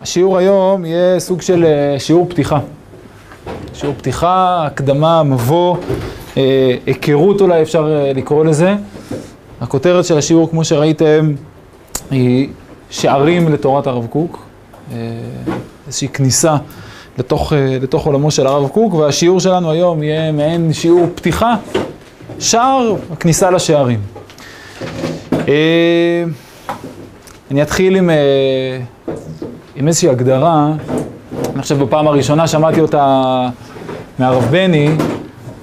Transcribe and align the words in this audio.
השיעור 0.00 0.38
היום 0.38 0.84
יהיה 0.84 1.20
סוג 1.20 1.42
של 1.42 1.64
אה, 1.64 1.98
שיעור 1.98 2.26
פתיחה. 2.28 2.58
שיעור 3.74 3.94
פתיחה, 3.94 4.66
הקדמה, 4.66 5.22
מבוא, 5.22 5.76
אה, 6.36 6.76
היכרות 6.86 7.40
אולי 7.40 7.62
אפשר 7.62 8.04
אה, 8.06 8.12
לקרוא 8.12 8.44
לזה. 8.44 8.74
הכותרת 9.60 10.04
של 10.04 10.18
השיעור, 10.18 10.50
כמו 10.50 10.64
שראיתם, 10.64 11.32
היא 12.10 12.48
שערים 12.90 13.52
לתורת 13.52 13.86
הרב 13.86 14.06
קוק. 14.06 14.42
איזושהי 15.86 16.08
כניסה 16.08 16.56
לתוך, 17.18 17.52
לתוך 17.80 18.06
עולמו 18.06 18.30
של 18.30 18.46
הרב 18.46 18.68
קוק, 18.68 18.94
והשיעור 18.94 19.40
שלנו 19.40 19.70
היום 19.70 20.02
יהיה 20.02 20.32
מעין 20.32 20.72
שיעור 20.72 21.06
פתיחה, 21.14 21.54
שער 22.38 22.94
הכניסה 23.12 23.50
לשערים. 23.50 24.00
אני 27.50 27.62
אתחיל 27.62 27.96
עם, 27.96 28.10
עם 29.76 29.88
איזושהי 29.88 30.08
הגדרה, 30.08 30.72
אני 31.54 31.62
חושב 31.62 31.78
בפעם 31.84 32.08
הראשונה 32.08 32.46
שמעתי 32.48 32.80
אותה 32.80 33.48
מהרב 34.18 34.44
בני, 34.50 34.90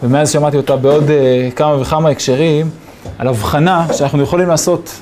ומאז 0.03 0.31
שמעתי 0.31 0.57
אותה 0.57 0.75
בעוד 0.75 1.03
uh, 1.03 1.55
כמה 1.55 1.81
וכמה 1.81 2.09
הקשרים, 2.09 2.69
על 3.17 3.27
הבחנה 3.27 3.87
שאנחנו 3.93 4.21
יכולים 4.21 4.47
לעשות, 4.47 4.99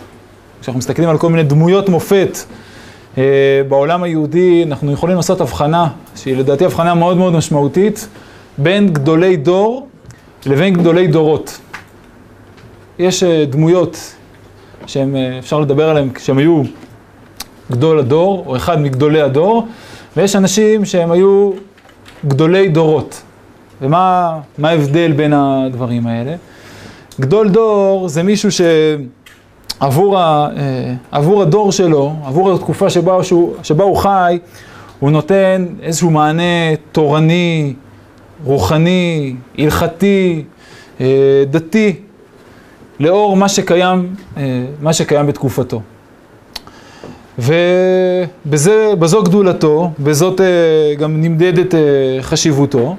כשאנחנו 0.62 0.80
מסתכלים 0.80 1.10
על 1.10 1.18
כל 1.18 1.30
מיני 1.30 1.44
דמויות 1.44 1.90
מופת 1.90 2.38
uh, 3.16 3.18
בעולם 3.70 4.04
היהודי, 4.04 4.64
אנחנו 4.68 4.92
יכולים 4.92 5.16
לעשות 5.16 5.42
הבחנה, 5.42 5.88
שהיא 6.16 6.38
לדעתי 6.38 6.66
הבחנה 6.66 6.94
מאוד 6.94 7.18
מאוד 7.18 7.34
משמעותית, 7.34 8.08
בין 8.58 8.94
גדולי 8.94 9.36
דור 9.38 9.88
לבין 10.46 10.74
גדולי 10.74 11.08
דורות. 11.08 11.60
יש 13.00 13.24
uh, 13.24 13.26
דמויות 13.50 14.14
שאפשר 14.86 15.60
לדבר 15.60 15.90
עליהן 15.90 16.10
כשהם 16.14 16.38
היו 16.38 16.64
גדול 17.72 18.00
הדור, 18.00 18.44
או 18.48 18.56
אחד 18.56 18.82
מגדולי 18.82 19.22
הדור, 19.22 19.68
ויש 20.18 20.36
אנשים 20.36 20.86
שהם 20.86 21.12
היו 21.12 21.52
גדולי 22.26 22.68
דורות. 22.68 23.22
ומה 23.82 24.38
ההבדל 24.64 25.12
בין 25.12 25.34
הדברים 25.34 26.08
האלה? 26.08 26.36
גדול 27.20 27.50
דור 27.50 28.08
זה 28.08 28.24
מישהו 28.24 28.50
שעבור 28.52 30.20
ה, 30.20 30.48
אה, 30.58 30.94
עבור 31.12 31.42
הדור 31.42 31.72
שלו, 31.72 32.14
עבור 32.26 32.54
התקופה 32.54 32.90
שבה, 32.90 33.24
שהוא, 33.24 33.54
שבה 33.64 33.84
הוא 33.84 33.98
חי, 33.98 34.40
הוא 35.00 35.12
נותן 35.12 35.66
איזשהו 35.82 36.10
מענה 36.10 36.76
תורני, 36.92 37.74
רוחני, 38.44 39.36
הלכתי, 39.58 40.44
אה, 41.02 41.44
דתי, 41.52 41.96
לאור 43.00 43.36
מה 43.36 43.50
שקיים, 43.50 44.16
אה, 44.38 44.66
מה 44.82 44.94
שקיים 44.94 45.28
בתקופתו. 45.28 45.82
ובזו 47.40 49.24
גדולתו, 49.24 49.92
בזאת 50.00 50.42
אה, 50.42 50.96
גם 50.98 51.22
נמדדת 51.22 51.76
אה, 51.76 51.80
חשיבותו. 52.22 52.96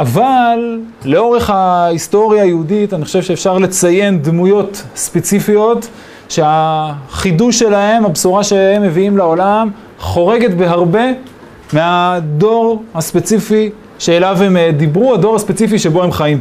אבל 0.00 0.78
לאורך 1.04 1.50
ההיסטוריה 1.50 2.42
היהודית 2.42 2.94
אני 2.94 3.04
חושב 3.04 3.22
שאפשר 3.22 3.58
לציין 3.58 4.22
דמויות 4.22 4.82
ספציפיות 4.96 5.88
שהחידוש 6.28 7.58
שלהם, 7.58 8.04
הבשורה 8.04 8.44
שהם 8.44 8.82
מביאים 8.82 9.16
לעולם, 9.16 9.70
חורגת 9.98 10.50
בהרבה 10.50 11.04
מהדור 11.72 12.82
הספציפי 12.94 13.70
שאליו 13.98 14.42
הם 14.42 14.56
אה, 14.56 14.70
דיברו, 14.76 15.14
הדור 15.14 15.36
הספציפי 15.36 15.78
שבו 15.78 16.02
הם 16.02 16.12
חיים. 16.12 16.40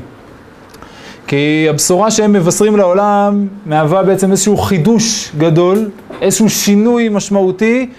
כי 1.27 1.67
הבשורה 1.69 2.11
שהם 2.11 2.33
מבשרים 2.33 2.77
לעולם 2.77 3.47
מהווה 3.65 4.03
בעצם 4.03 4.31
איזשהו 4.31 4.57
חידוש 4.57 5.31
גדול, 5.37 5.89
איזשהו 6.21 6.49
שינוי 6.49 7.09
משמעותי 7.09 7.89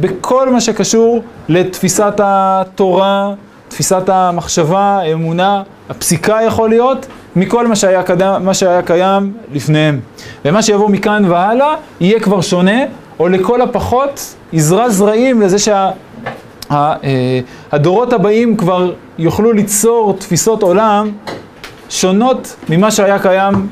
בכל 0.00 0.50
מה 0.50 0.60
שקשור 0.60 1.22
לתפיסת 1.48 2.14
התורה, 2.18 3.32
תפיסת 3.68 4.08
המחשבה, 4.08 4.98
האמונה, 5.02 5.62
הפסיקה 5.88 6.38
יכול 6.46 6.68
להיות, 6.68 7.06
מכל 7.36 7.66
מה 7.66 7.76
שהיה, 7.76 8.02
קדם, 8.02 8.42
מה 8.44 8.54
שהיה 8.54 8.82
קיים 8.82 9.32
לפניהם. 9.52 10.00
ומה 10.44 10.62
שיבוא 10.62 10.88
מכאן 10.90 11.24
והלאה 11.28 11.74
יהיה 12.00 12.20
כבר 12.20 12.40
שונה, 12.40 12.80
או 13.18 13.28
לכל 13.28 13.62
הפחות 13.62 14.34
יזרע 14.52 14.88
זרעים 14.88 15.40
לזה 15.42 15.58
שה, 15.58 15.90
אה, 16.70 17.40
הבאים 18.12 18.56
כבר 18.56 18.92
יוכלו 19.18 19.52
ליצור 19.52 20.16
תפיסות 20.18 20.62
עולם 20.62 21.10
שונות 21.88 22.56
ממה 22.68 22.90
שהיה 22.90 23.18
קיים 23.18 23.66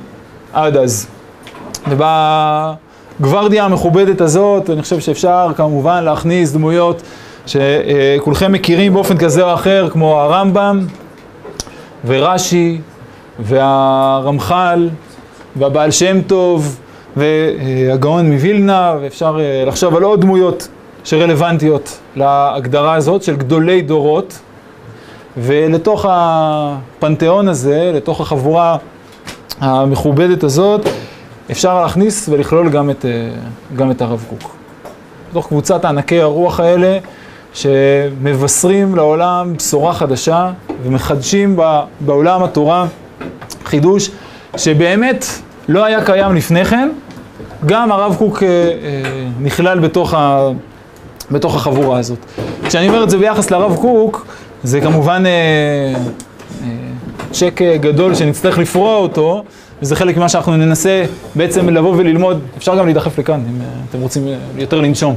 עד 0.52 0.76
אז. 0.76 1.06
ובגוורדיה 3.20 3.64
המכובדת 3.64 4.20
הזאת, 4.20 4.70
אני 4.70 4.82
חושב 4.82 5.00
שאפשר 5.00 5.50
כמובן 5.56 6.04
להכניס 6.04 6.52
דמויות 6.52 7.02
שכולכם 7.46 8.52
מכירים 8.52 8.92
באופן 8.94 9.18
כזה 9.18 9.42
או 9.44 9.54
אחר, 9.54 9.88
כמו 9.90 10.20
הרמב"ם 10.20 10.86
ורש"י 12.06 12.80
והרמח"ל 13.38 14.88
והבעל 15.56 15.90
שם 15.90 16.22
טוב 16.22 16.80
והגאון 17.16 18.32
מווילנה, 18.32 18.94
ואפשר 19.00 19.38
אה, 19.40 19.64
לחשוב 19.66 19.96
על 19.96 20.02
עוד 20.02 20.20
דמויות 20.20 20.68
שרלוונטיות 21.04 21.98
להגדרה 22.16 22.94
הזאת 22.94 23.22
של 23.22 23.36
גדולי 23.36 23.82
דורות. 23.82 24.38
ולתוך 25.36 26.06
הפנתיאון 26.08 27.48
הזה, 27.48 27.92
לתוך 27.94 28.20
החבורה 28.20 28.76
המכובדת 29.60 30.44
הזאת, 30.44 30.88
אפשר 31.50 31.82
להכניס 31.82 32.28
ולכלול 32.28 32.68
גם 32.68 32.90
את, 32.90 33.04
אה, 33.04 33.10
גם 33.76 33.90
את 33.90 34.02
הרב 34.02 34.24
קוק. 34.28 34.56
בתוך 35.30 35.46
קבוצת 35.46 35.84
ענקי 35.84 36.20
הרוח 36.20 36.60
האלה, 36.60 36.98
שמבשרים 37.54 38.96
לעולם 38.96 39.54
בשורה 39.56 39.94
חדשה 39.94 40.50
ומחדשים 40.82 41.56
בעולם 42.00 42.42
התורה 42.42 42.86
חידוש 43.64 44.10
שבאמת 44.56 45.24
לא 45.68 45.84
היה 45.84 46.04
קיים 46.04 46.34
לפני 46.34 46.64
כן, 46.64 46.88
גם 47.66 47.92
הרב 47.92 48.14
קוק 48.18 48.42
אה, 48.42 48.48
אה, 48.48 48.72
נכלל 49.40 49.78
בתוך, 49.78 50.14
ה, 50.14 50.48
בתוך 51.30 51.56
החבורה 51.56 51.98
הזאת. 51.98 52.18
כשאני 52.66 52.88
אומר 52.88 53.04
את 53.04 53.10
זה 53.10 53.18
ביחס 53.18 53.50
לרב 53.50 53.76
קוק, 53.76 54.26
זה 54.62 54.80
כמובן 54.80 55.24
צ'ק 57.32 57.60
גדול 57.80 58.14
שנצטרך 58.14 58.58
לפרוע 58.58 58.96
אותו, 58.96 59.44
וזה 59.84 59.96
חלק 59.96 60.16
ממה 60.16 60.28
שאנחנו 60.28 60.56
ננסה 60.56 61.04
בעצם 61.34 61.68
לבוא 61.68 61.94
וללמוד, 61.96 62.40
אפשר 62.58 62.78
גם 62.78 62.84
להידחף 62.84 63.18
לכאן 63.18 63.40
אם 63.50 63.60
אתם 63.90 64.00
רוצים 64.00 64.28
יותר 64.56 64.80
לנשום. 64.80 65.16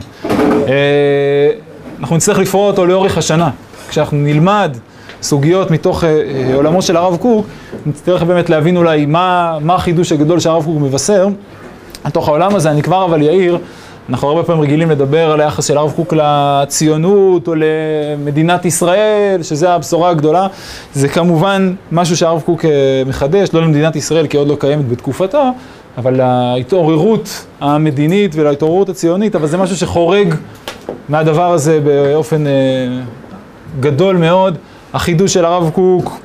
אנחנו 1.99 2.15
נצטרך 2.15 2.39
לפרוע 2.39 2.67
אותו 2.67 2.85
לאורך 2.85 3.17
השנה. 3.17 3.49
כשאנחנו 3.89 4.17
נלמד 4.17 4.77
סוגיות 5.21 5.71
מתוך 5.71 6.03
עולמו 6.53 6.81
של 6.81 6.97
הרב 6.97 7.17
קוק, 7.17 7.45
נצטרך 7.85 8.23
באמת 8.23 8.49
להבין 8.49 8.77
אולי 8.77 9.05
מה, 9.05 9.57
מה 9.61 9.75
החידוש 9.75 10.11
הגדול 10.11 10.39
שהרב 10.39 10.65
קוק 10.65 10.81
מבשר 10.81 11.27
לתוך 12.05 12.27
העולם 12.27 12.55
הזה. 12.55 12.71
אני 12.71 12.83
כבר 12.83 13.05
אבל 13.05 13.21
יאיר 13.21 13.57
אנחנו 14.09 14.27
הרבה 14.27 14.43
פעמים 14.43 14.63
רגילים 14.63 14.91
לדבר 14.91 15.31
על 15.31 15.41
היחס 15.41 15.65
של 15.65 15.77
הרב 15.77 15.93
קוק 15.95 16.13
לציונות 16.13 17.47
או 17.47 17.53
למדינת 17.55 18.65
ישראל, 18.65 19.43
שזה 19.43 19.73
הבשורה 19.73 20.09
הגדולה. 20.09 20.47
זה 20.93 21.07
כמובן 21.07 21.73
משהו 21.91 22.17
שהרב 22.17 22.41
קוק 22.45 22.65
אה, 22.65 22.69
מחדש, 23.05 23.49
לא 23.53 23.61
למדינת 23.61 23.95
ישראל 23.95 24.27
כי 24.27 24.37
עוד 24.37 24.47
לא 24.47 24.57
קיימת 24.59 24.87
בתקופתו, 24.89 25.43
אבל 25.97 26.19
להתעוררות 26.55 27.45
המדינית 27.59 28.31
ולהתעוררות 28.35 28.89
הציונית, 28.89 29.35
אבל 29.35 29.47
זה 29.47 29.57
משהו 29.57 29.75
שחורג 29.77 30.35
מהדבר 31.09 31.51
הזה 31.53 31.79
באופן 31.79 32.47
אה, 32.47 32.51
גדול 33.79 34.17
מאוד. 34.17 34.57
החידוש 34.93 35.33
של 35.33 35.45
הרב 35.45 35.69
קוק 35.73 36.19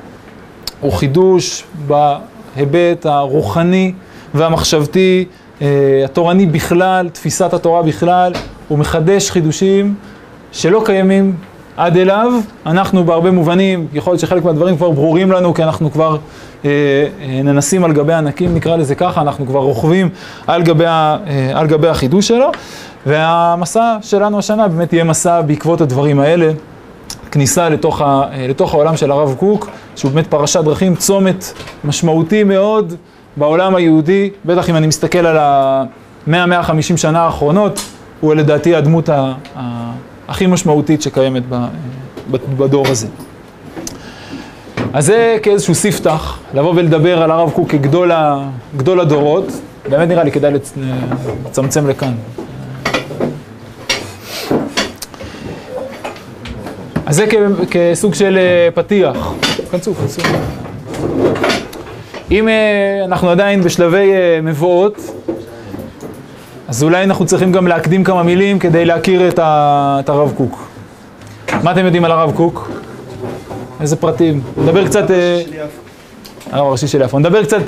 הוא 0.79 0.91
חידוש 0.91 1.63
בהיבט 1.87 3.05
הרוחני 3.05 3.93
והמחשבתי. 4.33 5.25
אה, 5.61 6.01
התורני 6.05 6.45
בכלל, 6.45 7.09
תפיסת 7.09 7.53
התורה 7.53 7.83
בכלל, 7.83 8.33
הוא 8.67 8.79
מחדש 8.79 9.31
חידושים 9.31 9.95
שלא 10.51 10.81
קיימים 10.85 11.35
עד 11.77 11.97
אליו. 11.97 12.33
אנחנו 12.65 13.03
בהרבה 13.03 13.31
מובנים, 13.31 13.87
יכול 13.93 14.11
להיות 14.11 14.21
שחלק 14.21 14.43
מהדברים 14.43 14.77
כבר 14.77 14.91
ברורים 14.91 15.31
לנו, 15.31 15.53
כי 15.53 15.63
אנחנו 15.63 15.91
כבר 15.91 16.17
אה, 16.65 16.69
אה, 17.21 17.41
ננסים 17.43 17.83
על 17.83 17.93
גבי 17.93 18.13
ענקים, 18.13 18.55
נקרא 18.55 18.75
לזה 18.75 18.95
ככה, 18.95 19.21
אנחנו 19.21 19.45
כבר 19.47 19.59
רוכבים 19.59 20.09
על 20.47 20.63
גבי, 20.63 20.85
אה, 20.85 21.19
על 21.53 21.67
גבי 21.67 21.87
החידוש 21.87 22.27
שלו. 22.27 22.51
והמסע 23.05 23.97
שלנו 24.01 24.39
השנה 24.39 24.67
באמת 24.67 24.93
יהיה 24.93 25.03
מסע 25.03 25.41
בעקבות 25.41 25.81
הדברים 25.81 26.19
האלה. 26.19 26.51
כניסה 27.31 27.69
לתוך, 27.69 28.01
ה, 28.01 28.05
אה, 28.05 28.47
לתוך 28.49 28.73
העולם 28.73 28.97
של 28.97 29.11
הרב 29.11 29.35
קוק, 29.39 29.69
שהוא 29.95 30.11
באמת 30.11 30.27
פרשת 30.27 30.63
דרכים, 30.63 30.95
צומת 30.95 31.53
משמעותי 31.83 32.43
מאוד. 32.43 32.93
בעולם 33.37 33.75
היהודי, 33.75 34.29
בטח 34.45 34.69
אם 34.69 34.75
אני 34.75 34.87
מסתכל 34.87 35.25
על 35.25 35.37
ה-100-150 35.37 36.97
שנה 36.97 37.21
האחרונות, 37.21 37.79
הוא 38.21 38.33
לדעתי 38.35 38.75
הדמות 38.75 39.09
ה- 39.09 39.33
ה- 39.57 39.91
הכי 40.27 40.47
משמעותית 40.47 41.01
שקיימת 41.01 41.43
ב- 41.49 41.67
בדור 42.57 42.87
הזה. 42.87 43.07
אז 44.93 45.05
זה 45.05 45.37
כאיזשהו 45.43 45.75
ספתח, 45.75 46.39
לבוא 46.53 46.73
ולדבר 46.75 47.21
על 47.23 47.31
הרב 47.31 47.49
קוק 47.51 47.69
כגדול 47.71 48.99
הדורות, 48.99 49.45
באמת 49.89 50.07
נראה 50.07 50.23
לי 50.23 50.31
כדאי 50.31 50.51
לצמצם 51.45 51.87
לכאן. 51.87 52.13
אז 57.05 57.15
זה 57.15 57.25
כסוג 57.71 58.13
של 58.13 58.37
פתיח. 58.75 59.33
כנסו, 59.71 59.93
כנסו. 59.95 60.21
אם 62.33 62.47
אנחנו 63.05 63.29
עדיין 63.29 63.61
בשלבי 63.61 64.11
מבואות, 64.43 64.97
אז 66.67 66.83
אולי 66.83 67.03
אנחנו 67.03 67.25
צריכים 67.25 67.51
גם 67.51 67.67
להקדים 67.67 68.03
כמה 68.03 68.23
מילים 68.23 68.59
כדי 68.59 68.85
להכיר 68.85 69.29
את 69.39 70.09
הרב 70.09 70.33
קוק. 70.37 70.67
מה 71.63 71.71
אתם 71.71 71.85
יודעים 71.85 72.05
על 72.05 72.11
הרב 72.11 72.31
קוק? 72.35 72.71
איזה 73.81 73.95
פרטים? 73.95 74.41
נדבר 74.57 74.85
קצת... 74.85 75.03
הרב 76.51 76.67
הראשי 76.67 76.87
של 76.87 77.01
יפו. 77.01 77.19
נדבר 77.19 77.43
קצת 77.43 77.61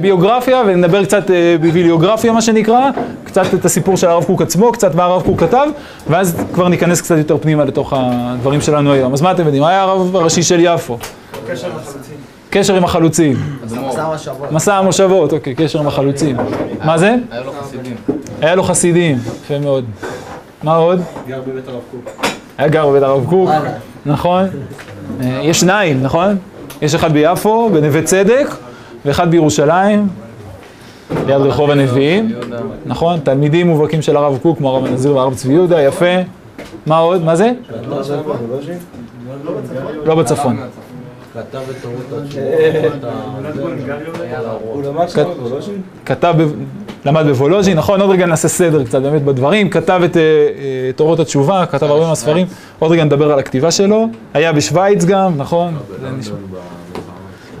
ביוגרפיה 0.00 0.62
ונדבר 0.66 1.04
קצת 1.04 1.30
ביבליוגרפיה, 1.60 2.32
מה 2.32 2.42
שנקרא, 2.42 2.90
קצת 3.24 3.54
את 3.54 3.64
הסיפור 3.64 3.96
של 3.96 4.06
הרב 4.06 4.24
קוק 4.24 4.42
עצמו, 4.42 4.72
קצת 4.72 4.94
מה 4.94 5.04
הרב 5.04 5.22
קוק 5.22 5.40
כתב, 5.40 5.66
ואז 6.08 6.36
כבר 6.52 6.68
ניכנס 6.68 7.00
קצת 7.00 7.18
יותר 7.18 7.38
פנימה 7.38 7.64
לתוך 7.64 7.92
הדברים 7.96 8.60
שלנו 8.60 8.92
היום. 8.92 9.12
אז 9.12 9.22
מה 9.22 9.30
אתם 9.30 9.44
יודעים? 9.44 9.64
היה 9.64 9.82
הרב 9.82 10.16
הראשי 10.16 10.42
של 10.42 10.60
יפו? 10.60 10.98
קשר 11.46 11.66
עם 11.66 11.72
החלוצים. 11.76 12.09
קשר 12.50 12.74
עם 12.74 12.84
החלוצים. 12.84 13.36
מסע 13.64 14.02
המושבות. 14.02 14.52
מסע 14.52 14.76
המושבות, 14.76 15.32
אוקיי, 15.32 15.54
קשר 15.54 15.80
עם 15.80 15.86
החלוצים. 15.86 16.36
מה 16.84 16.98
זה? 16.98 17.14
היה 17.30 17.42
לו 17.42 17.52
חסידים. 17.52 17.94
היה 18.40 18.54
לו 18.54 18.62
חסידים, 18.62 19.18
יפה 19.42 19.58
מאוד. 19.58 19.84
מה 20.62 20.76
עוד? 20.76 21.00
גר 21.28 21.40
בבית 21.46 21.68
הרב 21.68 21.80
קוק. 21.90 22.26
היה 22.58 22.68
גר 22.68 22.88
בבית 22.88 23.02
הרב 23.02 23.26
קוק, 23.28 23.50
נכון? 24.06 24.44
אה, 25.20 25.40
יש 25.42 25.60
שניים, 25.60 26.02
נכון? 26.02 26.36
יש 26.82 26.94
אחד 26.94 27.12
ביפו, 27.12 27.70
בנווה 27.72 28.02
צדק, 28.02 28.46
ואחד 29.04 29.30
בירושלים, 29.30 30.08
ליד 31.26 31.40
רחוב 31.40 31.70
הנביאים, 31.70 32.32
נכון? 32.86 33.20
תלמידים 33.20 33.66
מובהקים 33.66 34.02
של 34.02 34.16
הרב 34.16 34.38
קוק, 34.42 34.58
כמו 34.58 34.70
הרב 34.70 34.86
הנזיר 34.86 35.16
והרב 35.16 35.34
צבי 35.34 35.52
יהודה, 35.52 35.82
יפה. 35.82 36.14
מה 36.86 36.98
עוד? 36.98 37.24
מה 37.24 37.36
זה? 37.36 37.52
לא 40.04 40.14
בצפון. 40.14 40.56
כתב 41.34 41.60
את 41.70 41.84
למד 44.84 45.08
שם 45.08 45.24
בוולוז'ין? 45.24 45.80
כתב, 46.06 46.34
ב- 46.38 46.52
למד 47.04 47.26
בוולוז'ין, 47.26 47.76
נכון? 47.78 48.00
עוד 48.00 48.10
רגע 48.10 48.26
נעשה 48.26 48.48
סדר 48.48 48.84
קצת 48.84 49.02
באמת 49.02 49.22
בדברים. 49.22 49.70
כתב 49.70 50.00
את 50.04 50.16
אה, 50.16 50.22
אה, 50.22 50.90
תורות 50.96 51.20
התשובה, 51.20 51.66
כתב 51.66 51.86
הרבה 51.86 52.06
מהספרים. 52.08 52.46
עוד 52.78 52.92
רגע 52.92 53.04
נדבר 53.04 53.32
על 53.32 53.38
הכתיבה 53.38 53.70
שלו. 53.70 54.06
היה 54.34 54.52
בשוויץ 54.52 55.04
גם, 55.04 55.36
נכון? 55.36 55.76
נשמע. 56.18 56.36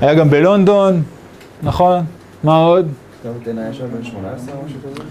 היה 0.00 0.14
גם 0.14 0.30
בלונדון, 0.30 1.02
נכון? 1.62 2.04
מה 2.44 2.56
עוד? 2.56 2.88
כתב 3.22 3.30
את 3.42 3.46
עיניי 3.46 3.74
שם 3.74 3.84
בן 3.96 4.04
18 4.04 4.54
או 4.54 4.60
משהו 4.66 4.78
כזה? 4.80 5.02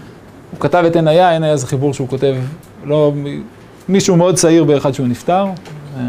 הוא 0.50 0.60
כתב 0.60 0.84
את 0.86 0.96
עין 0.96 1.08
היה, 1.08 1.30
עין 1.30 1.42
היה 1.42 1.56
זה 1.56 1.66
חיבור 1.66 1.94
שהוא 1.94 2.08
כותב, 2.08 2.34
לא, 2.84 3.12
מישהו 3.88 4.16
מאוד 4.16 4.34
צעיר 4.34 4.64
באחד 4.64 4.92
שהוא 4.92 5.06
נפטר. 5.06 5.44
אה, 5.96 6.02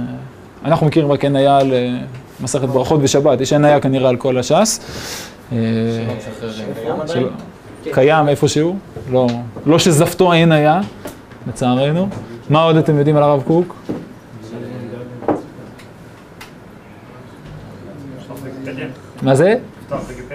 אנחנו 0.66 0.88
מכירים 0.88 1.12
רק 1.12 1.24
עין 1.24 1.36
היה 1.36 1.58
על 1.58 1.74
מסכת 2.42 2.68
ברכות 2.68 3.00
ושבת, 3.04 3.42
יש 3.42 3.54
עין 3.54 3.66
היה 3.66 3.80
כנראה 3.80 4.10
על 4.10 4.18
כל 4.18 4.38
הש"ס. 4.38 4.80
אה, 5.52 5.58
קיים 7.92 8.28
איפשהו, 8.30 8.76
לא, 9.12 9.28
לא 9.66 9.80
שזפתו 9.80 10.32
עין 10.32 10.52
היה, 10.52 10.82
לצערנו. 11.48 12.08
מה 12.50 12.64
עוד 12.64 12.76
אתם 12.76 12.98
יודעים 12.98 13.18
על 13.18 13.24
הרב 13.24 13.42
קוק? 13.48 13.76
מה 19.22 19.36
זה? 19.36 19.56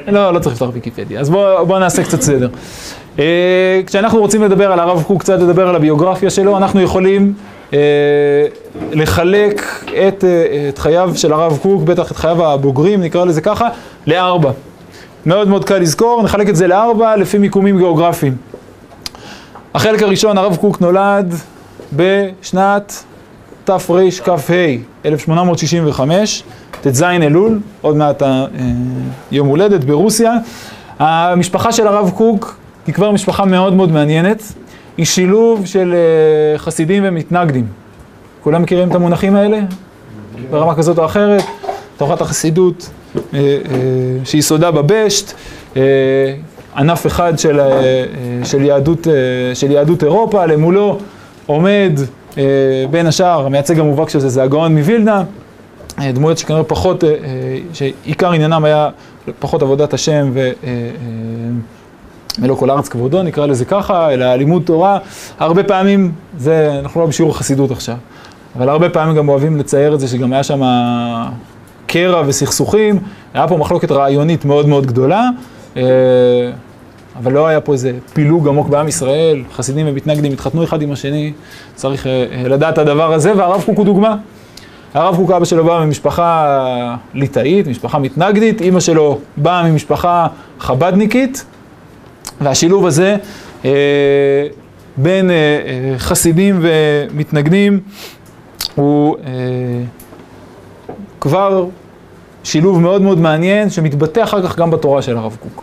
לא, 0.06 0.34
לא 0.34 0.38
צריך 0.38 0.54
לפתוח 0.54 0.70
ויקיפדיה. 0.72 1.20
אז 1.20 1.30
בואו 1.30 1.66
בוא 1.66 1.78
נעשה 1.78 2.04
קצת 2.04 2.20
סדר. 2.20 2.48
אה, 3.18 3.80
כשאנחנו 3.86 4.18
רוצים 4.18 4.42
לדבר 4.42 4.72
על 4.72 4.80
הרב 4.80 5.02
קוק, 5.02 5.20
קצת 5.20 5.40
לדבר 5.40 5.68
על 5.68 5.76
הביוגרפיה 5.76 6.30
שלו, 6.30 6.56
אנחנו 6.56 6.80
יכולים 6.80 7.34
לחלק 8.92 9.62
את, 10.08 10.24
אה, 10.24 10.68
את 10.68 10.78
חייו 10.78 11.12
של 11.14 11.32
הרב 11.32 11.58
קוק, 11.62 11.82
בטח 11.82 12.12
את 12.12 12.16
חייו 12.16 12.46
הבוגרים, 12.46 13.00
נקרא 13.00 13.24
לזה 13.24 13.40
ככה, 13.40 13.68
לארבע. 14.06 14.50
מאוד 15.26 15.48
מאוד 15.48 15.64
קל 15.64 15.78
לזכור, 15.78 16.22
נחלק 16.22 16.48
את 16.48 16.56
זה 16.56 16.66
לארבע 16.66 17.16
לפי 17.16 17.38
מיקומים 17.38 17.78
גיאוגרפיים. 17.78 18.36
החלק 19.74 20.02
הראשון, 20.02 20.38
הרב 20.38 20.56
קוק 20.56 20.80
נולד 20.80 21.34
בשנת 21.92 23.04
תרכ"ה, 23.64 23.94
1865, 25.04 26.42
ט"ז 26.80 27.02
אלול, 27.02 27.60
עוד 27.80 27.96
מעט 27.96 28.22
אה, 28.22 28.46
יום 29.32 29.48
הולדת 29.48 29.84
ברוסיה. 29.84 30.32
המשפחה 30.98 31.72
של 31.72 31.86
הרב 31.86 32.10
קוק 32.14 32.56
היא 32.86 32.94
כבר 32.94 33.10
משפחה 33.10 33.44
מאוד 33.44 33.74
מאוד 33.74 33.92
מעניינת, 33.92 34.42
היא 34.96 35.06
שילוב 35.06 35.66
של 35.66 35.94
אה, 35.94 36.58
חסידים 36.58 37.02
ומתנגדים. 37.06 37.66
כולם 38.42 38.62
מכירים 38.62 38.88
את 38.88 38.94
המונחים 38.94 39.36
האלה? 39.36 39.60
ברמה 40.50 40.74
כזאת 40.74 40.98
או 40.98 41.04
אחרת? 41.04 41.42
תורת 41.96 42.20
החסידות 42.20 42.90
אה, 43.16 43.20
אה, 43.38 43.56
שיסודה 44.24 44.70
בבשט, 44.70 45.32
ענף 46.76 47.06
אחד 47.06 47.38
של, 47.38 47.60
של, 48.44 48.62
יהדות, 48.62 49.06
של 49.54 49.70
יהדות 49.70 50.02
אירופה, 50.02 50.46
למולו 50.46 50.98
עומד 51.46 51.92
בין 52.90 53.06
השאר, 53.06 53.46
המייצג 53.46 53.80
המובהק 53.80 54.08
של 54.08 54.18
זה 54.18 54.28
זה 54.28 54.42
הגאון 54.42 54.78
מווילנה, 54.78 55.24
דמויות 56.00 56.38
שכנראה 56.38 56.64
פחות, 56.64 57.04
שעיקר 57.72 58.32
עניינם 58.32 58.64
היה 58.64 58.88
פחות 59.38 59.62
עבודת 59.62 59.94
השם 59.94 60.30
ו... 60.34 60.50
מלוא 62.38 62.56
כל 62.56 62.70
הארץ 62.70 62.88
כבודו, 62.88 63.22
נקרא 63.22 63.46
לזה 63.46 63.64
ככה, 63.64 64.12
אלא 64.12 64.34
לימוד 64.34 64.62
תורה, 64.62 64.98
הרבה 65.38 65.64
פעמים, 65.64 66.12
זה, 66.38 66.78
אנחנו 66.78 67.00
לא 67.00 67.06
בשיעור 67.06 67.38
חסידות 67.38 67.70
עכשיו, 67.70 67.96
אבל 68.56 68.68
הרבה 68.68 68.88
פעמים 68.88 69.16
גם 69.16 69.28
אוהבים 69.28 69.56
לצייר 69.56 69.94
את 69.94 70.00
זה 70.00 70.08
שגם 70.08 70.32
היה 70.32 70.42
שם 70.42 70.62
קרע 71.86 72.22
וסכסוכים, 72.26 72.98
היה 73.34 73.48
פה 73.48 73.56
מחלוקת 73.56 73.90
רעיונית 73.90 74.44
מאוד 74.44 74.68
מאוד 74.68 74.86
גדולה, 74.86 75.28
אה, 75.76 75.82
אבל 77.18 77.32
לא 77.32 77.46
היה 77.46 77.60
פה 77.60 77.72
איזה 77.72 77.92
פילוג 78.12 78.48
עמוק 78.48 78.68
בעם 78.68 78.88
ישראל, 78.88 79.42
חסידים 79.52 79.86
ומתנגדים 79.88 80.32
התחתנו 80.32 80.64
אחד 80.64 80.82
עם 80.82 80.92
השני, 80.92 81.32
צריך 81.74 82.06
אה, 82.06 82.26
לדעת 82.44 82.74
את 82.74 82.78
הדבר 82.78 83.12
הזה, 83.12 83.36
והרב 83.36 83.62
קוק 83.66 83.76
הוא 83.78 83.84
דוגמה. 83.84 84.16
הרב 84.94 85.16
קוק 85.16 85.30
אבא 85.30 85.44
שלו 85.44 85.64
בא 85.64 85.84
ממשפחה 85.84 86.96
ליטאית, 87.14 87.66
משפחה 87.66 87.98
מתנגדית, 87.98 88.60
אימא 88.60 88.80
שלו 88.80 89.18
באה 89.36 89.70
ממשפחה 89.70 90.26
חבדניקית, 90.60 91.44
והשילוב 92.40 92.86
הזה 92.86 93.16
אה, 93.64 93.70
בין 94.96 95.30
אה, 95.30 95.34
אה, 95.34 95.98
חסידים 95.98 96.60
ומתנגדים 96.62 97.80
הוא 98.74 99.16
אה, 99.16 99.22
כבר 101.20 101.66
שילוב 102.44 102.80
מאוד 102.80 103.02
מאוד 103.02 103.18
מעניין 103.18 103.70
שמתבטא 103.70 104.22
אחר 104.22 104.42
כך 104.42 104.58
גם 104.58 104.70
בתורה 104.70 105.02
של 105.02 105.16
הרב 105.16 105.36
קוק. 105.40 105.62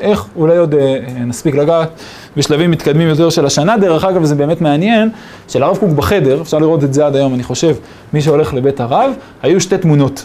איך? 0.00 0.26
אולי 0.36 0.56
עוד 0.56 0.74
אה, 0.74 0.98
נספיק 1.26 1.54
לגעת 1.54 1.88
בשלבים 2.36 2.70
מתקדמים 2.70 3.08
יותר 3.08 3.30
של 3.30 3.46
השנה. 3.46 3.76
דרך 3.76 4.04
אגב, 4.04 4.24
זה 4.24 4.34
באמת 4.34 4.60
מעניין, 4.60 5.10
שלרב 5.48 5.76
קוק 5.76 5.90
בחדר, 5.90 6.40
אפשר 6.40 6.58
לראות 6.58 6.84
את 6.84 6.94
זה 6.94 7.06
עד 7.06 7.16
היום, 7.16 7.34
אני 7.34 7.42
חושב, 7.42 7.76
מי 8.12 8.20
שהולך 8.20 8.54
לבית 8.54 8.80
הרב, 8.80 9.12
היו 9.42 9.60
שתי 9.60 9.78
תמונות 9.78 10.24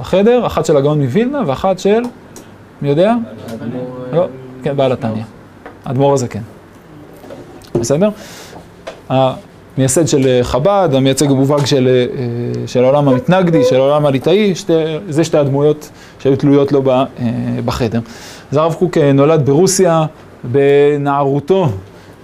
בחדר, 0.00 0.46
אחת 0.46 0.66
של 0.66 0.76
הגאון 0.76 1.02
מווילנה 1.02 1.42
ואחת 1.46 1.78
של, 1.78 2.02
מי 2.82 2.88
יודע? 2.88 3.14
לא, 4.12 4.26
כן, 4.62 4.76
בעל 4.76 4.92
התניא. 4.92 5.22
האדמו"ר 5.84 6.12
הזה 6.12 6.28
כן. 6.28 6.40
בסדר? 7.74 8.10
המייסד 9.08 10.08
של 10.08 10.26
אה, 10.26 10.40
חב"ד, 10.42 10.88
המייצג 10.92 11.30
המובהק 11.30 11.66
של, 11.66 11.88
אה, 11.88 12.66
של 12.66 12.84
העולם 12.84 13.08
המתנגדי, 13.08 13.64
של 13.64 13.76
העולם 13.76 14.06
הליטאי, 14.06 14.54
שתי, 14.54 14.72
זה 15.08 15.24
שתי 15.24 15.38
הדמויות 15.38 15.90
שהיו 16.18 16.36
תלויות 16.36 16.72
לו 16.72 16.82
אה, 16.90 17.04
בחדר. 17.64 18.00
אז 18.52 18.56
הרב 18.56 18.74
קוק 18.74 18.98
נולד 18.98 19.46
ברוסיה, 19.46 20.04
בנערותו 20.44 21.68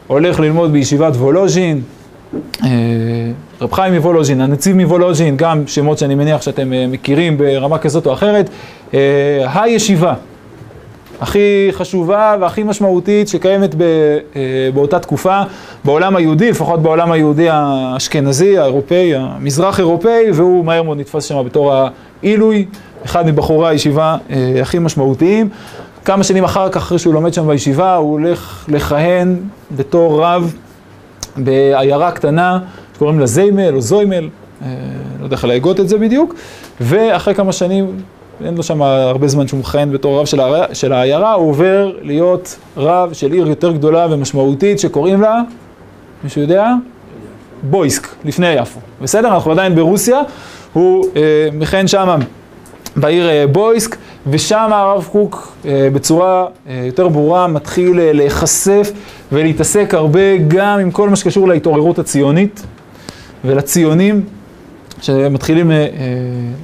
הולך 0.06 0.40
ללמוד 0.40 0.72
בישיבת 0.72 1.14
וולוז'ין, 1.14 1.80
רב 3.60 3.72
חיים 3.72 3.94
מוולוז'ין, 3.94 4.40
הנציב 4.40 4.76
מוולוז'ין, 4.76 5.36
גם 5.36 5.66
שמות 5.66 5.98
שאני 5.98 6.14
מניח 6.14 6.42
שאתם 6.42 6.72
מכירים 6.88 7.38
ברמה 7.38 7.78
כזאת 7.78 8.06
או 8.06 8.12
אחרת, 8.12 8.50
הישיבה. 9.54 10.14
הכי 11.20 11.68
חשובה 11.72 12.36
והכי 12.40 12.62
משמעותית 12.62 13.28
שקיימת 13.28 13.74
ב, 13.74 13.82
אה, 14.36 14.40
באותה 14.74 14.98
תקופה 14.98 15.42
בעולם 15.84 16.16
היהודי, 16.16 16.50
לפחות 16.50 16.82
בעולם 16.82 17.12
היהודי 17.12 17.48
האשכנזי, 17.50 18.58
האירופאי, 18.58 19.14
המזרח 19.14 19.78
אירופאי, 19.78 20.30
והוא 20.34 20.64
מהר 20.64 20.82
מאוד 20.82 21.00
נתפס 21.00 21.24
שם 21.24 21.42
בתור 21.44 21.74
העילוי, 22.22 22.64
אחד 23.04 23.26
מבחורי 23.26 23.68
הישיבה 23.68 24.16
אה, 24.30 24.58
הכי 24.62 24.78
משמעותיים. 24.78 25.48
כמה 26.04 26.24
שנים 26.24 26.44
אחר 26.44 26.68
כך, 26.68 26.76
אחרי 26.76 26.98
שהוא 26.98 27.14
לומד 27.14 27.34
שם 27.34 27.46
בישיבה, 27.46 27.94
הוא 27.94 28.12
הולך 28.12 28.64
לכהן 28.68 29.36
בתור 29.76 30.24
רב 30.24 30.54
בעיירה 31.36 32.12
קטנה 32.12 32.58
שקוראים 32.94 33.18
לה 33.18 33.26
זיימל 33.26 33.74
או 33.74 33.80
זוימל, 33.80 34.28
אה, 34.62 34.68
לא 35.20 35.24
יודע 35.24 35.36
איך 35.36 35.44
להגות 35.44 35.80
את 35.80 35.88
זה 35.88 35.98
בדיוק, 35.98 36.34
ואחרי 36.80 37.34
כמה 37.34 37.52
שנים 37.52 37.86
אין 38.44 38.54
לו 38.54 38.62
שם 38.62 38.82
הרבה 38.82 39.28
זמן 39.28 39.48
שהוא 39.48 39.60
מכהן 39.60 39.92
בתור 39.92 40.20
רב 40.20 40.26
של, 40.26 40.40
העיירה, 40.40 40.74
של 40.74 40.92
העיירה, 40.92 41.32
הוא 41.32 41.50
עובר 41.50 41.92
להיות 42.02 42.58
רב 42.76 43.12
של 43.12 43.32
עיר 43.32 43.46
יותר 43.46 43.72
גדולה 43.72 44.06
ומשמעותית 44.10 44.80
שקוראים 44.80 45.20
לה, 45.20 45.42
מישהו 46.24 46.40
יודע? 46.40 46.72
בבויסק, 47.64 48.08
לפני 48.24 48.52
יפו, 48.52 48.80
בסדר? 49.02 49.28
אנחנו 49.34 49.52
עדיין 49.52 49.74
ברוסיה, 49.74 50.20
הוא 50.72 51.06
אה, 51.16 51.48
מכהן 51.52 51.86
שמה 51.86 52.16
בעיר 52.96 53.28
אה, 53.28 53.46
בויסק, 53.46 53.96
ושם 54.30 54.68
הרב 54.72 55.08
קוק 55.12 55.52
אה, 55.66 55.88
בצורה 55.92 56.46
אה, 56.68 56.82
יותר 56.86 57.08
ברורה 57.08 57.46
מתחיל 57.46 58.00
אה, 58.00 58.12
להיחשף 58.12 58.90
ולהתעסק 59.32 59.94
הרבה 59.94 60.36
גם 60.48 60.78
עם 60.78 60.90
כל 60.90 61.08
מה 61.10 61.16
שקשור 61.16 61.48
להתעוררות 61.48 61.98
הציונית 61.98 62.62
ולציונים 63.44 64.24
שמתחילים 65.00 65.70
אה, 65.70 65.76
אה, 65.76 65.86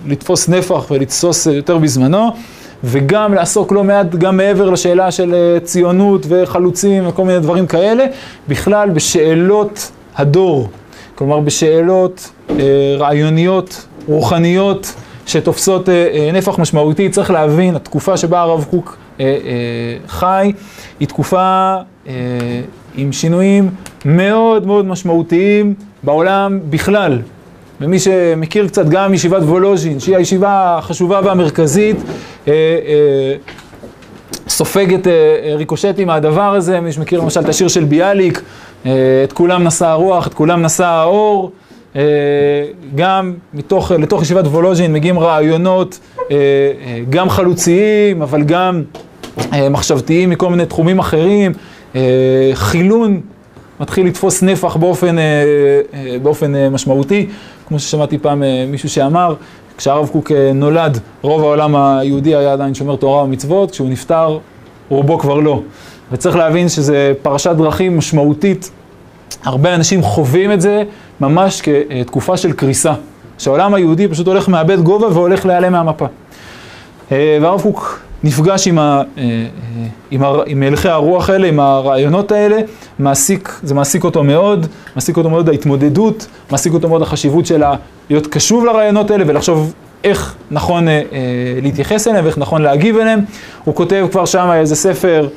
לתפוס 0.06 0.48
נפח 0.48 0.90
ולתסוס 0.90 1.46
יותר 1.46 1.78
בזמנו. 1.78 2.28
וגם 2.84 3.34
לעסוק 3.34 3.72
לא 3.72 3.84
מעט, 3.84 4.06
גם 4.06 4.36
מעבר 4.36 4.70
לשאלה 4.70 5.10
של 5.10 5.34
אה, 5.34 5.60
ציונות 5.60 6.26
וחלוצים 6.28 7.08
וכל 7.08 7.24
מיני 7.24 7.40
דברים 7.40 7.66
כאלה, 7.66 8.04
בכלל 8.48 8.90
בשאלות 8.90 9.90
הדור, 10.16 10.68
כלומר 11.14 11.40
בשאלות 11.40 12.30
רעיוניות, 12.98 13.86
רוחניות, 14.06 14.94
שתופסות 15.26 15.88
נפח 16.32 16.58
משמעותי. 16.58 17.08
צריך 17.08 17.30
להבין, 17.30 17.76
התקופה 17.76 18.16
שבה 18.16 18.40
הרב 18.40 18.66
קוק 18.70 18.98
חי, 20.06 20.52
היא 21.00 21.08
תקופה 21.08 21.76
עם 22.94 23.12
שינויים 23.12 23.70
מאוד 24.04 24.66
מאוד 24.66 24.86
משמעותיים 24.86 25.74
בעולם 26.02 26.60
בכלל. 26.70 27.18
ומי 27.82 27.98
שמכיר 27.98 28.68
קצת 28.68 28.88
גם 28.88 29.14
ישיבת 29.14 29.42
וולוז'ין, 29.42 30.00
שהיא 30.00 30.16
הישיבה 30.16 30.78
החשובה 30.78 31.20
והמרכזית, 31.24 31.96
אה, 32.48 32.52
אה, 32.52 33.34
סופגת 34.48 35.06
אה, 35.06 35.12
ריקושטים 35.56 36.06
מהדבר 36.06 36.54
הזה, 36.54 36.80
מי 36.80 36.92
שמכיר 36.92 37.20
למשל 37.20 37.40
את 37.40 37.48
השיר 37.48 37.68
של 37.68 37.84
ביאליק, 37.84 38.42
את 39.24 39.32
כולם 39.34 39.64
נשא 39.64 39.86
הרוח, 39.86 40.26
את 40.26 40.34
כולם 40.34 40.62
נשא 40.62 40.84
האור, 40.84 41.52
גם 42.94 43.34
מתוך, 43.54 43.92
לתוך 43.92 44.22
ישיבת 44.22 44.44
וולוז'ין 44.44 44.92
מגיעים 44.92 45.18
רעיונות 45.18 45.98
גם 47.10 47.30
חלוציים, 47.30 48.22
אבל 48.22 48.42
גם 48.42 48.82
מחשבתיים 49.70 50.30
מכל 50.30 50.50
מיני 50.50 50.66
תחומים 50.66 50.98
אחרים, 50.98 51.52
חילון 52.54 53.20
מתחיל 53.80 54.06
לתפוס 54.06 54.42
נפח 54.42 54.76
באופן, 54.76 55.16
באופן 56.22 56.68
משמעותי. 56.68 57.26
כמו 57.72 57.78
ששמעתי 57.78 58.18
פעם 58.18 58.42
אה, 58.42 58.64
מישהו 58.68 58.88
שאמר, 58.88 59.34
כשהרב 59.76 60.08
קוק 60.08 60.32
אה, 60.32 60.52
נולד, 60.54 60.98
רוב 61.22 61.42
העולם 61.42 61.76
היהודי 61.76 62.36
היה 62.36 62.52
עדיין 62.52 62.74
שומר 62.74 62.96
תורה 62.96 63.22
ומצוות, 63.22 63.70
כשהוא 63.70 63.88
נפטר, 63.88 64.38
רובו 64.88 65.18
כבר 65.18 65.34
לא. 65.34 65.60
וצריך 66.12 66.36
להבין 66.36 66.68
שזה 66.68 67.12
פרשת 67.22 67.50
דרכים 67.50 67.98
משמעותית. 67.98 68.70
הרבה 69.44 69.74
אנשים 69.74 70.02
חווים 70.02 70.52
את 70.52 70.60
זה 70.60 70.82
ממש 71.20 71.62
כתקופה 71.62 72.36
של 72.36 72.52
קריסה. 72.52 72.92
שהעולם 73.38 73.74
היהודי 73.74 74.08
פשוט 74.08 74.26
הולך 74.26 74.48
מאבד 74.48 74.80
גובה 74.80 75.06
והולך 75.06 75.46
להיעלם 75.46 75.72
מהמפה. 75.72 76.06
אה, 77.12 77.38
והרב 77.42 77.62
קוק 77.62 78.00
נפגש 78.24 78.68
עם, 78.68 78.78
ה, 78.78 79.02
אה, 79.18 79.22
אה, 79.22 79.46
עם, 80.10 80.24
ה, 80.24 80.32
עם 80.46 80.62
הלכי 80.62 80.88
הרוח 80.88 81.30
האלה, 81.30 81.46
עם 81.46 81.60
הרעיונות 81.60 82.32
האלה, 82.32 82.56
מעסיק, 82.98 83.60
זה 83.62 83.74
מעסיק 83.74 84.04
אותו 84.04 84.24
מאוד, 84.24 84.66
מעסיק 84.94 85.16
אותו 85.16 85.30
מאוד 85.30 85.48
ההתמודדות, 85.48 86.26
מעסיק 86.50 86.72
אותו 86.72 86.88
מאוד 86.88 87.02
החשיבות 87.02 87.46
של 87.46 87.62
להיות 88.10 88.26
קשוב 88.26 88.64
לרעיונות 88.64 89.10
האלה 89.10 89.24
ולחשוב 89.26 89.72
איך 90.04 90.34
נכון 90.50 90.88
אה, 90.88 91.02
אה, 91.12 91.18
להתייחס 91.62 92.08
אליהם 92.08 92.24
ואיך 92.24 92.38
נכון 92.38 92.62
להגיב 92.62 92.96
אליהם. 92.96 93.20
הוא 93.64 93.74
כותב 93.74 94.06
כבר 94.10 94.24
שם 94.24 94.50
איזה 94.54 94.76
ספר 94.76 95.28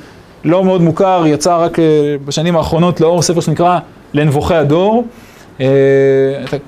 לא 0.44 0.63
מאוד 0.63 0.82
מוכר, 0.82 1.24
יצא 1.27 1.58
רק 1.58 1.77
בשנים 2.25 2.56
האחרונות 2.56 3.01
לאור 3.01 3.22
ספר 3.22 3.39
שנקרא 3.39 3.80
לנבוכי 4.13 4.54
הדור. 4.54 5.06
את 5.58 5.63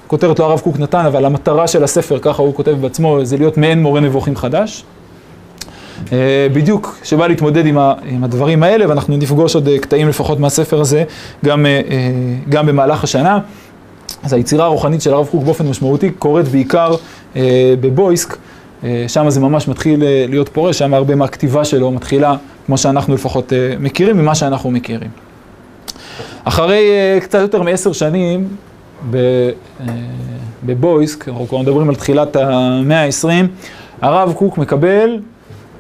הכותרת 0.05 0.39
לא 0.39 0.45
הרב 0.45 0.59
קוק 0.59 0.79
נתן, 0.79 1.05
אבל 1.05 1.25
המטרה 1.25 1.67
של 1.67 1.83
הספר, 1.83 2.19
ככה 2.19 2.41
הוא 2.41 2.55
כותב 2.55 2.71
בעצמו, 2.81 3.19
זה 3.24 3.38
להיות 3.38 3.57
מעין 3.57 3.81
מורה 3.81 4.00
נבוכים 4.00 4.36
חדש. 4.36 4.83
אה, 6.13 6.48
בדיוק 6.54 6.98
שבא 7.04 7.27
להתמודד 7.27 7.66
עם, 7.66 7.77
ה, 7.77 7.94
עם 8.06 8.24
הדברים 8.24 8.63
האלה, 8.63 8.89
ואנחנו 8.89 9.18
נפגוש 9.18 9.56
עוד 9.56 9.68
אה, 9.68 9.80
קטעים 9.80 10.10
לפחות 10.10 10.39
מהספר 10.39 10.82
הזה 10.82 11.04
גם, 11.46 11.66
אה, 11.66 11.82
גם 12.50 12.66
במהלך 12.66 13.04
השנה. 13.04 13.39
אז 14.24 14.34
היצירה 14.34 14.66
הרוחנית 14.66 15.01
של 15.01 15.13
הרב 15.13 15.27
קוק 15.27 15.44
באופן 15.44 15.68
משמעותי 15.68 16.10
קורית 16.10 16.48
בעיקר 16.48 16.96
בבויסק, 17.80 18.38
שם 19.08 19.30
זה 19.30 19.39
ממש 19.39 19.68
מתחיל 19.68 20.04
להיות 20.30 20.50
פורה, 20.50 20.74
שם 20.74 20.94
הרבה 20.94 21.16
מהכתיבה 21.16 21.66
שלו 21.66 21.92
מתחילה, 21.92 22.36
כמו 22.66 22.77
שאנחנו 22.77 23.13
לפחות 23.16 23.54
מכירים, 23.80 24.18
ממה 24.18 24.36
שאנחנו 24.36 24.72
מכירים. 24.72 25.10
אחרי 26.44 26.89
קצת 27.22 27.39
יותר 27.39 27.62
מעשר 27.62 27.92
שנים 27.92 28.48
בבויסק, 30.63 31.30
אנחנו 31.30 31.48
כבר 31.48 31.58
מדברים 31.58 31.89
על 31.89 31.96
תחילת 31.96 32.36
המאה 32.36 33.04
ה-20, 33.04 33.27
הרב 34.01 34.34
קוק 34.34 34.58
מקבל 34.58 35.20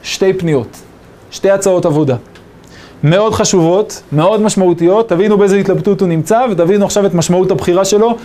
שתי 0.03 0.33
פניות, 0.33 0.77
שתי 1.31 1.51
הצעות 1.51 1.85
עבודה. 1.85 2.15
מאוד 3.03 3.33
חשובות, 3.33 4.01
מאוד 4.11 4.41
משמעותיות, 4.41 5.09
תבינו 5.09 5.37
באיזה 5.37 5.57
התלבטות 5.57 6.01
הוא 6.01 6.09
נמצא 6.09 6.45
ותבינו 6.51 6.85
עכשיו 6.85 7.05
את 7.05 7.13
משמעות 7.13 7.51
הבחירה 7.51 7.85
שלו 7.85 8.17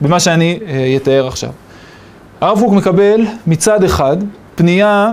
במה 0.00 0.20
שאני 0.20 0.58
אה, 0.66 0.94
אתאר 0.96 1.26
עכשיו. 1.26 1.50
הרב 2.40 2.60
קוק 2.60 2.72
מקבל 2.72 3.26
מצד 3.46 3.84
אחד 3.84 4.16
פנייה 4.54 5.10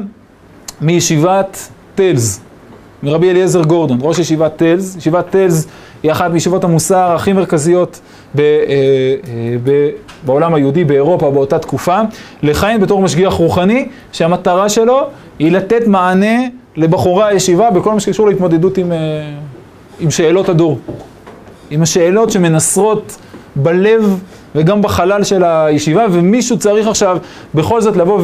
מישיבת 0.82 1.70
תלז, 1.96 2.39
מרבי 3.04 3.30
אליעזר 3.30 3.62
גורדון, 3.62 3.98
ראש 4.01 4.20
ישיבת 4.20 4.54
תלז. 4.56 4.98
ישיבת 4.98 5.25
תלז 5.30 5.68
היא 6.04 6.12
אחת 6.12 6.32
מישיבות 6.32 6.63
המוסר 6.63 7.12
הכי 7.16 7.34
מרכזיות 7.34 8.00
ב, 8.36 8.40
אה, 8.40 8.46
אה, 9.28 9.56
ב, 9.64 9.90
בעולם 10.26 10.54
היהודי, 10.54 10.84
באירופה, 10.84 11.32
באותה 11.32 11.60
תקופה, 11.60 12.02
לכהן 12.44 12.80
בתור 12.82 13.02
משגיח 13.02 13.34
רוחני, 13.34 13.88
שהמטרה 14.12 14.70
שלו 14.70 15.00
היא 15.40 15.52
לתת 15.52 15.88
מענה 15.88 16.38
לבחורי 16.76 17.24
הישיבה 17.24 17.72
בכל 17.72 17.94
מה 17.94 18.00
שקשור 18.00 18.28
להתמודדות 18.28 18.78
עם, 18.78 18.92
אה, 18.92 18.98
עם 20.00 20.12
שאלות 20.12 20.50
הדור. 20.50 20.80
עם 21.70 21.82
השאלות 21.82 22.32
שמנסרות 22.32 23.18
בלב 23.56 24.20
וגם 24.56 24.82
בחלל 24.82 25.24
של 25.24 25.44
הישיבה, 25.44 26.06
ומישהו 26.12 26.60
צריך 26.60 26.88
עכשיו 26.88 27.18
בכל 27.56 27.82
זאת 27.82 27.98
לבוא 27.98 28.22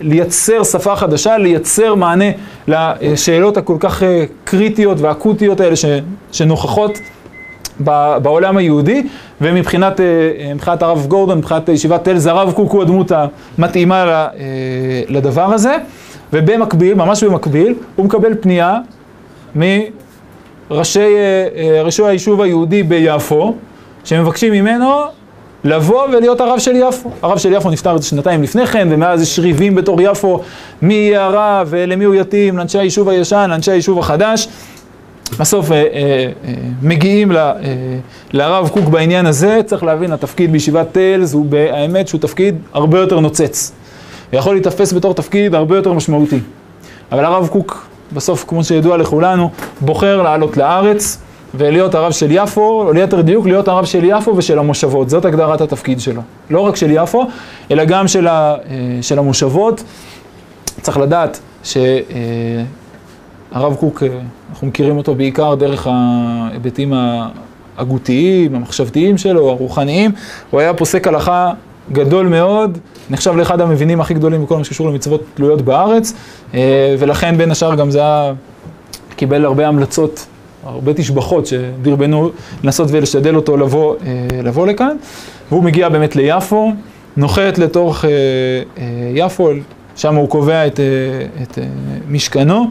ולייצר 0.00 0.64
שפה 0.64 0.96
חדשה, 0.96 1.38
לייצר 1.38 1.94
מענה 1.94 2.24
לשאלות 2.68 3.56
הכל 3.56 3.76
כך 3.80 4.02
קריטיות 4.44 5.00
ואקוטיות 5.00 5.60
האלה 5.60 5.74
שנוכחות 6.32 6.98
בעולם 8.22 8.56
היהודי, 8.56 9.06
ומבחינת 9.40 10.00
מבחינת 10.54 10.82
הרב 10.82 11.06
גורדון, 11.08 11.38
מבחינת 11.38 11.68
ישיבת 11.68 12.04
תל, 12.04 12.18
זה 12.18 12.30
הרב 12.30 12.52
קוק 12.52 12.72
הוא 12.72 12.82
הדמות 12.82 13.12
המתאימה 13.58 14.26
לדבר 15.08 15.52
הזה. 15.54 15.76
ובמקביל, 16.32 16.94
ממש 16.94 17.24
במקביל, 17.24 17.74
הוא 17.96 18.06
מקבל 18.06 18.34
פנייה 18.40 18.78
מראשי 19.54 21.00
ראשי 21.84 22.04
היישוב 22.04 22.40
היהודי 22.40 22.82
ביפו, 22.82 23.54
שמבקשים 24.04 24.52
ממנו 24.52 25.00
לבוא 25.64 26.02
ולהיות 26.08 26.40
הרב 26.40 26.58
של 26.58 26.76
יפו. 26.76 27.10
הרב 27.22 27.38
של 27.38 27.52
יפו 27.52 27.70
נפטר 27.70 28.00
שנתיים 28.00 28.42
לפני 28.42 28.66
כן, 28.66 28.88
ומאז 28.90 29.22
יש 29.22 29.38
ריבים 29.38 29.74
בתור 29.74 30.00
יפו, 30.02 30.40
מי 30.82 30.94
יהיה 30.94 31.24
הרב 31.24 31.66
ולמי 31.70 32.04
הוא 32.04 32.14
יתאים, 32.14 32.58
לאנשי 32.58 32.78
היישוב 32.78 33.08
הישן, 33.08 33.46
לאנשי 33.50 33.70
היישוב 33.70 33.98
החדש. 33.98 34.48
בסוף 35.38 35.72
אה, 35.72 35.76
אה, 35.76 35.82
אה, 36.44 36.52
מגיעים 36.82 37.32
לרב 38.32 38.68
קוק 38.68 38.84
בעניין 38.84 39.26
הזה, 39.26 39.60
צריך 39.66 39.82
להבין, 39.82 40.12
התפקיד 40.12 40.52
בישיבת 40.52 40.86
תלז 40.92 41.34
הוא 41.34 41.46
באמת 41.46 42.08
שהוא 42.08 42.20
תפקיד 42.20 42.54
הרבה 42.72 42.98
יותר 42.98 43.20
נוצץ. 43.20 43.72
ויכול 44.32 44.54
להיתפס 44.54 44.92
בתור 44.92 45.14
תפקיד 45.14 45.54
הרבה 45.54 45.76
יותר 45.76 45.92
משמעותי. 45.92 46.40
אבל 47.12 47.24
הרב 47.24 47.48
קוק, 47.48 47.86
בסוף, 48.12 48.44
כמו 48.48 48.64
שידוע 48.64 48.96
לכולנו, 48.96 49.50
בוחר 49.80 50.22
לעלות 50.22 50.56
לארץ 50.56 51.18
ולהיות 51.54 51.94
הרב 51.94 52.12
של 52.12 52.28
יפו, 52.30 52.82
או 52.86 52.92
ליתר 52.92 53.20
דיוק, 53.20 53.46
להיות 53.46 53.68
הרב 53.68 53.84
של 53.84 54.04
יפו 54.04 54.36
ושל 54.36 54.58
המושבות. 54.58 55.10
זאת 55.10 55.24
הגדרת 55.24 55.60
התפקיד 55.60 56.00
שלו. 56.00 56.22
לא 56.50 56.60
רק 56.60 56.76
של 56.76 56.90
יפו, 56.90 57.26
אלא 57.70 57.84
גם 57.84 58.08
של, 58.08 58.26
ה, 58.26 58.54
של 59.02 59.18
המושבות. 59.18 59.82
צריך 60.80 60.98
לדעת 60.98 61.40
שהרב 61.62 61.86
אה, 63.56 63.74
קוק, 63.80 64.02
אה, 64.02 64.08
אנחנו 64.50 64.66
מכירים 64.66 64.96
אותו 64.96 65.14
בעיקר 65.14 65.54
דרך 65.54 65.86
ההיבטים 65.90 66.92
ההגותיים, 67.76 68.54
המחשבתיים 68.54 69.18
שלו, 69.18 69.50
הרוחניים. 69.50 70.10
הוא 70.50 70.60
היה 70.60 70.74
פוסק 70.74 71.06
הלכה 71.06 71.52
גדול 71.92 72.26
מאוד, 72.26 72.78
נחשב 73.10 73.36
לאחד 73.36 73.60
המבינים 73.60 74.00
הכי 74.00 74.14
גדולים 74.14 74.44
בכל 74.44 74.56
מה 74.56 74.64
שקשור 74.64 74.88
למצוות 74.88 75.22
תלויות 75.34 75.62
בארץ, 75.62 76.12
אה, 76.54 76.94
ולכן 76.98 77.38
בין 77.38 77.50
השאר 77.50 77.74
גם 77.74 77.90
זה 77.90 77.98
היה, 77.98 78.32
קיבל 79.16 79.44
הרבה 79.44 79.68
המלצות, 79.68 80.26
הרבה 80.64 80.94
תשבחות 80.94 81.46
שדרבנו 81.46 82.30
לנסות 82.64 82.88
ולשדל 82.90 83.36
אותו 83.36 83.56
לבוא, 83.56 83.94
אה, 84.06 84.42
לבוא 84.42 84.66
לכאן, 84.66 84.96
והוא 85.50 85.64
מגיע 85.64 85.88
באמת 85.88 86.16
ליפו, 86.16 86.72
נוחת 87.16 87.58
לתוך 87.58 88.04
יפו, 89.14 89.50
שם 89.96 90.14
הוא 90.14 90.28
קובע 90.28 90.66
את, 90.66 90.80
את 91.42 91.58
משכנו, 92.08 92.64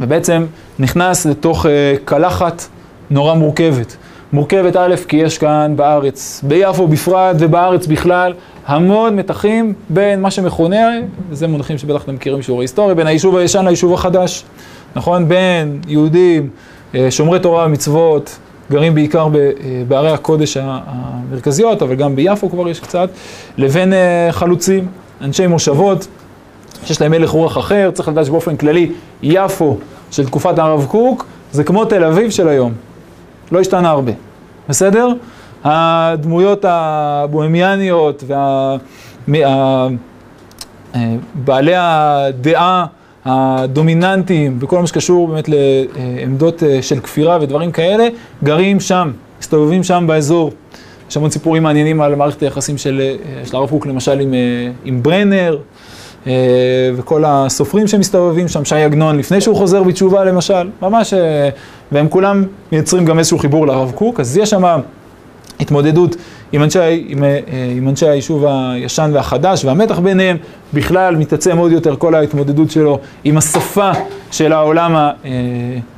ובעצם 0.00 0.46
נכנס 0.78 1.26
לתוך 1.26 1.66
קלחת 2.04 2.62
נורא 3.10 3.34
מורכבת. 3.34 3.96
מורכבת 4.32 4.76
א', 4.76 4.94
כי 5.08 5.16
יש 5.16 5.38
כאן 5.38 5.72
בארץ, 5.76 6.40
ביפו 6.48 6.88
בפרט 6.88 7.36
ובארץ 7.38 7.86
בכלל, 7.86 8.32
המון 8.66 9.16
מתחים 9.16 9.72
בין 9.88 10.20
מה 10.20 10.30
שמכונה, 10.30 10.86
וזה 11.30 11.46
מונחים 11.46 11.78
שבטח 11.78 12.02
אתם 12.02 12.14
מכירים 12.14 12.42
שיעורי 12.42 12.64
היסטוריה, 12.64 12.94
בין 12.94 13.06
היישוב 13.06 13.36
הישן 13.36 13.64
ליישוב 13.64 13.94
החדש, 13.94 14.44
נכון? 14.96 15.28
בין 15.28 15.80
יהודים, 15.88 16.48
אה, 16.94 17.10
שומרי 17.10 17.40
תורה 17.40 17.66
ומצוות, 17.66 18.38
גרים 18.70 18.94
בעיקר 18.94 19.28
אה, 19.34 19.50
בערי 19.88 20.10
הקודש 20.10 20.56
המרכזיות, 20.60 21.82
אבל 21.82 21.94
גם 21.94 22.16
ביפו 22.16 22.50
כבר 22.50 22.68
יש 22.68 22.80
קצת, 22.80 23.10
לבין 23.58 23.92
אה, 23.92 24.28
חלוצים, 24.30 24.86
אנשי 25.20 25.46
מושבות, 25.46 26.06
שיש 26.84 27.00
להם 27.00 27.12
הלך 27.12 27.30
רוח 27.30 27.58
אחר, 27.58 27.90
צריך 27.94 28.08
לדעת 28.08 28.26
שבאופן 28.26 28.56
כללי, 28.56 28.92
יפו 29.22 29.76
של 30.10 30.26
תקופת 30.26 30.58
הרב 30.58 30.86
קוק, 30.90 31.26
זה 31.52 31.64
כמו 31.64 31.84
תל 31.84 32.04
אביב 32.04 32.30
של 32.30 32.48
היום, 32.48 32.72
לא 33.52 33.60
השתנה 33.60 33.90
הרבה, 33.90 34.12
בסדר? 34.68 35.08
הדמויות 35.64 36.64
הבוהמיאניות 36.68 38.24
ובעלי 41.34 41.72
הדעה 41.76 42.86
הדומיננטיים 43.24 44.58
וכל 44.60 44.80
מה 44.80 44.86
שקשור 44.86 45.28
באמת 45.28 45.48
לעמדות 45.48 46.62
אה, 46.62 46.82
של 46.82 47.00
כפירה 47.00 47.38
ודברים 47.40 47.72
כאלה, 47.72 48.08
גרים 48.44 48.80
שם, 48.80 49.10
מסתובבים 49.40 49.84
שם 49.84 50.04
באזור. 50.08 50.52
יש 51.10 51.16
המון 51.16 51.30
סיפורים 51.30 51.62
מעניינים 51.62 52.00
על 52.00 52.14
מערכת 52.14 52.42
היחסים 52.42 52.78
של, 52.78 53.00
אה, 53.00 53.46
של 53.46 53.56
הרב 53.56 53.70
קוק, 53.70 53.86
למשל 53.86 54.20
עם, 54.20 54.34
אה, 54.34 54.38
עם 54.84 55.02
ברנר, 55.02 55.58
וכל 56.96 57.24
הסופרים 57.26 57.88
שמסתובבים 57.88 58.48
שם, 58.48 58.64
שי 58.64 58.74
עגנון, 58.74 59.18
לפני 59.18 59.40
שהוא 59.40 59.56
חוזר 59.56 59.82
בתשובה 59.82 60.24
למשל, 60.24 60.68
ממש, 60.82 61.14
והם 61.92 62.08
כולם 62.08 62.44
מייצרים 62.72 63.04
גם 63.04 63.18
איזשהו 63.18 63.38
חיבור 63.38 63.66
לרב 63.66 63.92
קוק, 63.94 64.20
אז 64.20 64.36
יש 64.36 64.50
שם 64.50 64.80
התמודדות 65.60 66.16
עם 66.52 66.62
אנשי, 66.62 67.04
עם, 67.08 67.24
אה, 67.24 67.38
עם 67.76 67.88
אנשי 67.88 68.08
היישוב 68.08 68.44
הישן 68.46 69.10
והחדש 69.14 69.64
והמתח 69.64 69.98
ביניהם, 69.98 70.36
בכלל 70.74 71.16
מתעצם 71.16 71.58
עוד 71.58 71.72
יותר 71.72 71.96
כל 71.96 72.14
ההתמודדות 72.14 72.70
שלו 72.70 72.98
עם 73.24 73.36
השפה 73.36 73.90
של 74.30 74.52
העולם, 74.52 74.94
אה, 74.94 75.10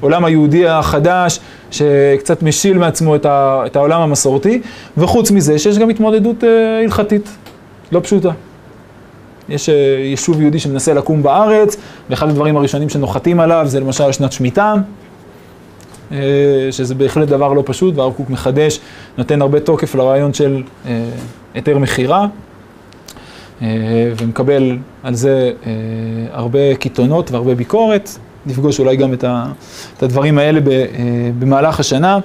העולם 0.01 0.25
היהודי 0.25 0.69
החדש, 0.69 1.41
שקצת 1.71 2.43
משיל 2.43 2.79
מעצמו 2.79 3.17
את, 3.17 3.27
ה, 3.27 3.63
את 3.67 3.77
העולם 3.77 4.01
המסורתי, 4.01 4.61
וחוץ 4.99 5.31
מזה 5.31 5.59
שיש 5.59 5.79
גם 5.79 5.89
התמודדות 5.89 6.45
אה, 6.45 6.81
הלכתית, 6.85 7.29
לא 7.93 8.01
פשוטה. 8.01 8.31
יש 9.49 9.69
יישוב 9.99 10.41
יהודי 10.41 10.59
שמנסה 10.59 10.95
לקום 10.95 11.23
בארץ, 11.23 11.77
ואחד 12.11 12.29
הדברים 12.29 12.57
הראשונים 12.57 12.89
שנוחתים 12.89 13.41
עליו 13.41 13.63
זה 13.67 13.81
למשל 13.81 14.13
שנת 14.13 14.33
שמיטה. 14.33 14.75
אה, 16.13 16.19
שזה 16.71 16.95
בהחלט 16.95 17.29
דבר 17.29 17.53
לא 17.53 17.63
פשוט, 17.67 17.97
והרב 17.97 18.13
קוק 18.13 18.31
מחדש, 18.31 18.81
נותן 19.19 19.43
הרבה 19.43 19.61
תוקף 19.61 19.95
לרעיון 19.95 20.35
של 20.35 20.63
אה, 20.87 21.05
היתר 21.55 21.79
מכירה, 21.79 22.27
אה, 23.63 23.67
ומקבל 24.17 24.79
על 25.03 25.15
זה 25.15 25.53
הרבה 26.33 26.75
קיתונות 26.75 27.31
והרבה 27.31 27.55
ביקורת. 27.55 28.11
נפגוש 28.47 28.81
אולי 28.81 28.97
גם 28.97 29.13
את, 29.13 29.25
הדברים 30.03 30.39
האלה 30.39 30.61
במהלך 31.39 31.81
השנה. 31.81 32.19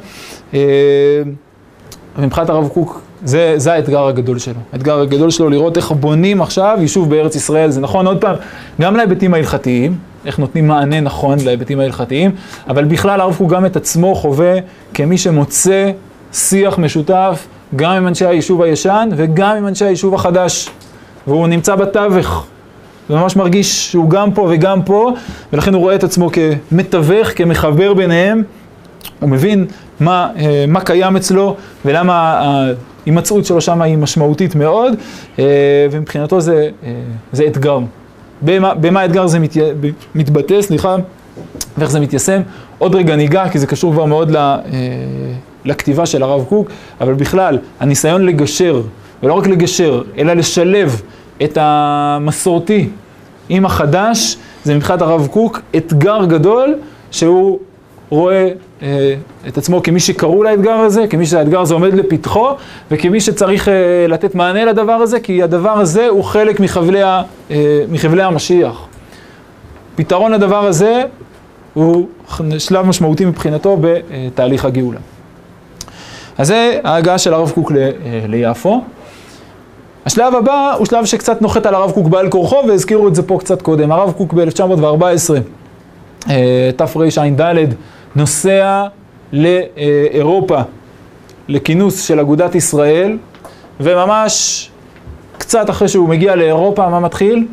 ומבחינת 2.17 2.49
הרב 2.49 2.67
קוק, 2.67 3.01
זה, 3.23 3.53
זה 3.57 3.73
האתגר 3.73 4.07
הגדול 4.07 4.39
שלו. 4.39 4.59
האתגר 4.73 4.99
הגדול 4.99 5.29
שלו 5.29 5.49
לראות 5.49 5.77
איך 5.77 5.91
בונים 5.91 6.41
עכשיו 6.41 6.77
יישוב 6.81 7.09
בארץ 7.09 7.35
ישראל. 7.35 7.69
זה 7.69 7.81
נכון, 7.81 8.07
עוד 8.07 8.21
פעם, 8.21 8.35
גם 8.81 8.95
להיבטים 8.95 9.33
ההלכתיים, 9.33 9.97
איך 10.25 10.39
נותנים 10.39 10.67
מענה 10.67 11.01
נכון 11.01 11.37
להיבטים 11.45 11.79
ההלכתיים, 11.79 12.31
אבל 12.67 12.85
בכלל 12.85 13.21
הרב 13.21 13.35
קוק 13.37 13.51
גם 13.51 13.65
את 13.65 13.75
עצמו 13.75 14.15
חווה 14.15 14.53
כמי 14.93 15.17
שמוצא 15.17 15.91
שיח 16.33 16.77
משותף 16.77 17.47
גם 17.75 17.91
עם 17.91 18.07
אנשי 18.07 18.25
היישוב 18.25 18.61
הישן 18.61 19.09
וגם 19.15 19.57
עם 19.57 19.67
אנשי 19.67 19.85
היישוב 19.85 20.15
החדש. 20.15 20.69
והוא 21.27 21.47
נמצא 21.47 21.75
בתווך, 21.75 22.45
וממש 23.09 23.35
מרגיש 23.35 23.91
שהוא 23.91 24.09
גם 24.09 24.31
פה 24.31 24.47
וגם 24.51 24.81
פה, 24.81 25.11
ולכן 25.53 25.73
הוא 25.73 25.81
רואה 25.81 25.95
את 25.95 26.03
עצמו 26.03 26.29
כמתווך, 26.31 27.29
כמחבר 27.35 27.93
ביניהם. 27.93 28.43
הוא 29.19 29.29
מבין 29.29 29.65
מה, 30.03 30.29
אה, 30.37 30.65
מה 30.67 30.81
קיים 30.81 31.15
אצלו 31.15 31.55
ולמה 31.85 32.41
ההימצאות 33.05 33.45
שלו 33.45 33.61
שם 33.61 33.81
היא 33.81 33.97
משמעותית 33.97 34.55
מאוד, 34.55 34.93
אה, 35.39 35.43
ומבחינתו 35.91 36.41
זה, 36.41 36.69
אה, 36.83 36.91
זה 37.31 37.47
אתגר. 37.47 37.79
במה, 38.41 38.73
במה 38.73 38.99
האתגר 38.99 39.23
הזה 39.23 39.39
מת, 39.39 39.57
מתבטא, 40.15 40.61
סליחה, 40.61 40.95
ואיך 41.77 41.91
זה 41.91 41.99
מתיישם. 41.99 42.41
עוד 42.77 42.95
רגע 42.95 43.15
ניגע, 43.15 43.49
כי 43.49 43.59
זה 43.59 43.67
קשור 43.67 43.93
כבר 43.93 44.05
מאוד 44.05 44.31
ל, 44.31 44.55
לכתיבה 45.65 46.05
של 46.05 46.23
הרב 46.23 46.45
קוק, 46.49 46.69
אבל 47.01 47.13
בכלל, 47.13 47.57
הניסיון 47.79 48.25
לגשר, 48.25 48.81
ולא 49.23 49.33
רק 49.33 49.47
לגשר, 49.47 50.01
אלא 50.17 50.33
לשלב 50.33 51.01
את 51.43 51.57
המסורתי 51.61 52.89
עם 53.49 53.65
החדש, 53.65 54.37
זה 54.63 54.75
מבחינת 54.75 55.01
הרב 55.01 55.27
קוק 55.31 55.61
אתגר 55.75 56.25
גדול, 56.25 56.75
שהוא 57.11 57.59
רואה 58.09 58.49
אה, 58.81 59.15
את 59.47 59.57
עצמו 59.57 59.83
כמי 59.83 59.99
שקראו 59.99 60.43
לאתגר 60.43 60.73
הזה, 60.73 61.07
כמי 61.07 61.25
שהאתגר 61.25 61.61
הזה 61.61 61.73
עומד 61.73 61.93
לפתחו, 61.93 62.49
וכמי 62.91 63.19
שצריך 63.19 63.67
אה, 63.67 64.05
לתת 64.07 64.35
מענה 64.35 64.65
לדבר 64.65 64.93
הזה, 64.93 65.19
כי 65.19 65.43
הדבר 65.43 65.79
הזה 65.79 66.07
הוא 66.07 66.23
חלק 66.23 66.59
מחבלי, 66.59 67.01
ה, 67.03 67.21
אה, 67.51 67.83
מחבלי 67.89 68.23
המשיח. 68.23 68.85
פתרון 69.95 70.31
לדבר 70.31 70.65
הזה 70.65 71.03
הוא 71.73 72.07
שלב 72.57 72.85
משמעותי 72.85 73.25
מבחינתו 73.25 73.77
בתהליך 73.81 74.65
הגאולה. 74.65 74.99
אז 76.37 76.47
זה 76.47 76.79
ההגעה 76.83 77.17
של 77.17 77.33
הרב 77.33 77.51
קוק 77.51 77.71
ל, 77.71 77.77
אה, 77.77 77.91
ליפו. 78.27 78.81
השלב 80.05 80.35
הבא 80.35 80.75
הוא 80.77 80.85
שלב 80.85 81.05
שקצת 81.05 81.41
נוחת 81.41 81.65
על 81.65 81.75
הרב 81.75 81.91
קוק 81.91 82.07
בעל 82.07 82.29
כורחו, 82.29 82.63
והזכירו 82.67 83.07
את 83.07 83.15
זה 83.15 83.23
פה 83.23 83.37
קצת 83.39 83.61
קודם. 83.61 83.91
הרב 83.91 84.11
קוק 84.11 84.33
ב-1914, 84.33 85.33
אה, 86.29 86.69
תרע"ד, 86.75 87.73
נוסע 88.15 88.87
לאירופה, 89.33 90.61
לכינוס 91.47 92.07
של 92.07 92.19
אגודת 92.19 92.55
ישראל, 92.55 93.17
וממש 93.79 94.69
קצת 95.37 95.69
אחרי 95.69 95.87
שהוא 95.87 96.09
מגיע 96.09 96.35
לאירופה, 96.35 96.89
מה 96.89 96.99
מתחיל? 96.99 97.47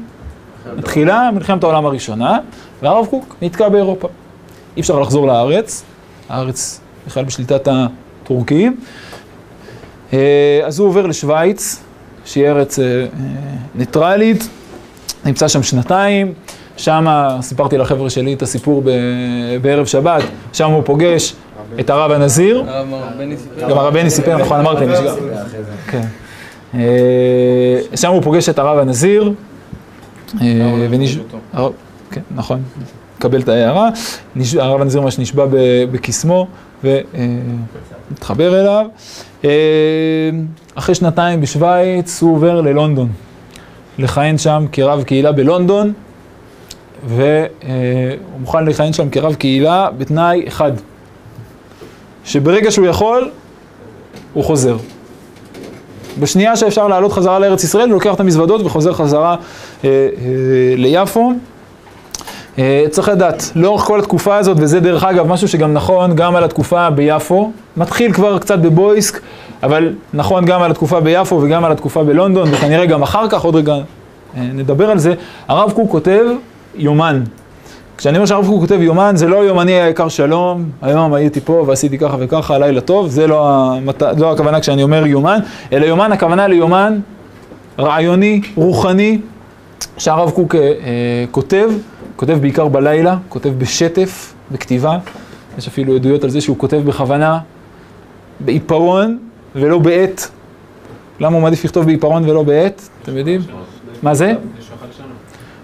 מתחילה 0.76 1.30
מלחמת 1.34 1.62
העולם 1.62 1.86
הראשונה, 1.86 2.38
והרב 2.82 3.06
קוק 3.06 3.36
נתקע 3.42 3.68
באירופה. 3.68 4.08
אי 4.76 4.80
אפשר 4.80 5.00
לחזור 5.00 5.26
לארץ, 5.26 5.82
הארץ 6.28 6.80
בכלל 7.06 7.24
בשליטת 7.24 7.68
הטורקים. 7.68 8.76
אה, 10.12 10.60
אז 10.64 10.78
הוא 10.78 10.88
עובר 10.88 11.06
לשוויץ, 11.06 11.82
שהיא 12.24 12.46
ארץ 12.46 12.78
אה, 12.78 12.84
אה, 12.84 13.06
ניטרלית, 13.74 14.48
נמצא 15.24 15.48
שם 15.48 15.62
שנתיים. 15.62 16.34
שם 16.80 17.06
סיפרתי 17.40 17.78
לחבר'ה 17.78 18.10
שלי 18.10 18.34
את 18.34 18.42
הסיפור 18.42 18.82
בערב 19.62 19.86
שבת, 19.86 20.22
שם 20.52 20.70
הוא 20.70 20.82
פוגש 20.84 21.34
את 21.80 21.90
הרב 21.90 22.10
הנזיר. 22.10 22.64
גם 23.68 23.78
הרב 23.78 23.94
בני 23.94 24.10
סיפר, 24.10 24.36
נכון, 24.36 24.60
אמרתי, 24.60 24.84
אני 24.84 24.96
שגם. 24.96 25.14
כן. 25.86 26.06
אה, 26.74 27.96
שם 27.96 28.10
הוא 28.10 28.22
פוגש 28.22 28.48
את 28.48 28.58
הרב 28.58 28.78
הנזיר. 28.78 29.32
אה, 30.40 31.68
כן, 32.10 32.20
נכון, 32.34 32.62
מקבל 33.18 33.40
את 33.40 33.48
ההערה. 33.48 33.88
הרב 34.58 34.80
הנזיר 34.80 35.00
ממש 35.00 35.18
נשבע 35.18 35.46
בקסמו 35.92 36.46
ומתחבר 36.84 38.60
אליו. 38.60 38.86
אה, 39.44 39.50
אחרי 40.74 40.94
שנתיים 40.94 41.40
בשוויץ 41.40 42.22
הוא 42.22 42.34
עובר 42.34 42.60
ללונדון, 42.60 43.08
לכהן 43.98 44.38
שם 44.38 44.66
כרב 44.72 45.02
קהילה 45.02 45.32
בלונדון. 45.32 45.92
והוא 47.04 48.40
מוכן 48.40 48.64
לכהן 48.64 48.92
שם 48.92 49.10
כרב 49.10 49.34
קהילה 49.34 49.88
בתנאי 49.98 50.44
אחד, 50.48 50.72
שברגע 52.24 52.70
שהוא 52.70 52.86
יכול, 52.86 53.30
הוא 54.32 54.44
חוזר. 54.44 54.76
בשנייה 56.20 56.56
שאפשר 56.56 56.88
לעלות 56.88 57.12
חזרה 57.12 57.38
לארץ 57.38 57.64
ישראל, 57.64 57.88
הוא 57.88 57.94
לוקח 57.94 58.14
את 58.14 58.20
המזוודות 58.20 58.60
וחוזר 58.66 58.92
חזרה 58.92 59.36
אה, 59.84 59.88
אה, 59.88 60.08
ליפו. 60.76 61.32
אה, 62.58 62.84
צריך 62.90 63.08
לדעת, 63.08 63.50
לאורך 63.54 63.82
כל 63.82 63.98
התקופה 63.98 64.36
הזאת, 64.36 64.56
וזה 64.60 64.80
דרך 64.80 65.04
אגב 65.04 65.26
משהו 65.26 65.48
שגם 65.48 65.72
נכון 65.72 66.16
גם 66.16 66.36
על 66.36 66.44
התקופה 66.44 66.90
ביפו, 66.90 67.52
מתחיל 67.76 68.12
כבר 68.12 68.38
קצת 68.38 68.58
בבויסק, 68.58 69.20
אבל 69.62 69.92
נכון 70.14 70.44
גם 70.44 70.62
על 70.62 70.70
התקופה 70.70 71.00
ביפו 71.00 71.40
וגם 71.42 71.64
על 71.64 71.72
התקופה 71.72 72.04
בלונדון, 72.04 72.48
וכנראה 72.52 72.86
גם 72.86 73.02
אחר 73.02 73.28
כך, 73.28 73.42
עוד 73.44 73.56
רגע 73.56 73.74
אה, 73.74 73.82
נדבר 74.42 74.90
על 74.90 74.98
זה. 74.98 75.14
הרב 75.48 75.72
קוק 75.72 75.90
כותב 75.90 76.24
יומן. 76.74 77.22
כשאני 77.96 78.16
אומר 78.16 78.26
שהרב 78.26 78.46
קוק 78.46 78.60
כותב 78.60 78.80
יומן, 78.80 79.12
זה 79.16 79.28
לא 79.28 79.36
יומני 79.36 79.72
היקר 79.72 80.08
שלום, 80.08 80.64
היום 80.82 81.14
הייתי 81.14 81.40
פה 81.40 81.64
ועשיתי 81.66 81.98
ככה 81.98 82.16
וככה, 82.20 82.58
לילה 82.58 82.80
טוב, 82.80 83.08
זה 83.08 83.26
לא, 83.26 83.72
המת... 83.72 84.02
לא 84.18 84.32
הכוונה 84.32 84.60
כשאני 84.60 84.82
אומר 84.82 85.06
יומן, 85.06 85.38
אלא 85.72 85.86
יומן, 85.86 86.12
הכוונה 86.12 86.46
ליומן 86.48 86.98
רעיוני, 87.78 88.40
רוחני, 88.54 89.18
שהרב 89.98 90.30
קוק 90.30 90.54
אה, 90.54 90.60
כותב, 91.30 91.70
כותב 92.16 92.38
בעיקר 92.40 92.68
בלילה, 92.68 93.16
כותב 93.28 93.48
בשטף, 93.58 94.34
בכתיבה, 94.52 94.98
יש 95.58 95.68
אפילו 95.68 95.94
עדויות 95.94 96.24
על 96.24 96.30
זה 96.30 96.40
שהוא 96.40 96.58
כותב 96.58 96.82
בכוונה 96.84 97.38
בעיפרון 98.40 99.18
ולא 99.54 99.78
בעט. 99.78 100.22
למה 101.20 101.34
הוא 101.34 101.42
מעדיף 101.42 101.64
לכתוב 101.64 101.84
בעיפרון 101.84 102.28
ולא 102.28 102.42
בעט? 102.42 102.82
אתם 103.02 103.16
יודעים? 103.16 103.40
מה 104.02 104.14
זה? 104.14 104.34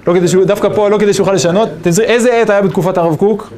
לא 0.07 0.15
כדי 0.15 0.29
שהוא, 0.29 0.45
דווקא 0.45 0.69
פה 0.75 0.89
לא 0.89 0.99
כדי 0.99 1.13
שהוא 1.13 1.25
יוכל 1.25 1.35
לשנות. 1.35 1.69
איזה 2.01 2.35
עט 2.35 2.51
היה 2.51 2.63
בתקופת 2.63 2.99
הרב 2.99 3.17
קוק? 3.17 3.53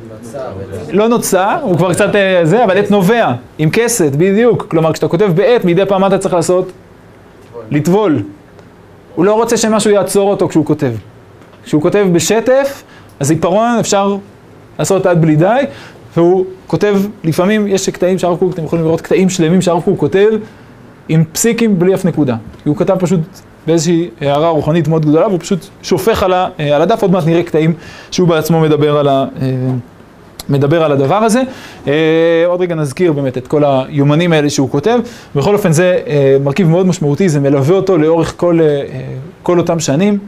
לא 0.91 1.09
נוצר, 1.09 1.59
הוא 1.63 1.77
כבר 1.77 1.95
קצת 1.95 2.15
אה, 2.15 2.41
זה, 2.45 2.65
אבל 2.65 2.79
עט 2.79 2.91
נובע, 2.91 3.33
עם 3.59 3.71
כסת, 3.71 4.13
בדיוק. 4.13 4.67
כלומר, 4.71 4.93
כשאתה 4.93 5.09
כותב 5.09 5.33
בעט, 5.35 5.65
מדי 5.65 5.87
פעם 5.87 6.01
מה 6.01 6.07
אתה 6.07 6.19
צריך 6.19 6.35
לעשות? 6.35 6.73
לטבול. 7.71 8.23
הוא 9.15 9.25
לא 9.25 9.35
רוצה 9.35 9.57
שמשהו 9.57 9.91
יעצור 9.91 10.31
אותו 10.31 10.49
כשהוא 10.49 10.67
כותב. 10.67 10.93
כשהוא 11.65 11.83
כותב 11.83 12.07
בשטף, 12.13 12.83
אז 13.21 13.31
עיפרון 13.31 13.77
אפשר 13.81 14.17
לעשות 14.79 15.07
עד 15.07 15.21
בלי 15.21 15.37
די, 15.37 15.65
והוא 16.17 16.45
כותב, 16.67 16.97
לפעמים 17.25 17.67
יש 17.67 17.89
קטעים 17.89 18.19
שהרב 18.19 18.39
קוק, 18.39 18.55
אתם 18.55 18.65
יכולים 18.65 18.85
לראות 18.85 19.01
קטעים 19.01 19.31
שלמים 19.31 19.63
שהרב 19.63 19.83
קוק 19.83 19.99
כותב 19.99 20.29
עם 21.09 21.25
פסיקים 21.33 21.79
בלי 21.79 21.95
אף 21.95 22.05
נקודה. 22.05 22.37
הוא 22.65 22.77
כתב 22.77 22.97
פשוט 22.99 23.21
באיזושהי 23.69 24.09
הערה 24.21 24.49
רוחנית 24.49 24.89
מאוד 24.89 25.07
גדולה, 25.07 25.29
והוא 25.29 25.41
פשוט 25.41 25.67
שופך 25.83 26.23
על, 26.23 26.33
ה, 26.33 26.49
על 26.75 26.83
הדף, 26.83 27.03
עוד 27.03 27.11
מעט 27.11 27.27
נראה 27.27 27.43
קטעים 27.43 27.73
שהוא 28.11 28.29
בעצמו 28.29 28.61
מדבר 28.61 28.99
על, 28.99 29.09
ה, 29.09 29.25
מדבר 30.49 30.85
על 30.85 30.93
הדבר 30.93 31.15
הזה. 31.15 31.43
עוד 32.47 32.61
רגע 32.61 32.75
נזכיר 32.75 33.13
באמת 33.13 33.39
את 33.39 33.49
כל 33.49 33.63
היומנים 33.65 34.33
האלה 34.33 34.51
שהוא 34.51 34.71
כותב. 34.71 34.99
בכל 35.35 35.55
אופן 35.55 35.73
זה 35.73 35.99
מרכיב 36.45 36.69
מאוד 36.69 36.87
משמעותי, 36.87 37.29
זה 37.29 37.41
מלווה 37.41 37.77
אותו 37.77 37.99
לאורך 37.99 38.35
כל, 38.37 38.61
כל 39.43 39.59
אותם 39.59 39.81
שנים, 39.81 40.19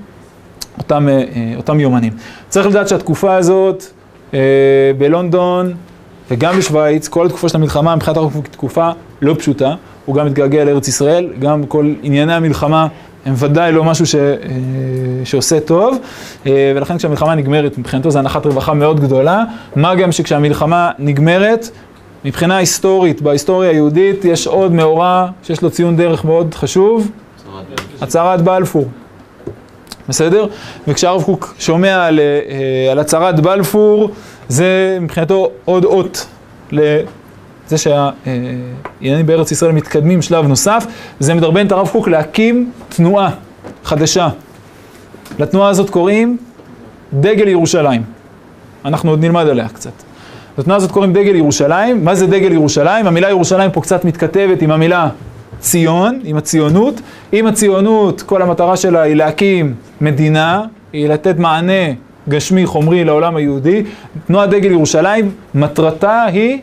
אותם, 0.78 1.08
אותם 1.56 1.80
יומנים. 1.80 2.12
צריך 2.48 2.66
לדעת 2.66 2.88
שהתקופה 2.88 3.34
הזאת 3.36 3.84
בלונדון 4.98 5.72
וגם 6.30 6.58
בשוויץ, 6.58 7.08
כל 7.08 7.26
התקופה 7.26 7.48
של 7.48 7.56
המלחמה 7.56 7.96
מבחינת 7.96 8.16
הרב 8.16 8.32
קוק 8.32 8.46
תקופה 8.46 8.90
לא 9.22 9.34
פשוטה. 9.38 9.74
הוא 10.06 10.16
גם 10.16 10.26
מתגעגע 10.26 10.64
לארץ 10.64 10.88
ישראל, 10.88 11.28
גם 11.38 11.66
כל 11.66 11.92
ענייני 12.02 12.34
המלחמה 12.34 12.86
הם 13.26 13.34
ודאי 13.36 13.72
לא 13.72 13.84
משהו 13.84 14.06
ש, 14.06 14.14
שעושה 15.24 15.60
טוב, 15.60 15.98
ולכן 16.46 16.98
כשהמלחמה 16.98 17.34
נגמרת, 17.34 17.78
מבחינתו 17.78 18.10
זו 18.10 18.18
הנחת 18.18 18.46
רווחה 18.46 18.74
מאוד 18.74 19.00
גדולה, 19.00 19.44
מה 19.76 19.94
גם 19.94 20.12
שכשהמלחמה 20.12 20.90
נגמרת, 20.98 21.70
מבחינה 22.24 22.56
היסטורית, 22.56 23.22
בהיסטוריה 23.22 23.70
היהודית, 23.70 24.24
יש 24.24 24.46
עוד 24.46 24.72
מאורע 24.72 25.26
שיש 25.42 25.62
לו 25.62 25.70
ציון 25.70 25.96
דרך 25.96 26.24
מאוד 26.24 26.54
חשוב, 26.54 27.10
הצהרת 28.00 28.42
בלפור. 28.42 28.88
בסדר? 30.08 30.46
וכשהרב 30.88 31.22
קוק 31.22 31.54
שומע 31.58 32.06
על, 32.06 32.20
על 32.90 32.98
הצהרת 32.98 33.40
בלפור, 33.40 34.10
זה 34.48 34.98
מבחינתו 35.00 35.50
עוד 35.64 35.84
אות 35.84 36.26
זה 37.70 37.78
שהעניינים 37.78 39.26
בארץ 39.26 39.52
ישראל 39.52 39.72
מתקדמים 39.72 40.22
שלב 40.22 40.46
נוסף, 40.46 40.86
זה 41.20 41.34
מדרבן 41.34 41.66
את 41.66 41.72
הרב 41.72 41.88
קוק 41.88 42.08
להקים 42.08 42.70
תנועה 42.88 43.30
חדשה. 43.84 44.28
לתנועה 45.38 45.68
הזאת 45.68 45.90
קוראים 45.90 46.36
דגל 47.12 47.48
ירושלים. 47.48 48.02
אנחנו 48.84 49.10
עוד 49.10 49.20
נלמד 49.20 49.46
עליה 49.46 49.68
קצת. 49.68 49.92
לתנועה 50.58 50.76
הזאת 50.76 50.90
קוראים 50.90 51.12
דגל 51.12 51.34
ירושלים. 51.34 52.04
מה 52.04 52.14
זה 52.14 52.26
דגל 52.26 52.52
ירושלים? 52.52 53.06
המילה 53.06 53.30
ירושלים 53.30 53.70
פה 53.70 53.80
קצת 53.80 54.04
מתכתבת 54.04 54.62
עם 54.62 54.70
המילה 54.70 55.08
ציון, 55.60 56.20
עם 56.24 56.36
הציונות. 56.36 57.00
עם 57.32 57.46
הציונות, 57.46 58.22
כל 58.22 58.42
המטרה 58.42 58.76
שלה 58.76 59.02
היא 59.02 59.14
להקים 59.14 59.74
מדינה, 60.00 60.62
היא 60.92 61.08
לתת 61.08 61.38
מענה 61.38 61.92
גשמי 62.28 62.66
חומרי 62.66 63.04
לעולם 63.04 63.36
היהודי. 63.36 63.82
תנועת 64.26 64.50
דגל 64.50 64.70
ירושלים, 64.70 65.30
מטרתה 65.54 66.22
היא 66.22 66.58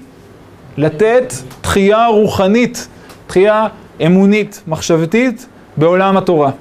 לתת 0.78 1.34
תחייה 1.62 2.08
רוחנית, 2.08 2.88
תחייה 3.28 3.68
אמונית, 4.06 4.63
מחשבתית, 4.68 5.48
בעולם 5.78 6.18
התורה. 6.18 6.52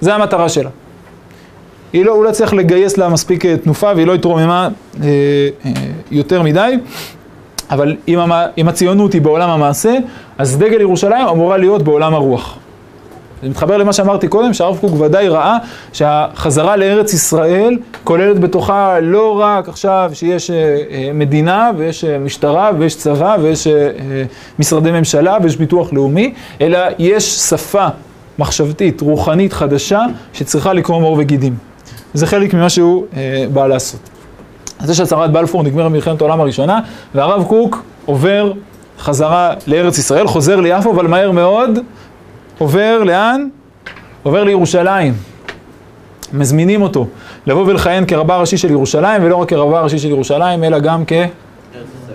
זה 0.00 0.14
המטרה 0.14 0.48
שלה. 0.48 0.70
היא 1.92 2.04
לא, 2.04 2.12
הוא 2.12 2.24
לא 2.24 2.30
צריך 2.30 2.54
לגייס 2.54 2.96
לה 2.96 3.08
מספיק 3.08 3.46
תנופה 3.46 3.92
והיא 3.94 4.06
לא 4.06 4.14
התרוממה 4.14 4.68
אה, 5.02 5.08
אה, 5.66 5.70
יותר 6.10 6.42
מדי, 6.42 6.74
אבל 7.70 7.96
אם, 8.08 8.18
המ, 8.18 8.32
אם 8.58 8.68
הציונות 8.68 9.12
היא 9.12 9.22
בעולם 9.22 9.50
המעשה, 9.50 9.94
אז 10.38 10.58
דגל 10.58 10.80
ירושלים 10.80 11.26
אמורה 11.26 11.56
להיות 11.56 11.82
בעולם 11.82 12.14
הרוח. 12.14 12.58
זה 13.42 13.48
מתחבר 13.48 13.76
למה 13.76 13.92
שאמרתי 13.92 14.28
קודם, 14.28 14.54
שהרב 14.54 14.78
קוק 14.80 15.00
ודאי 15.00 15.28
ראה 15.28 15.58
שהחזרה 15.92 16.76
לארץ 16.76 17.14
ישראל 17.14 17.78
כוללת 18.04 18.38
בתוכה 18.38 19.00
לא 19.00 19.40
רק 19.40 19.68
עכשיו 19.68 20.10
שיש 20.14 20.50
מדינה 21.14 21.70
ויש 21.76 22.04
משטרה 22.04 22.70
ויש 22.78 22.96
צבא 22.96 23.36
ויש 23.42 23.66
משרדי 24.58 24.90
ממשלה 24.90 25.38
ויש 25.42 25.56
ביטוח 25.56 25.92
לאומי, 25.92 26.34
אלא 26.60 26.78
יש 26.98 27.24
שפה 27.38 27.86
מחשבתית, 28.38 29.00
רוחנית 29.00 29.52
חדשה, 29.52 30.04
שצריכה 30.32 30.72
לקרום 30.72 31.02
עור 31.02 31.16
וגידים. 31.18 31.54
זה 32.14 32.26
חלק 32.26 32.54
ממה 32.54 32.68
שהוא 32.70 33.04
בא 33.52 33.66
לעשות. 33.66 34.00
זה 34.80 34.94
שהצהרת 34.94 35.32
בלפור 35.32 35.62
נגמר 35.62 35.84
במלחמת 35.84 36.20
העולם 36.20 36.40
הראשונה, 36.40 36.80
והרב 37.14 37.44
קוק 37.44 37.82
עובר 38.06 38.52
חזרה 38.98 39.54
לארץ 39.66 39.98
ישראל, 39.98 40.26
חוזר 40.26 40.60
ליפו, 40.60 40.90
אבל 40.90 41.06
מהר 41.06 41.30
מאוד 41.30 41.78
עובר 42.58 43.02
לאן? 43.04 43.48
עובר 44.22 44.44
לירושלים. 44.44 45.14
מזמינים 46.32 46.82
אותו 46.82 47.06
לבוא 47.46 47.66
ולכהן 47.66 48.06
כרבה 48.06 48.34
הראשי 48.34 48.56
של 48.56 48.70
ירושלים, 48.70 49.24
ולא 49.24 49.36
רק 49.36 49.48
כרבה 49.48 49.78
הראשי 49.78 49.98
של 49.98 50.08
ירושלים, 50.08 50.64
אלא 50.64 50.78
גם 50.78 51.02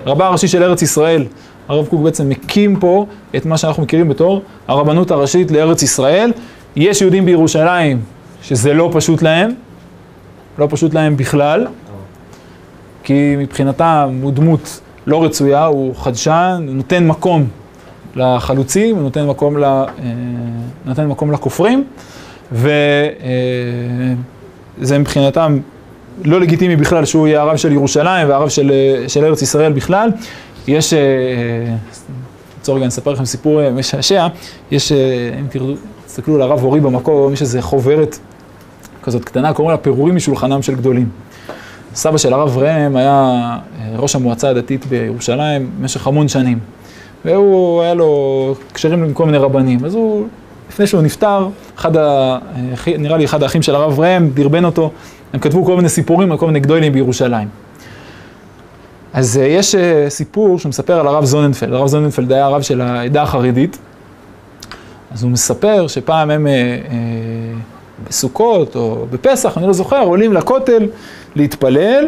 כרבה 0.03 0.27
הראשי 0.27 0.47
של 0.47 0.63
ארץ 0.63 0.81
ישראל. 0.81 1.25
הרב 1.67 1.87
קוק 1.87 2.01
בעצם 2.01 2.29
מקים 2.29 2.79
פה 2.79 3.05
את 3.35 3.45
מה 3.45 3.57
שאנחנו 3.57 3.83
מכירים 3.83 4.09
בתור 4.09 4.41
הרבנות 4.67 5.11
הראשית 5.11 5.51
לארץ 5.51 5.83
ישראל. 5.83 6.31
יש 6.75 7.01
יהודים 7.01 7.25
בירושלים 7.25 8.01
שזה 8.41 8.73
לא 8.73 8.89
פשוט 8.93 9.21
להם, 9.21 9.51
לא 10.57 10.67
פשוט 10.69 10.93
להם 10.93 11.17
בכלל, 11.17 11.67
כי 13.03 13.35
מבחינתם 13.37 14.19
הוא 14.21 14.31
דמות 14.31 14.79
לא 15.07 15.23
רצויה, 15.23 15.65
הוא 15.65 15.95
חדשן, 15.95 16.63
הוא 16.67 16.75
נותן 16.75 17.07
מקום 17.07 17.47
לחלוצים, 18.17 18.95
הוא 18.95 19.03
נותן 19.03 19.25
מקום, 19.25 19.57
ל, 19.57 19.63
אה, 19.63 19.85
נותן 20.85 21.07
מקום 21.07 21.31
לכופרים, 21.31 21.83
וזה 22.51 22.65
אה, 24.91 24.99
מבחינתם 24.99 25.59
לא 26.23 26.39
לגיטימי 26.39 26.75
בכלל 26.75 27.05
שהוא 27.05 27.27
יהיה 27.27 27.41
הרב 27.41 27.57
של 27.57 27.71
ירושלים 27.71 28.29
והרב 28.29 28.49
של, 28.49 28.71
אה, 28.71 29.09
של 29.09 29.25
ארץ 29.25 29.41
ישראל 29.41 29.73
בכלל. 29.73 30.09
יש, 30.67 30.93
רוצה 32.59 32.71
רגע, 32.71 32.81
אני 32.81 32.87
אספר 32.87 33.11
לכם 33.11 33.25
סיפור 33.25 33.71
משעשע, 33.71 34.27
יש, 34.71 34.91
אם 35.39 35.47
תראו, 35.49 35.73
תסתכלו 36.05 36.35
על 36.35 36.41
הרב 36.41 36.59
הורי 36.59 36.79
במקום, 36.79 37.33
יש 37.33 37.41
איזה 37.41 37.61
חוברת 37.61 38.19
כזאת 39.03 39.25
קטנה, 39.25 39.53
קוראים 39.53 39.71
לה 39.71 39.77
פירורים 39.77 40.15
משולחנם 40.15 40.61
של 40.61 40.75
גדולים. 40.75 41.09
סבא 41.95 42.17
של 42.17 42.33
הרב 42.33 42.57
ראם 42.57 42.95
היה 42.95 43.57
ראש 43.95 44.15
המועצה 44.15 44.49
הדתית 44.49 44.85
בירושלים 44.85 45.71
במשך 45.79 46.07
המון 46.07 46.27
שנים. 46.27 46.59
והוא, 47.25 47.81
היה 47.81 47.93
לו 47.93 48.55
קשרים 48.73 49.03
עם 49.03 49.13
כל 49.13 49.25
מיני 49.25 49.37
רבנים. 49.37 49.85
אז 49.85 49.95
הוא, 49.95 50.27
לפני 50.69 50.87
שהוא 50.87 51.01
נפטר, 51.01 51.47
אחד 51.77 51.97
ה... 51.97 52.37
נראה 52.87 53.17
לי 53.17 53.25
אחד 53.25 53.43
האחים 53.43 53.61
של 53.61 53.75
הרב 53.75 53.99
ראם, 53.99 54.29
דרבן 54.29 54.65
אותו, 54.65 54.91
הם 55.33 55.39
כתבו 55.39 55.65
כל 55.65 55.75
מיני 55.75 55.89
סיפורים 55.89 56.31
על 56.31 56.37
כל 56.37 56.45
מיני 56.45 56.59
גדולים 56.59 56.93
בירושלים. 56.93 57.47
אז 59.13 59.37
יש 59.43 59.75
סיפור 60.09 60.59
שמספר 60.59 60.99
על 60.99 61.07
הרב 61.07 61.25
זוננפלד. 61.25 61.73
הרב 61.73 61.87
זוננפלד 61.87 62.31
היה 62.31 62.45
הרב 62.45 62.61
של 62.61 62.81
העדה 62.81 63.21
החרדית. 63.21 63.77
אז 65.11 65.23
הוא 65.23 65.31
מספר 65.31 65.87
שפעם 65.87 66.29
הם 66.31 66.47
אה, 66.47 66.51
אה, 66.51 66.97
בסוכות 68.07 68.75
או 68.75 69.05
בפסח, 69.09 69.57
אני 69.57 69.67
לא 69.67 69.73
זוכר, 69.73 70.01
עולים 70.01 70.33
לכותל 70.33 70.87
להתפלל, 71.35 72.07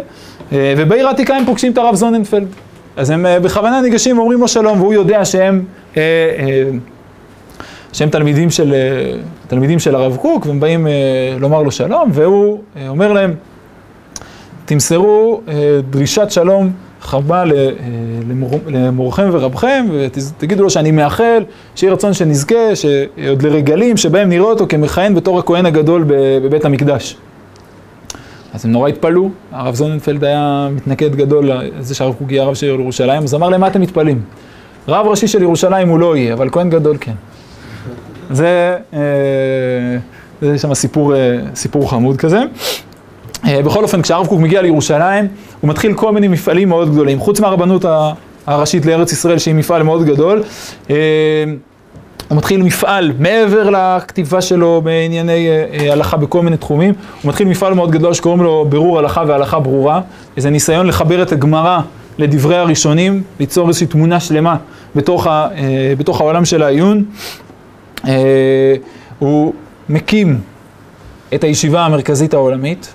אה, 0.51 0.73
ובעיר 0.77 1.07
העתיקה 1.07 1.35
הם 1.35 1.45
פוגשים 1.45 1.71
את 1.71 1.77
הרב 1.77 1.95
זוננפלד. 1.95 2.47
אז 2.99 3.09
הם 3.09 3.25
בכוונה 3.41 3.81
ניגשים 3.81 4.17
ואומרים 4.17 4.39
לו 4.39 4.47
שלום, 4.47 4.81
והוא 4.81 4.93
יודע 4.93 5.25
שהם, 5.25 5.63
אה, 5.97 6.01
אה, 6.39 6.69
שהם 7.93 8.09
תלמידים 8.09 8.49
של, 8.49 8.73
תלמידים 9.47 9.79
של 9.79 9.95
הרב 9.95 10.17
קוק, 10.17 10.45
והם 10.45 10.59
באים 10.59 10.87
אה, 10.87 10.91
לומר 11.39 11.63
לו 11.63 11.71
שלום, 11.71 12.09
והוא 12.13 12.61
אומר 12.87 13.13
להם, 13.13 13.33
תמסרו 14.65 15.41
דרישת 15.89 16.31
שלום 16.31 16.71
חמה 17.01 17.43
למורכם 18.67 19.29
ורבכם, 19.31 19.85
ותגידו 19.91 20.63
לו 20.63 20.69
שאני 20.69 20.91
מאחל, 20.91 21.43
שיהיה 21.75 21.93
רצון 21.93 22.13
שנזכה, 22.13 22.75
שעוד 22.75 23.41
לרגלים 23.41 23.97
שבהם 23.97 24.29
נראה 24.29 24.45
אותו 24.45 24.65
כמכהן 24.69 25.15
בתור 25.15 25.39
הכהן 25.39 25.65
הגדול 25.65 26.05
בבית 26.07 26.65
המקדש. 26.65 27.17
אז 28.53 28.65
הם 28.65 28.71
נורא 28.71 28.89
התפלאו, 28.89 29.29
הרב 29.51 29.75
זוננפלד 29.75 30.23
היה 30.23 30.67
מתנגד 30.75 31.15
גדול 31.15 31.51
לזה 31.51 31.95
שהרב 31.95 32.13
קוק 32.13 32.31
יהיה 32.31 32.43
הרב 32.43 32.53
של 32.53 32.65
ירושלים, 32.65 33.23
אז 33.23 33.35
אמר 33.35 33.49
להם, 33.49 33.61
מה 33.61 33.67
אתם 33.67 33.81
מתפלאים? 33.81 34.21
רב 34.87 35.07
ראשי 35.07 35.27
של 35.27 35.41
ירושלים 35.41 35.89
הוא 35.89 35.99
לא 35.99 36.17
יהיה, 36.17 36.33
אבל 36.33 36.49
כהן 36.49 36.69
גדול 36.69 36.97
כן. 36.99 37.13
זה, 38.31 38.77
אה, 38.93 38.99
זה 40.41 40.57
שם 40.57 40.73
סיפור, 40.73 41.15
אה, 41.15 41.37
סיפור 41.55 41.89
חמוד 41.89 42.17
כזה. 42.17 42.39
אה, 43.47 43.61
בכל 43.63 43.83
אופן, 43.83 44.01
כשהרב 44.01 44.27
קוק 44.27 44.39
מגיע 44.39 44.61
לירושלים, 44.61 45.27
הוא 45.61 45.69
מתחיל 45.69 45.93
כל 45.93 46.11
מיני 46.11 46.27
מפעלים 46.27 46.69
מאוד 46.69 46.91
גדולים. 46.91 47.19
חוץ 47.19 47.39
מהרבנות 47.39 47.85
הראשית 48.47 48.85
לארץ 48.85 49.11
ישראל, 49.11 49.37
שהיא 49.37 49.55
מפעל 49.55 49.83
מאוד 49.83 50.03
גדול. 50.03 50.43
אה, 52.29 52.35
הוא 52.35 52.37
מתחיל 52.37 52.63
מפעל 52.63 53.11
מעבר 53.19 53.69
לכתיבה 53.69 54.41
שלו 54.41 54.81
בענייני 54.83 55.47
אה, 55.49 55.93
הלכה 55.93 56.17
בכל 56.17 56.41
מיני 56.41 56.57
תחומים, 56.57 56.93
הוא 57.21 57.29
מתחיל 57.29 57.47
מפעל 57.47 57.73
מאוד 57.73 57.91
גדול 57.91 58.13
שקוראים 58.13 58.41
לו 58.41 58.65
בירור 58.69 58.99
הלכה 58.99 59.23
והלכה 59.27 59.59
ברורה, 59.59 60.01
איזה 60.37 60.49
ניסיון 60.49 60.87
לחבר 60.87 61.21
את 61.21 61.31
הגמרא 61.31 61.79
לדברי 62.17 62.57
הראשונים, 62.57 63.23
ליצור 63.39 63.67
איזושהי 63.67 63.87
תמונה 63.87 64.19
שלמה 64.19 64.55
בתוך, 64.95 65.27
ה, 65.27 65.47
בתוך 65.97 66.21
העולם 66.21 66.45
של 66.45 66.63
העיון. 66.63 67.03
הוא 69.19 69.53
מקים 69.89 70.39
את 71.33 71.43
הישיבה 71.43 71.85
המרכזית 71.85 72.33
העולמית, 72.33 72.93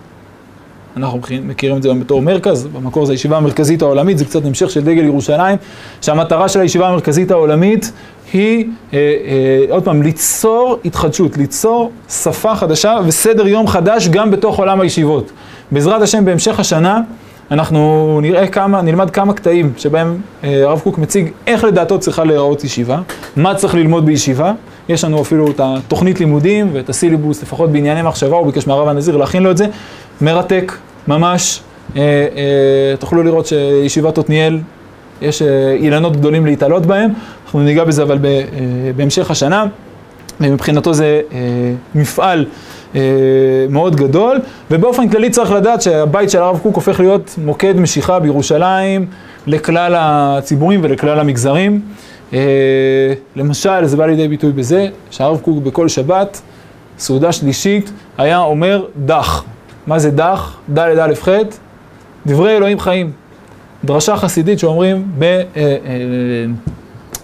אנחנו 0.97 1.21
מכירים 1.43 1.77
את 1.77 1.83
זה 1.83 1.89
גם 1.89 2.01
בתור 2.01 2.23
מרכז, 2.23 2.67
במקור 2.67 3.07
זה 3.07 3.13
הישיבה 3.13 3.37
המרכזית 3.37 3.83
העולמית, 3.83 4.19
זה 4.19 4.25
קצת 4.25 4.45
המשך 4.45 4.71
של 4.71 4.81
דגל 4.81 5.05
ירושלים, 5.05 5.57
שהמטרה 6.01 6.49
של 6.49 6.61
הישיבה 6.61 6.89
המרכזית 6.89 7.31
העולמית 7.31 7.93
היא, 8.35 8.67
אה, 8.93 8.99
אה, 8.99 9.75
עוד 9.75 9.85
פעם, 9.85 10.03
ליצור 10.03 10.79
התחדשות, 10.85 11.37
ליצור 11.37 11.91
שפה 12.09 12.55
חדשה 12.55 12.97
וסדר 13.07 13.47
יום 13.47 13.67
חדש 13.67 14.09
גם 14.09 14.31
בתוך 14.31 14.59
עולם 14.59 14.81
הישיבות. 14.81 15.31
בעזרת 15.71 16.03
השם, 16.03 16.25
בהמשך 16.25 16.61
השנה, 16.61 17.01
אנחנו 17.51 18.19
נראה 18.23 18.47
כמה, 18.47 18.83
נלמד 18.83 19.11
כמה 19.11 19.33
קטעים 19.33 19.73
שבהם 19.77 20.17
אה, 20.45 20.63
הרב 20.63 20.81
קוק 20.81 20.99
מציג 20.99 21.31
איך 21.47 21.65
לדעתו 21.65 21.99
צריכה 21.99 22.25
להיראות 22.25 22.65
ישיבה, 22.65 23.01
מה 23.37 23.55
צריך 23.55 23.75
ללמוד 23.75 24.07
בישיבה. 24.07 24.53
יש 24.89 25.05
לנו 25.05 25.23
אפילו 25.23 25.51
את 25.51 25.61
התוכנית 25.65 26.21
לימודים 26.21 26.71
ואת 26.73 26.89
הסילבוס, 26.89 27.43
לפחות 27.43 27.71
בענייני 27.71 28.03
מחשבה, 28.03 28.37
הוא 28.37 28.47
ביקש 28.47 28.67
מהרב 28.67 28.89
הנזיר 28.89 29.17
להכין 29.17 29.43
לו 29.43 29.51
את 29.51 29.57
זה. 29.57 29.67
מרתק, 30.21 30.73
ממש. 31.09 31.61
אה, 31.97 32.03
אה, 32.03 32.97
תוכלו 32.99 33.23
לראות 33.23 33.47
שישיבת 33.47 34.19
עתניאל, 34.19 34.59
יש 35.23 35.43
אה, 35.43 35.73
אילנות 35.73 36.17
גדולים 36.17 36.47
להתעלות 36.47 36.87
בהם. 36.87 37.11
אנחנו 37.55 37.67
ניגע 37.67 37.85
בזה 37.85 38.03
אבל 38.03 38.19
אה, 38.25 38.41
בהמשך 38.97 39.31
השנה. 39.31 39.67
ומבחינתו 40.41 40.95
זה 40.95 41.21
אה, 41.33 41.39
מפעל 41.95 42.47
אה, 42.95 43.01
מאוד 43.71 43.97
גדול, 43.97 44.39
ובאופן 44.71 45.09
כללי 45.09 45.31
צריך 45.31 45.53
לדעת 45.53 45.83
שהבית 45.83 46.31
של 46.31 46.39
הרב 46.39 46.59
קוק 46.63 46.75
הופך 46.75 47.01
להיות 47.01 47.35
מוקד 47.45 47.77
משיכה 47.77 48.19
בירושלים 48.21 49.07
לכלל 49.47 49.95
הציבורים 49.99 50.81
ולכלל 50.83 51.21
המגזרים. 51.21 51.81
למשל, 53.37 53.85
זה 53.85 53.97
בא 53.97 54.07
לידי 54.07 54.29
ביטוי 54.29 54.53
בזה 54.53 54.89
שהרב 55.11 55.39
קוק 55.39 55.63
בכל 55.63 55.89
שבת, 55.89 56.41
סעודה 56.99 57.33
שלישית, 57.33 57.91
היה 58.19 58.39
אומר 58.39 58.85
דח. 59.05 59.45
מה 59.87 59.99
זה 59.99 60.11
דח? 60.11 60.57
ד' 60.75 60.79
א' 60.79 61.15
ח', 61.15 61.29
דברי 62.27 62.57
אלוהים 62.57 62.81
חיים. 62.81 63.13
דרשה 63.85 64.17
חסידית 64.17 64.59
שאומרים 64.59 65.05
ב, 65.19 65.43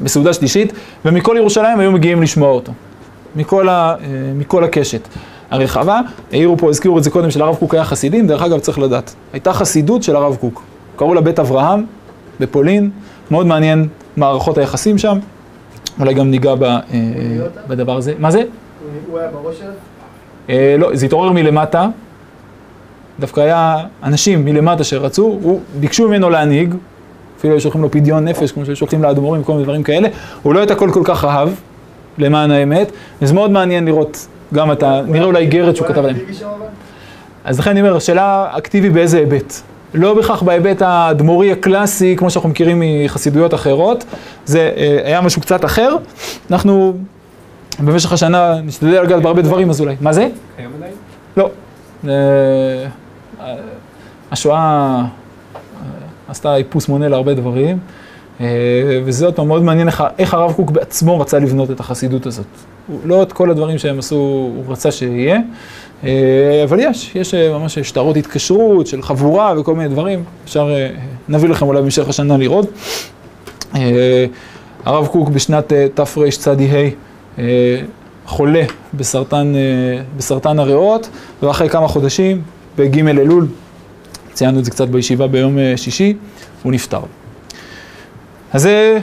בסעודה 0.02 0.32
שלישית, 0.32 0.72
ומכל 1.04 1.34
ירושלים 1.38 1.80
היו 1.80 1.92
מגיעים 1.92 2.22
לשמוע 2.22 2.50
אותו. 2.50 2.72
מכל, 3.36 3.68
ה, 3.68 3.72
אה, 3.72 4.06
מכל 4.34 4.64
הקשת 4.64 5.08
הרחבה. 5.50 6.00
העירו 6.32 6.58
פה, 6.58 6.70
הזכירו 6.70 6.98
את 6.98 7.04
זה 7.04 7.10
קודם, 7.10 7.30
שלרב 7.30 7.56
קוק 7.56 7.74
היה 7.74 7.84
חסידים, 7.84 8.26
דרך 8.26 8.42
אגב 8.42 8.58
צריך 8.58 8.78
לדעת. 8.78 9.14
הייתה 9.32 9.52
חסידות 9.52 10.02
של 10.02 10.16
הרב 10.16 10.36
קוק. 10.36 10.62
קראו 10.96 11.14
לה 11.14 11.20
בית 11.20 11.38
אברהם, 11.38 11.84
בפולין, 12.40 12.90
מאוד 13.30 13.46
מעניין 13.46 13.88
מערכות 14.16 14.58
היחסים 14.58 14.98
שם. 14.98 15.18
אולי 16.00 16.14
גם 16.14 16.30
ניגע 16.30 16.54
ב, 16.54 16.62
אה, 16.62 16.80
בדבר 17.68 17.96
הזה. 17.96 18.14
מה 18.18 18.30
זה? 18.30 18.42
הוא 19.10 19.18
היה 19.18 19.28
בראש 19.30 19.58
שלו? 19.58 19.68
אה, 20.50 20.76
לא, 20.78 20.90
זה 20.92 21.06
התעורר 21.06 21.32
מלמטה. 21.32 21.88
דווקא 23.20 23.40
היה 23.40 23.76
אנשים 24.02 24.44
מלמטה 24.44 24.84
שרצו, 24.84 25.38
הוא, 25.42 25.60
ביקשו 25.80 26.08
ממנו 26.08 26.30
להנהיג, 26.30 26.74
אפילו 27.40 27.54
היו 27.54 27.60
שולחים 27.60 27.82
לו 27.82 27.90
פדיון 27.90 28.24
נפש, 28.28 28.52
כמו 28.52 28.64
ששולחים 28.66 29.02
לאדמו"רים 29.02 29.42
וכל 29.42 29.52
מיני 29.52 29.64
דברים 29.64 29.82
כאלה, 29.82 30.08
הוא 30.42 30.54
לא 30.54 30.62
את 30.62 30.70
הכל 30.70 30.90
כל 30.92 31.02
כך 31.04 31.24
אהב, 31.24 31.48
למען 32.18 32.50
האמת, 32.50 32.92
וזה 33.22 33.34
מאוד 33.34 33.50
מעניין 33.50 33.84
לראות 33.84 34.26
גם 34.54 34.72
את 34.72 34.82
ה... 34.82 35.00
נראה 35.06 35.24
אולי 35.24 35.40
איגרת 35.40 35.76
שהוא 35.76 35.88
כתב 35.88 35.98
עליהם. 35.98 36.16
אז 37.44 37.58
לכן 37.58 37.70
אני 37.70 37.80
אומר, 37.80 37.98
שאלה 37.98 38.46
אקטיבי 38.50 38.90
באיזה 38.90 39.18
היבט? 39.18 39.54
לא 39.94 40.14
בהכרח 40.14 40.42
בהיבט 40.42 40.82
האדמו"רי 40.82 41.52
הקלאסי, 41.52 42.16
כמו 42.16 42.30
שאנחנו 42.30 42.48
מכירים 42.48 42.82
מחסידויות 43.04 43.54
אחרות, 43.54 44.04
זה 44.44 44.70
אה, 44.76 45.00
היה 45.04 45.20
משהו 45.20 45.42
קצת 45.42 45.64
אחר. 45.64 45.96
אנחנו 46.50 46.94
במשך 47.80 48.12
השנה 48.12 48.60
נשתדל 48.64 49.02
לגעת 49.02 49.22
בהרבה 49.22 49.42
דברים, 49.42 49.70
אז 49.70 49.80
אולי. 49.80 49.96
מה 50.00 50.12
זה? 50.12 50.28
קיים 50.56 50.70
עדיין? 50.76 50.92
לא. 51.36 51.50
השואה 54.32 54.58
אה, 54.58 55.19
עשתה 56.30 56.56
איפוס 56.56 56.88
מונה 56.88 57.08
להרבה 57.08 57.34
דברים, 57.34 57.78
אה, 58.40 58.46
וזה 59.04 59.24
עוד 59.24 59.34
פעם 59.34 59.48
מאוד 59.48 59.62
מעניין 59.62 59.88
איך, 59.88 60.04
איך 60.18 60.34
הרב 60.34 60.52
קוק 60.52 60.70
בעצמו 60.70 61.20
רצה 61.20 61.38
לבנות 61.38 61.70
את 61.70 61.80
החסידות 61.80 62.26
הזאת. 62.26 62.46
לא 63.04 63.22
את 63.22 63.32
כל 63.32 63.50
הדברים 63.50 63.78
שהם 63.78 63.98
עשו, 63.98 64.16
הוא 64.16 64.64
רצה 64.68 64.90
שיהיה, 64.90 65.38
אה, 66.04 66.64
אבל 66.64 66.78
יש, 66.80 67.12
יש 67.14 67.34
ממש 67.34 67.78
שטרות 67.78 68.16
התקשרות 68.16 68.86
של 68.86 69.02
חבורה 69.02 69.54
וכל 69.60 69.74
מיני 69.74 69.88
דברים, 69.88 70.24
אפשר, 70.44 70.74
נביא 71.28 71.48
לכם 71.48 71.66
אולי 71.66 71.82
במשך 71.82 72.08
השנה 72.08 72.36
לראות. 72.36 72.66
הרב 74.84 75.06
קוק 75.06 75.28
בשנת 75.28 75.72
תרצ"ה 75.94 76.54
חולה 78.26 78.62
בסרטן, 78.94 79.52
בסרטן 80.16 80.58
הריאות, 80.58 81.08
ואחרי 81.42 81.68
כמה 81.68 81.88
חודשים, 81.88 82.42
בג' 82.78 82.98
אלול, 83.08 83.46
ציינו 84.40 84.58
את 84.58 84.64
זה 84.64 84.70
קצת 84.70 84.88
בישיבה 84.88 85.26
ביום 85.26 85.58
אה, 85.58 85.72
שישי, 85.76 86.16
הוא 86.62 86.72
נפטר. 86.72 87.00
אז 88.52 88.62
זה 88.62 88.98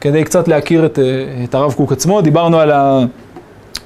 כדי 0.00 0.24
קצת 0.24 0.48
להכיר 0.48 0.86
את, 0.86 0.98
אה, 0.98 1.04
את 1.44 1.54
הרב 1.54 1.72
קוק 1.72 1.92
עצמו, 1.92 2.20
דיברנו 2.20 2.58
על, 2.58 2.70
ה, 2.70 3.00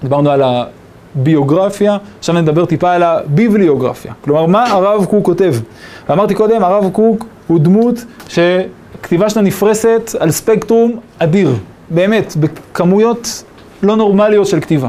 דיברנו 0.02 0.30
על 0.30 0.42
הביוגרפיה, 0.42 1.96
עכשיו 2.18 2.34
נדבר 2.34 2.64
טיפה 2.64 2.92
על 2.92 3.02
הביבליוגרפיה. 3.02 4.12
כלומר, 4.20 4.46
מה 4.46 4.70
הרב 4.70 5.04
קוק 5.04 5.24
כותב? 5.24 5.54
ואמרתי 6.08 6.34
קודם, 6.34 6.64
הרב 6.64 6.90
קוק 6.92 7.26
הוא 7.46 7.60
דמות 7.60 8.04
שכתיבה 8.28 9.30
שלה 9.30 9.42
נפרסת 9.42 10.10
על 10.18 10.30
ספקטרום 10.30 11.00
אדיר, 11.18 11.54
באמת, 11.90 12.36
בכמויות 12.36 13.44
לא 13.82 13.96
נורמליות 13.96 14.46
של 14.46 14.60
כתיבה. 14.60 14.88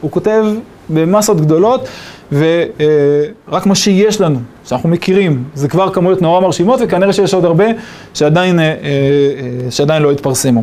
הוא 0.00 0.10
כותב 0.10 0.44
במסות 0.88 1.40
גדולות, 1.40 1.88
ורק 2.32 3.66
מה 3.66 3.74
שיש 3.74 4.20
לנו, 4.20 4.38
שאנחנו 4.64 4.88
מכירים, 4.88 5.44
זה 5.54 5.68
כבר 5.68 5.92
כמויות 5.92 6.22
נורא 6.22 6.40
מרשימות, 6.40 6.80
וכנראה 6.82 7.12
שיש 7.12 7.34
עוד 7.34 7.44
הרבה 7.44 7.64
שעדיין, 8.14 8.60
אה, 8.60 8.64
אה, 8.64 9.70
שעדיין 9.70 10.02
לא 10.02 10.12
התפרסמו. 10.12 10.62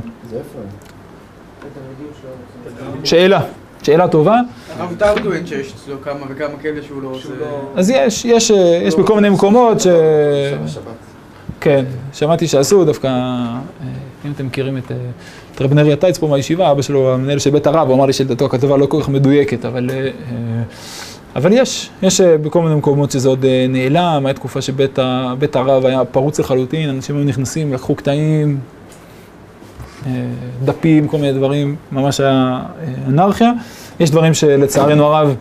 שאלה, 3.03 3.41
שאלה 3.83 4.07
טובה. 4.07 4.39
הרב 4.77 4.95
טאו 4.97 5.23
טוען 5.23 5.45
שיש 5.45 5.73
אצלו 5.73 6.01
כמה 6.01 6.19
וכמה 6.29 6.57
כאלה 6.61 6.81
שהוא 6.87 7.01
לא 7.01 7.09
עושה... 7.09 7.29
אז 7.75 7.89
יש, 7.89 8.25
יש, 8.25 8.51
אה, 8.51 8.79
יש 8.83 8.95
בכל 8.95 9.15
מיני 9.15 9.29
מקומות 9.29 9.79
ש... 9.79 9.87
כן, 11.59 11.85
שמעתי 12.13 12.47
שעשו 12.47 12.85
דווקא, 12.85 13.07
אם 14.25 14.31
אתם 14.31 14.45
מכירים 14.45 14.77
את... 14.77 14.91
את 15.57 15.61
רב 15.61 15.73
נריה 15.73 15.95
טייץ 15.95 16.17
פה 16.17 16.27
מהישיבה, 16.27 16.71
אבא 16.71 16.81
שלו 16.81 17.13
המנהל 17.13 17.39
של 17.39 17.49
בית 17.49 17.67
הרב, 17.67 17.87
הוא 17.87 17.95
אמר 17.95 18.05
לי 18.05 18.13
שלדעתו 18.13 18.45
הכתבה 18.45 18.77
לא 18.77 18.85
כל 18.85 19.01
כך 19.01 19.09
מדויקת, 19.09 19.65
אבל, 19.65 19.89
אה, 19.89 20.09
אבל 21.35 21.51
יש, 21.53 21.89
יש 22.01 22.21
אה, 22.21 22.37
בכל 22.37 22.61
מיני 22.61 22.75
מקומות 22.75 23.11
שזה 23.11 23.29
עוד 23.29 23.45
אה, 23.45 23.65
נעלם, 23.69 24.25
הייתה 24.25 24.39
תקופה 24.39 24.61
שבית 24.61 25.55
הרב 25.55 25.85
היה 25.85 26.05
פרוץ 26.05 26.39
לחלוטין, 26.39 26.89
אנשים 26.89 27.15
היו 27.15 27.23
נכנסים, 27.23 27.73
לקחו 27.73 27.95
קטעים, 27.95 28.59
דפים, 30.65 31.07
כל 31.07 31.17
מיני 31.17 31.33
דברים, 31.33 31.75
ממש 31.91 32.19
היה 32.19 32.63
אנרכיה. 33.07 33.51
יש 33.99 34.11
דברים 34.11 34.33
שלצערנו 34.33 35.05
הרב 35.05 35.35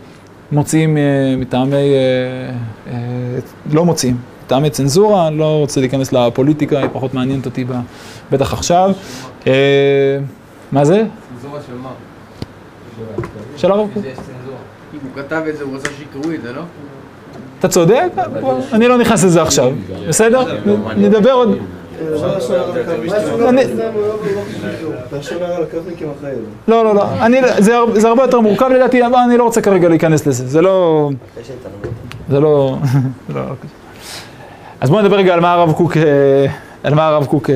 מוציאים 0.51 0.97
מטעמי, 1.37 1.93
לא 3.71 3.85
מוציאים, 3.85 4.17
מטעמי 4.47 4.69
צנזורה, 4.69 5.27
אני 5.27 5.37
לא 5.37 5.57
רוצה 5.59 5.79
להיכנס 5.79 6.13
לפוליטיקה, 6.13 6.79
היא 6.79 6.87
פחות 6.93 7.13
מעניינת 7.13 7.45
אותי 7.45 7.65
בטח 8.31 8.53
עכשיו. 8.53 8.91
אה, 9.47 9.53
מה 10.71 10.85
זה? 10.85 11.03
צנזורה 11.35 11.59
של 11.67 11.73
מה? 11.73 11.89
של 13.57 13.71
הרב 13.71 13.87
קוק. 13.93 14.03
כתב 15.17 15.41
את 15.49 15.57
זה, 15.57 15.63
הוא 15.63 15.75
רצה 15.75 15.89
שיקראו 15.97 16.33
את 16.33 16.41
זה, 16.41 16.53
לא? 16.53 16.61
אתה 17.59 17.67
צודק, 17.67 18.11
אני 18.73 18.87
לא 18.87 18.97
נכנס 18.97 19.23
לזה 19.23 19.41
עכשיו, 19.41 19.71
בסדר? 20.07 20.57
נדבר 20.97 21.31
עוד... 21.31 21.57
לא, 26.67 26.83
לא, 26.85 26.95
לא, 26.95 27.05
זה 27.95 28.07
הרבה 28.07 28.23
יותר 28.23 28.39
מורכב 28.39 28.65
לדעתי, 28.65 29.05
אבל 29.05 29.15
אני 29.15 29.37
לא 29.37 29.43
רוצה 29.43 29.61
כרגע 29.61 29.89
להיכנס 29.89 30.27
לזה, 30.27 30.47
זה 30.47 30.61
לא... 30.61 31.09
זה 32.29 32.39
לא... 32.39 32.75
אז 34.81 34.89
בואו 34.89 35.01
נדבר 35.01 35.15
רגע 35.15 35.33
על 35.33 35.39
מה 35.39 35.53
הרב 35.53 35.73
קוק... 35.73 35.97
על 36.83 36.95
מה 36.95 37.07
הרב 37.07 37.25
קוק, 37.25 37.49
אה, 37.49 37.55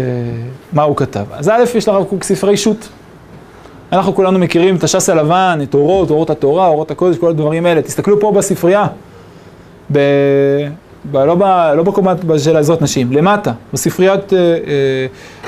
מה 0.74 0.84
הוא 0.84 0.97
כתב. 0.97 1.26
אז 1.32 1.50
א', 1.50 1.63
יש 1.76 1.88
לרב 1.88 2.04
קוק 2.04 2.24
ספרי 2.24 2.58
שו"ת. 2.58 2.88
אנחנו 3.92 4.16
כולנו 4.16 4.40
מכירים 4.40 4.76
את 4.76 4.84
הש"ס 4.84 5.10
הלבן, 5.10 5.60
את 5.64 5.74
אורות, 5.74 6.10
אורות 6.10 6.30
התורה, 6.30 6.68
אורות 6.68 6.92
הקודש, 6.92 7.18
כל 7.18 7.30
הדברים 7.30 7.66
האלה. 7.66 7.82
תסתכלו 7.82 8.20
פה 8.20 8.32
בספרייה, 8.32 8.88
ב, 9.92 9.98
לא, 11.14 11.36
ב, 11.36 11.44
לא 11.76 11.84
בקומה 11.84 12.14
של 12.38 12.56
העזרת 12.56 12.82
נשים, 12.82 13.12
למטה, 13.12 13.52
בספריית 13.74 14.34
אה, 14.34 14.40
אה, 14.40 14.56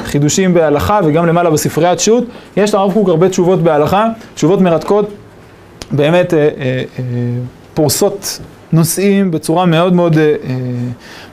חידושים 0.03 0.53
בהלכה 0.53 0.99
וגם 1.05 1.25
למעלה 1.25 1.49
בספריית 1.49 1.99
שו"ת, 1.99 2.23
יש 2.57 2.73
לרב 2.73 2.93
קוק 2.93 3.09
הרבה 3.09 3.29
תשובות 3.29 3.61
בהלכה, 3.61 4.07
תשובות 4.35 4.61
מרתקות, 4.61 5.09
באמת 5.91 6.33
אה, 6.33 6.39
אה, 6.39 6.49
אה, 6.99 7.03
פורסות 7.73 8.39
נושאים 8.73 9.31
בצורה 9.31 9.65
מאוד 9.65 9.93
מאוד, 9.93 10.17
אה, 10.17 10.35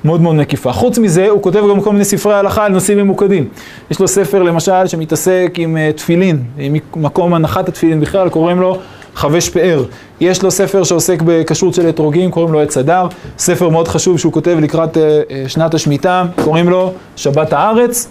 מאוד 0.05 0.21
מאוד 0.21 0.35
מקיפה. 0.35 0.73
חוץ 0.73 0.99
מזה, 0.99 1.29
הוא 1.29 1.43
כותב 1.43 1.63
גם 1.71 1.81
כל 1.81 1.93
מיני 1.93 2.05
ספרי 2.05 2.35
הלכה 2.35 2.65
על 2.65 2.73
נושאים 2.73 2.99
ממוקדים. 2.99 3.49
יש 3.91 4.01
לו 4.01 4.09
ספר 4.09 4.43
למשל 4.43 4.87
שמתעסק 4.87 5.53
עם 5.57 5.77
אה, 5.77 5.91
תפילין, 5.97 6.43
עם 6.59 6.77
מקום 6.97 7.35
הנחת 7.35 7.69
התפילין 7.69 8.01
בכלל, 8.01 8.29
קוראים 8.29 8.61
לו 8.61 8.79
חבש 9.15 9.49
פאר. 9.49 9.85
יש 10.21 10.43
לו 10.43 10.51
ספר 10.51 10.85
שעוסק 10.85 11.23
בכשרות 11.23 11.75
של 11.75 11.89
אתרוגים, 11.89 12.31
קוראים 12.31 12.53
לו 12.53 12.61
עץ 12.61 12.77
אדר. 12.77 13.07
ספר 13.39 13.69
מאוד 13.69 13.89
חשוב 13.89 14.19
שהוא 14.19 14.33
כותב 14.33 14.57
לקראת 14.61 14.97
אה, 14.97 15.23
שנת 15.49 15.75
השמיטה, 15.75 16.25
קוראים 16.45 16.69
לו 16.69 16.93
שבת 17.17 17.53
הארץ. 17.53 18.09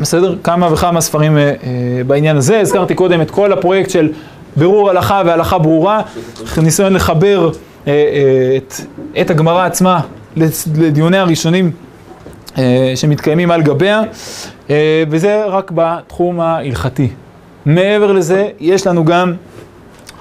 בסדר? 0.00 0.36
כמה 0.42 0.72
וכמה 0.72 1.00
ספרים 1.00 1.38
בעניין 2.06 2.36
הזה. 2.36 2.60
הזכרתי 2.60 2.94
קודם 2.94 3.20
את 3.20 3.30
כל 3.30 3.52
הפרויקט 3.52 3.90
של 3.90 4.12
בירור 4.56 4.90
הלכה 4.90 5.22
והלכה 5.26 5.58
ברורה, 5.58 6.02
ניסיון 6.62 6.92
לחבר 6.92 7.44
אה, 7.44 7.46
אה, 7.46 7.67
את, 8.56 8.74
את 9.20 9.30
הגמרא 9.30 9.66
עצמה 9.66 10.00
לדיוני 10.76 11.18
הראשונים 11.18 11.70
אה, 12.58 12.92
שמתקיימים 12.94 13.50
על 13.50 13.62
גביה, 13.62 14.02
וזה 15.10 15.44
רק 15.44 15.72
בתחום 15.74 16.40
ההלכתי. 16.40 17.08
מעבר 17.66 18.12
לזה, 18.12 18.48
יש 18.60 18.86
לנו 18.86 19.04
גם 19.04 19.34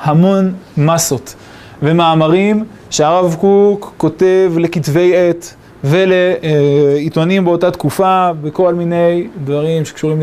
המון 0.04 0.54
מסות 0.78 1.36
ומאמרים 1.84 2.66
שהרב 2.90 3.36
קוק 3.40 3.94
כותב 3.98 4.52
לכתבי 4.58 5.14
עת 5.16 5.56
ולעיתונים 5.84 7.46
באותה 7.46 7.72
תקופה, 7.72 8.30
בכל 8.42 8.74
מיני 8.74 9.28
דברים 9.44 9.86
שקשורים 9.86 10.22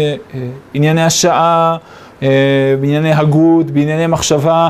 לענייני 0.75 1.03
השעה, 1.03 1.77
בענייני 2.81 3.13
הגות, 3.13 3.71
בענייני 3.71 4.07
מחשבה, 4.07 4.69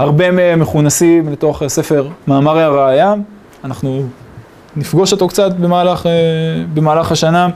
הרבה 0.00 0.30
מהם 0.30 0.60
מכונסים 0.60 1.32
לתוך 1.32 1.62
ספר 1.66 2.08
מאמרי 2.26 2.62
הראייה, 2.62 3.14
אנחנו 3.64 4.02
נפגוש 4.76 5.12
אותו 5.12 5.28
קצת 5.28 5.52
במהלך, 5.52 6.06
אה, 6.06 6.12
במהלך 6.74 7.12
השנה. 7.12 7.48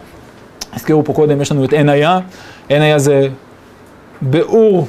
הזכירו 0.72 1.04
פה 1.04 1.12
קודם, 1.12 1.40
יש 1.40 1.52
לנו 1.52 1.64
את 1.64 1.72
עין 1.72 1.88
היה, 1.88 2.18
עין 2.68 2.82
היה 2.82 2.98
זה 2.98 3.28
ביאור 4.22 4.86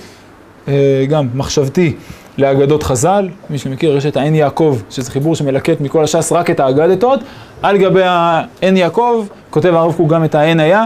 אה, 0.67 1.05
גם 1.09 1.27
מחשבתי 1.33 1.95
לאגדות 2.37 2.83
חז"ל, 2.83 3.29
מי 3.49 3.57
שמכיר 3.57 3.97
יש 3.97 4.05
את 4.05 4.17
העין 4.17 4.35
יעקב, 4.35 4.77
שזה 4.89 5.11
חיבור 5.11 5.35
שמלקט 5.35 5.81
מכל 5.81 6.03
הש"ס 6.03 6.31
רק 6.31 6.49
את 6.49 6.59
האגדתות, 6.59 7.19
על 7.61 7.77
גבי 7.77 8.03
העין 8.03 8.77
יעקב 8.77 9.27
כותב 9.49 9.73
הרב 9.73 9.93
קוק 9.93 10.09
גם 10.09 10.25
את 10.25 10.35
העין 10.35 10.59
היה. 10.59 10.83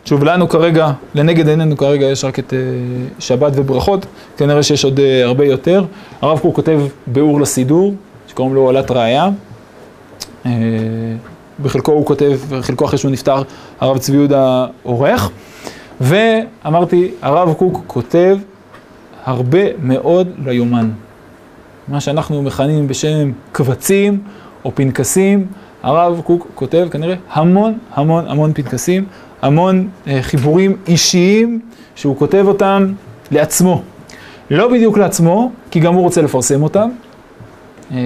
אה, 0.00 0.08
שוב, 0.08 0.24
לנו 0.24 0.48
כרגע, 0.48 0.92
לנגד 1.14 1.48
עינינו 1.48 1.76
כרגע 1.76 2.06
יש 2.06 2.24
רק 2.24 2.38
את 2.38 2.52
uh, 2.52 3.22
שבת 3.22 3.52
וברכות, 3.56 4.06
כנראה 4.36 4.62
שיש 4.62 4.84
עוד 4.84 4.98
uh, 4.98 5.02
הרבה 5.24 5.44
יותר. 5.44 5.84
הרב 6.22 6.38
קוק 6.38 6.56
כותב 6.56 6.80
ביאור 7.06 7.40
לסידור, 7.40 7.94
שקוראים 8.28 8.54
לו 8.54 8.60
עולת 8.60 8.90
ראייה. 8.90 9.28
Uh, 10.44 10.48
בחלקו 11.62 11.92
הוא 11.92 12.06
כותב, 12.06 12.38
בחלקו 12.50 12.84
אחרי 12.84 12.98
שהוא 12.98 13.10
נפטר, 13.10 13.42
הרב 13.80 13.98
צבי 13.98 14.16
יהודה 14.16 14.66
עורך. 14.82 15.30
ואמרתי, 16.00 17.10
הרב 17.22 17.54
קוק 17.54 17.82
כותב 17.86 18.38
הרבה 19.24 19.60
מאוד 19.82 20.28
ליומן. 20.44 20.90
מה 21.88 22.00
שאנחנו 22.00 22.42
מכנים 22.42 22.88
בשם 22.88 23.32
קבצים 23.52 24.20
או 24.64 24.74
פנקסים, 24.74 25.46
הרב 25.82 26.20
קוק 26.24 26.46
כותב 26.54 26.88
כנראה 26.90 27.14
המון 27.32 27.78
המון 27.94 28.28
המון 28.28 28.52
פנקסים. 28.52 29.04
המון 29.42 29.88
אה, 30.06 30.22
חיבורים 30.22 30.76
אישיים 30.86 31.60
שהוא 31.94 32.16
כותב 32.16 32.44
אותם 32.48 32.92
לעצמו. 33.30 33.82
לא 34.50 34.68
בדיוק 34.68 34.98
לעצמו, 34.98 35.52
כי 35.70 35.80
גם 35.80 35.94
הוא 35.94 36.02
רוצה 36.02 36.22
לפרסם 36.22 36.62
אותם. 36.62 36.90
אה, 37.92 37.96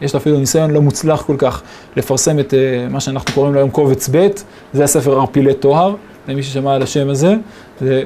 יש 0.00 0.14
לו 0.14 0.20
אפילו 0.20 0.38
ניסיון 0.38 0.70
לא 0.70 0.82
מוצלח 0.82 1.22
כל 1.22 1.36
כך 1.38 1.62
לפרסם 1.96 2.38
את 2.38 2.54
אה, 2.54 2.88
מה 2.90 3.00
שאנחנו 3.00 3.34
קוראים 3.34 3.54
לו 3.54 3.60
היום 3.60 3.70
קובץ 3.70 4.08
ב', 4.12 4.28
זה 4.72 4.84
הספר 4.84 5.18
ערפילי 5.20 5.54
טוהר, 5.54 5.94
למי 6.28 6.42
ששמע 6.42 6.74
על 6.74 6.82
השם 6.82 7.08
הזה, 7.08 7.34
זה 7.80 8.02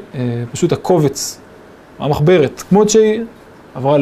פשוט 0.52 0.72
הקובץ, 0.72 1.40
המחברת, 1.98 2.62
כמות 2.68 2.90
שהיא, 2.90 3.20
עברה 3.74 3.98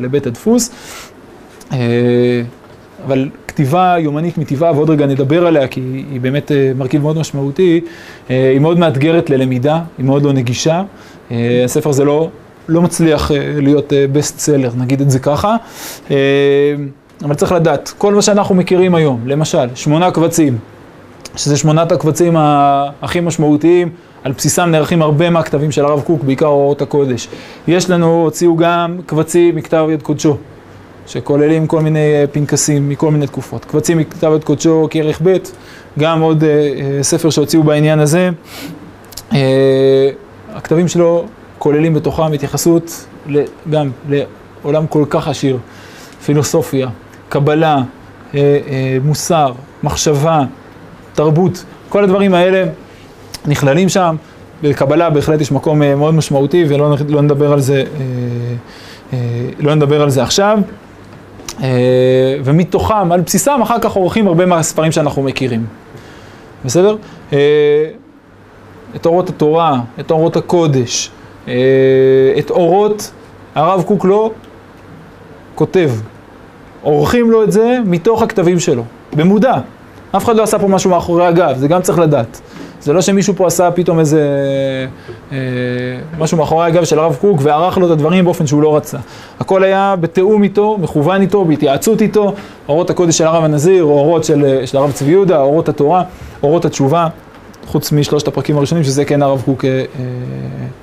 לבית 0.00 0.26
הדפוס. 0.26 0.70
אבל 3.06 3.28
כתיבה 3.60 3.94
יומנית 3.98 4.38
מטבעה, 4.38 4.72
ועוד 4.72 4.90
רגע 4.90 5.06
נדבר 5.06 5.46
עליה, 5.46 5.68
כי 5.68 5.80
היא 6.12 6.20
באמת 6.20 6.52
אה, 6.52 6.72
מרכיב 6.76 7.02
מאוד 7.02 7.18
משמעותי, 7.18 7.80
אה, 8.30 8.50
היא 8.50 8.60
מאוד 8.60 8.78
מאתגרת 8.78 9.30
ללמידה, 9.30 9.80
היא 9.98 10.06
מאוד 10.06 10.22
לא 10.22 10.32
נגישה. 10.32 10.82
אה, 11.30 11.62
הספר 11.64 11.90
הזה 11.90 12.04
לא, 12.04 12.28
לא 12.68 12.82
מצליח 12.82 13.30
להיות 13.56 13.92
בסט 14.12 14.38
סלר, 14.38 14.70
נגיד 14.78 15.00
את 15.00 15.10
זה 15.10 15.18
ככה. 15.18 15.56
אבל 17.24 17.34
צריך 17.34 17.52
לדעת, 17.52 17.92
כל 17.98 18.14
מה 18.14 18.22
שאנחנו 18.22 18.54
מכירים 18.54 18.94
היום, 18.94 19.20
למשל, 19.26 19.68
שמונה 19.74 20.10
קבצים, 20.10 20.58
שזה 21.36 21.56
שמונת 21.56 21.92
הקבצים 21.92 22.36
הכי 23.02 23.20
משמעותיים, 23.20 23.88
על 24.24 24.32
בסיסם 24.32 24.70
נערכים 24.70 25.02
הרבה 25.02 25.30
מהכתבים 25.30 25.72
של 25.72 25.84
הרב 25.84 26.00
קוק, 26.00 26.22
בעיקר 26.22 26.46
אורות 26.46 26.82
הקודש. 26.82 27.28
יש 27.68 27.90
לנו, 27.90 28.22
הוציאו 28.22 28.56
גם 28.56 28.98
קבצים 29.06 29.56
מכתב 29.56 29.86
יד 29.90 30.02
קודשו. 30.02 30.36
שכוללים 31.10 31.66
כל 31.66 31.80
מיני 31.80 31.98
אה, 31.98 32.24
פנקסים 32.32 32.88
מכל 32.88 33.10
מיני 33.10 33.26
תקופות. 33.26 33.64
קבצים 33.64 33.98
מכתב 33.98 34.32
את 34.32 34.44
קודשו 34.44 34.88
כערך 34.90 35.20
ב', 35.22 35.36
גם 35.98 36.20
עוד 36.20 36.42
uh, 36.42 36.44
uh, 36.44 37.02
ספר 37.02 37.30
שהוציאו 37.30 37.62
בעניין 37.62 37.98
הזה. 37.98 38.30
הכתבים 40.54 40.88
שלו 40.88 41.26
כוללים 41.58 41.94
בתוכם 41.94 42.32
התייחסות 42.32 43.06
גם 43.70 43.90
לעולם 44.08 44.86
כל 44.86 45.04
כך 45.10 45.28
עשיר, 45.28 45.58
פילוסופיה, 46.24 46.88
קבלה, 47.28 47.82
מוסר, 49.04 49.52
מחשבה, 49.82 50.42
תרבות, 51.14 51.64
כל 51.88 52.04
הדברים 52.04 52.34
האלה 52.34 52.64
נכללים 53.46 53.88
שם. 53.88 54.16
בקבלה 54.62 55.10
בהחלט 55.10 55.40
יש 55.40 55.52
מקום 55.52 55.78
מאוד 55.78 56.14
משמעותי 56.14 56.64
ולא 56.68 56.96
לא 57.08 57.22
נדבר 57.22 57.52
על 57.52 57.60
זה, 57.60 57.84
לא 59.58 59.74
נדבר 59.74 60.02
על 60.02 60.10
זה 60.10 60.22
עכשיו. 60.22 60.58
אה, 61.62 62.36
ומתוכם, 62.44 63.12
על 63.12 63.20
בסיסם, 63.20 63.62
אחר 63.62 63.78
כך 63.80 63.92
עורכים 63.92 64.28
הרבה 64.28 64.46
מהספרים 64.46 64.92
שאנחנו 64.92 65.22
מכירים. 65.22 65.66
בסדר? 66.64 66.96
אה, 67.32 67.38
את 68.96 69.06
אורות 69.06 69.28
התורה, 69.28 69.80
את 70.00 70.10
אורות 70.10 70.36
הקודש, 70.36 71.10
אה, 71.48 71.54
את 72.38 72.50
אורות, 72.50 73.10
הרב 73.54 73.82
קוק 73.82 74.04
לא 74.04 74.30
כותב. 75.54 75.90
עורכים 76.82 77.30
לו 77.30 77.44
את 77.44 77.52
זה 77.52 77.78
מתוך 77.84 78.22
הכתבים 78.22 78.58
שלו, 78.58 78.82
במודע. 79.16 79.54
אף 80.16 80.24
אחד 80.24 80.36
לא 80.36 80.42
עשה 80.42 80.58
פה 80.58 80.68
משהו 80.68 80.90
מאחורי 80.90 81.26
הגב, 81.26 81.56
זה 81.56 81.68
גם 81.68 81.82
צריך 81.82 81.98
לדעת. 81.98 82.40
זה 82.82 82.92
לא 82.92 83.00
שמישהו 83.00 83.34
פה 83.36 83.46
עשה 83.46 83.70
פתאום 83.70 83.98
איזה 83.98 84.20
אה, 85.32 85.36
משהו 86.18 86.38
מאחורי 86.38 86.66
הגב 86.66 86.84
של 86.84 86.98
הרב 86.98 87.16
קוק 87.20 87.40
וערך 87.42 87.78
לו 87.78 87.86
את 87.86 87.90
הדברים 87.90 88.24
באופן 88.24 88.46
שהוא 88.46 88.62
לא 88.62 88.76
רצה. 88.76 88.98
הכל 89.40 89.62
היה 89.64 89.94
בתיאום 90.00 90.42
איתו, 90.42 90.78
מכוון 90.80 91.20
איתו, 91.20 91.44
בהתייעצות 91.44 92.02
איתו, 92.02 92.34
אורות 92.68 92.90
הקודש 92.90 93.18
של 93.18 93.26
הרב 93.26 93.44
הנזיר, 93.44 93.84
אורות 93.84 94.24
של, 94.24 94.62
של 94.66 94.76
הרב 94.76 94.92
צבי 94.92 95.10
יהודה, 95.10 95.40
אורות 95.40 95.68
התורה, 95.68 96.02
אורות 96.42 96.64
התשובה, 96.64 97.08
חוץ 97.66 97.92
משלושת 97.92 98.28
הפרקים 98.28 98.56
הראשונים, 98.56 98.84
שזה 98.84 99.04
כן 99.04 99.22
הרב 99.22 99.42
קוק 99.44 99.64
אה, 99.64 99.84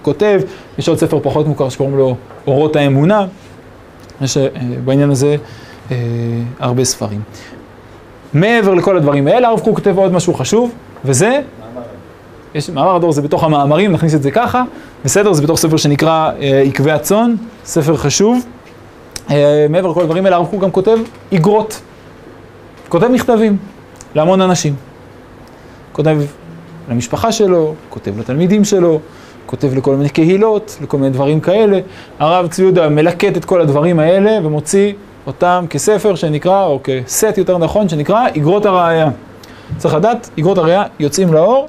כותב. 0.01 0.41
יש 0.77 0.89
עוד 0.89 0.97
ספר 0.97 1.19
פחות 1.23 1.47
מוכר 1.47 1.69
שקוראים 1.69 1.97
לו 1.97 2.15
אורות 2.47 2.75
האמונה. 2.75 3.25
יש 4.21 4.37
אה, 4.37 4.47
בעניין 4.85 5.09
הזה 5.09 5.35
אה, 5.91 5.95
הרבה 6.59 6.83
ספרים. 6.83 7.21
מעבר 8.33 8.73
לכל 8.73 8.97
הדברים 8.97 9.27
האלה, 9.27 9.47
הרב 9.47 9.59
קוק 9.59 9.75
כותב 9.75 9.97
עוד 9.97 10.11
משהו 10.11 10.33
חשוב, 10.33 10.71
וזה 11.05 11.41
יש 12.55 12.69
מאמר 12.69 12.95
הדור 12.95 13.11
זה 13.11 13.21
בתוך 13.21 13.43
המאמרים, 13.43 13.91
נכניס 13.91 14.15
את 14.15 14.23
זה 14.23 14.31
ככה, 14.31 14.63
בסדר? 15.05 15.33
זה 15.33 15.41
בתוך 15.41 15.59
ספר 15.59 15.77
שנקרא 15.77 16.31
אה, 16.41 16.61
עקבי 16.61 16.91
הצאן, 16.91 17.35
ספר 17.65 17.97
חשוב. 17.97 18.45
אה, 19.31 19.65
מעבר 19.69 19.91
לכל 19.91 20.01
הדברים 20.01 20.25
האלה, 20.25 20.35
הרב 20.35 20.47
קוק 20.47 20.61
גם 20.63 20.71
כותב 20.71 20.97
איגרות. 21.31 21.81
כותב 22.89 23.07
מכתבים 23.07 23.57
להמון 24.15 24.41
אנשים. 24.41 24.75
כותב 25.91 26.17
למשפחה 26.89 27.31
שלו, 27.31 27.73
כותב 27.89 28.19
לתלמידים 28.19 28.63
שלו, 28.63 28.99
כותב 29.45 29.73
לכל 29.75 29.95
מיני 29.95 30.09
קהילות, 30.09 30.77
לכל 30.81 30.97
מיני 30.97 31.09
דברים 31.09 31.39
כאלה. 31.39 31.79
הרב 32.19 32.47
צבי 32.47 32.63
יהודה 32.63 32.89
מלקט 32.89 33.37
את 33.37 33.45
כל 33.45 33.61
הדברים 33.61 33.99
האלה 33.99 34.39
ומוציא 34.43 34.93
אותם 35.27 35.65
כספר 35.69 36.15
שנקרא, 36.15 36.65
או 36.65 36.79
כסט 36.83 37.37
יותר 37.37 37.57
נכון, 37.57 37.89
שנקרא 37.89 38.27
איגרות 38.35 38.65
הראייה. 38.65 39.09
צריך 39.77 39.93
לדעת, 39.93 40.29
איגרות 40.37 40.57
הראייה 40.57 40.83
יוצאים 40.99 41.33
לאור 41.33 41.67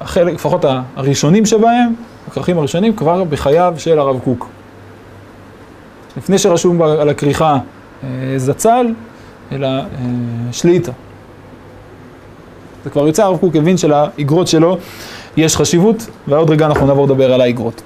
החלק, 0.00 0.34
לפחות 0.34 0.64
הראשונים 0.96 1.46
שבהם, 1.46 1.94
הכרכים 2.28 2.58
הראשונים, 2.58 2.96
כבר 2.96 3.24
בחייו 3.24 3.74
של 3.76 3.98
הרב 3.98 4.18
קוק. 4.24 4.48
לפני 6.16 6.38
שרשום 6.38 6.82
על 6.82 7.08
הכריכה 7.08 7.58
אה, 8.04 8.08
זצ"ל, 8.36 8.86
אלא 9.52 9.66
אה, 9.66 9.84
שליטה. 10.52 10.92
זה 12.84 12.90
כבר 12.90 13.06
יוצא, 13.06 13.24
הרב 13.24 13.36
קוק 13.36 13.56
הבין 13.56 13.76
שלאגרות 13.76 14.48
שלו 14.48 14.78
יש 15.36 15.56
חשיבות, 15.56 16.06
ועוד 16.28 16.50
רגע 16.50 16.66
אנחנו 16.66 16.86
נעבור 16.86 17.04
לדבר 17.06 17.32
על 17.32 17.40
האגרות. 17.40 17.82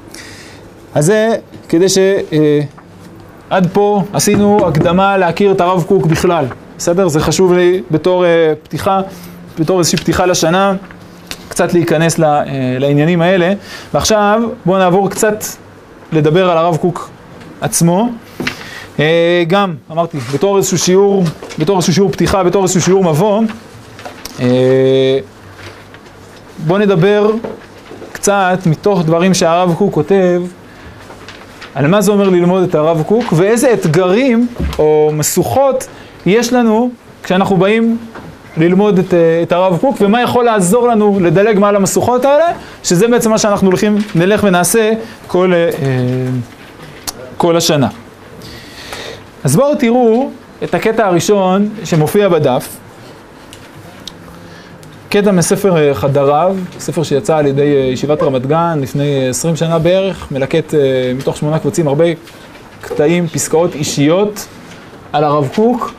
אז 0.95 1.07
זה 1.07 1.37
כדי 1.69 1.87
שעד 1.89 3.69
פה 3.73 4.03
עשינו 4.13 4.69
הקדמה 4.69 5.17
להכיר 5.17 5.53
את 5.53 5.61
הרב 5.61 5.85
קוק 5.89 6.07
בכלל, 6.07 6.47
בסדר? 6.79 7.09
זה 7.09 7.21
חשוב 7.21 7.53
לי 7.53 7.83
בתור 7.91 8.25
אה, 8.25 8.53
פתיחה, 8.63 9.01
בתור 9.59 9.79
איזושהי 9.79 9.99
פתיחה 9.99 10.27
לשנה, 10.27 10.75
קצת 11.55 11.73
להיכנס 11.73 12.21
אה, 12.21 12.43
לעניינים 12.79 13.23
האלה. 13.23 13.53
ועכשיו 13.95 14.43
בואו 14.67 14.79
נעבור 14.79 15.11
קצת 15.11 15.45
לדבר 16.13 16.51
על 16.51 16.59
הרב 16.59 16.77
קוק 16.77 17.11
עצמו. 17.61 18.09
אה, 19.01 19.43
גם, 19.47 19.75
אמרתי, 19.91 20.19
בתור 20.35 20.57
איזשהו 20.57 20.79
שיעור, 20.79 21.25
בתור 21.59 21.77
איזשהו 21.77 21.95
שיעור 21.95 22.13
פתיחה, 22.13 22.45
בתור 22.45 22.63
איזשהו 22.63 22.81
שיעור 22.81 23.05
מבוא, 23.05 23.43
אה, 24.41 25.19
בואו 26.67 26.79
נדבר 26.79 27.31
קצת 28.13 28.59
מתוך 28.67 29.03
דברים 29.03 29.35
שהרב 29.35 29.75
קוק 29.79 29.95
כותב, 29.95 30.43
על 31.75 31.87
מה 31.87 32.01
זה 32.01 32.13
אומר 32.13 32.29
ללמוד 32.29 32.63
את 32.63 32.75
הרב 32.75 33.03
קוק, 33.07 33.25
ואיזה 33.33 33.73
אתגרים 33.73 34.47
או 34.79 35.11
משוכות 35.13 35.87
יש 36.27 36.53
לנו 36.53 36.91
כשאנחנו 37.23 37.57
באים 37.57 37.99
ללמוד 38.57 38.99
את, 38.99 39.15
אה, 39.15 39.43
את 39.43 39.53
הרב 39.53 39.79
קוק, 39.81 39.97
ומה 40.01 40.23
יכול 40.23 40.45
לעזור 40.45 40.89
לנו 40.89 41.19
לדלג 41.21 41.59
מעל 41.59 41.77
המשוכות 41.77 42.25
האלה, 42.25 42.45
שזה 42.85 43.09
בעצם 43.09 43.31
מה 43.31 43.39
שאנחנו 43.39 43.69
הולכים, 43.69 43.99
נלך 44.15 44.45
ונעשה 44.45 44.93
כל, 45.27 45.53
אה, 45.55 45.69
כל 47.37 47.57
השנה. 47.57 47.89
אז 49.45 49.57
בואו 49.57 49.75
תראו 49.75 50.31
את 50.65 50.75
הקטע 50.75 51.07
הראשון 51.07 51.69
שמופיע 51.85 52.29
בדף. 52.29 52.69
קטע 55.09 55.33
מספר 55.33 55.77
אה, 55.77 55.95
חדריו, 55.95 56.57
ספר 56.79 57.03
שיצא 57.03 57.37
על 57.37 57.47
ידי 57.47 57.77
אה, 57.77 57.81
ישיבת 57.93 58.23
רמת 58.23 58.47
גן 58.47 58.79
לפני 58.83 59.29
20 59.29 59.57
שנה 59.57 59.79
בערך, 59.79 60.33
מלקט 60.33 60.75
מתוך 61.15 61.37
שמונה 61.37 61.59
קבצים 61.59 61.89
הרבה 61.89 62.05
קטעים, 62.81 63.29
פסקאות 63.29 63.75
אישיות 63.75 64.47
על 65.13 65.25
הרב 65.25 65.49
קוק, 65.55 65.95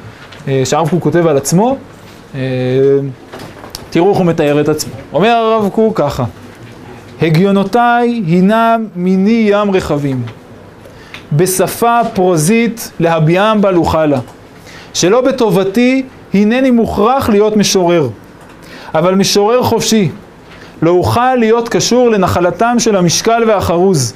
שהרב 0.65 0.89
קוק 0.89 1.03
כותב 1.03 1.27
על 1.27 1.37
עצמו. 1.37 1.77
תראו 3.89 4.09
איך 4.09 4.17
הוא 4.17 4.25
מתאר 4.25 4.61
את 4.61 4.69
עצמו. 4.69 4.93
אומר 5.13 5.29
הרב 5.29 5.69
קוק 5.69 5.97
ככה, 5.97 6.23
הגיונותיי 7.21 8.23
הינם 8.27 8.85
מיני 8.95 9.47
ים 9.49 9.71
רחבים, 9.71 10.23
בשפה 11.33 11.99
פרוזית 12.13 12.91
להביעם 12.99 13.61
בל 13.61 13.75
אוכלה, 13.75 14.19
שלא 14.93 15.21
בטובתי 15.21 16.03
הנני 16.33 16.71
מוכרח 16.71 17.29
להיות 17.29 17.57
משורר, 17.57 18.09
אבל 18.95 19.15
משורר 19.15 19.63
חופשי, 19.63 20.09
לא 20.81 20.91
אוכל 20.91 21.35
להיות 21.35 21.69
קשור 21.69 22.09
לנחלתם 22.09 22.75
של 22.79 22.95
המשקל 22.95 23.43
והחרוז. 23.47 24.13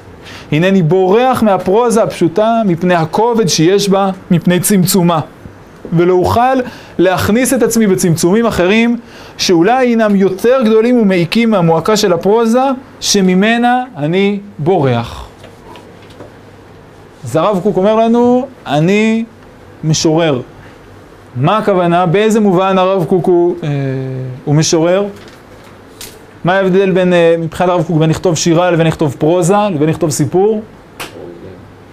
הנני 0.52 0.82
בורח 0.82 1.44
מהפרוזה 1.44 2.04
הפשוטה 2.04 2.62
מפני 2.66 2.96
הכובד 2.96 3.48
שיש 3.48 3.90
בה, 3.90 4.10
מפני 4.32 4.60
צמצומה. 4.60 5.20
ולא 5.94 6.14
אוכל 6.14 6.60
להכניס 6.98 7.54
את 7.54 7.64
עצמי 7.64 7.88
בצמצומים 7.88 8.46
אחרים 8.46 8.98
שאולי 9.38 9.88
הינם 9.88 10.16
יותר 10.16 10.62
גדולים 10.66 11.00
ומעיקים 11.02 11.52
מהמועקה 11.52 11.98
של 11.98 12.14
הפרוזה 12.14 12.64
שממנה 13.00 13.84
אני 13.98 14.40
בורח. 14.58 15.28
אז 17.24 17.36
הרב 17.36 17.60
קוק 17.64 17.78
אומר 17.78 17.96
לנו, 17.96 18.48
אני 18.68 19.24
משורר. 19.84 20.42
מה 21.36 21.58
הכוונה? 21.58 22.06
באיזה 22.06 22.40
מובן 22.40 22.78
הרב 22.78 23.06
קוק 23.06 23.26
הוא, 23.26 23.56
אה, 23.64 23.70
הוא 24.46 24.56
משורר? 24.56 25.06
מה 26.44 26.54
ההבדל 26.54 26.92
בין, 26.92 27.14
אה, 27.14 27.36
מבחינת 27.40 27.70
הרב 27.70 27.84
קוק 27.84 27.98
בין 27.98 28.10
לכתוב 28.10 28.36
שירה 28.36 28.72
לבין 28.72 28.88
לכתוב 28.88 29.16
פרוזה, 29.20 29.56
לבין 29.74 29.90
לכתוב 29.90 30.10
סיפור? 30.10 30.62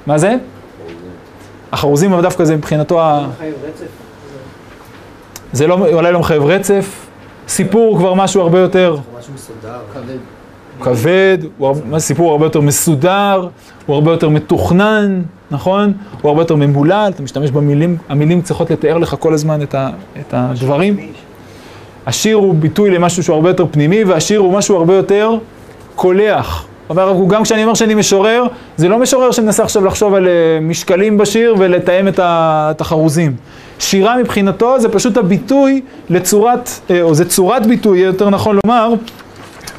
מה 0.07 0.19
זה? 0.19 0.37
החרוזים, 1.73 2.13
אבל 2.13 2.23
דווקא 2.23 2.45
זה 2.45 2.57
מבחינתו 2.57 3.01
ה... 3.01 3.27
זה 5.53 5.67
לא, 5.67 5.89
אולי 5.93 6.13
לא 6.13 6.21
מחייב 6.21 6.43
רצף. 6.43 7.07
סיפור 7.49 7.99
כבר 7.99 8.15
משהו 8.15 8.41
הרבה 8.41 8.59
יותר... 8.59 8.97
משהו 9.19 9.33
מסודר. 9.35 9.79
כבד. 9.95 10.19
כבד, 10.81 11.39
הוא 11.59 11.99
סיפור 11.99 12.31
הרבה 12.31 12.47
יותר 12.47 12.61
מסודר, 12.61 13.49
הוא 13.87 13.95
הרבה 13.95 14.11
יותר 14.11 14.29
מתוכנן, 14.29 15.23
נכון? 15.51 15.93
הוא 16.23 16.29
הרבה 16.29 16.43
יותר 16.43 16.57
ממולל, 16.57 17.11
אתה 17.15 17.23
משתמש 17.23 17.51
במילים, 17.51 17.97
המילים 18.09 18.43
צריכות 18.43 18.71
לתאר 18.71 18.99
לך 18.99 19.17
כל 19.19 19.35
הזמן 19.35 19.63
את, 19.63 19.75
ה, 19.75 19.91
את 20.21 20.35
הדברים. 20.37 21.11
השיר 22.07 22.37
הוא 22.37 22.55
ביטוי 22.55 22.91
למשהו 22.91 23.23
שהוא 23.23 23.35
הרבה 23.35 23.51
יותר 23.51 23.65
פנימי, 23.71 24.05
והשיר 24.05 24.41
הוא 24.41 24.53
משהו 24.53 24.77
הרבה 24.77 24.95
יותר 24.95 25.31
קולח. 25.95 26.67
אבל 26.91 27.13
גם 27.29 27.43
כשאני 27.43 27.63
אומר 27.63 27.75
שאני 27.75 27.95
משורר, 27.95 28.45
זה 28.77 28.89
לא 28.89 28.99
משורר 28.99 29.31
שמנסה 29.31 29.63
עכשיו 29.63 29.85
לחשוב 29.85 30.15
על 30.15 30.29
אה, 30.29 30.33
משקלים 30.61 31.19
בשיר 31.19 31.55
ולתאם 31.59 32.09
את 32.21 32.81
החרוזים. 32.81 33.37
שירה 33.79 34.17
מבחינתו 34.17 34.81
זה 34.81 34.89
פשוט 34.89 35.17
הביטוי 35.17 35.81
לצורת, 36.11 36.71
אה, 36.91 37.03
או 37.03 37.15
זה 37.15 37.29
צורת 37.29 37.67
ביטוי, 37.67 37.99
יהיה 37.99 38.07
יותר 38.07 38.31
נכון 38.31 38.59
לומר, 38.65 38.95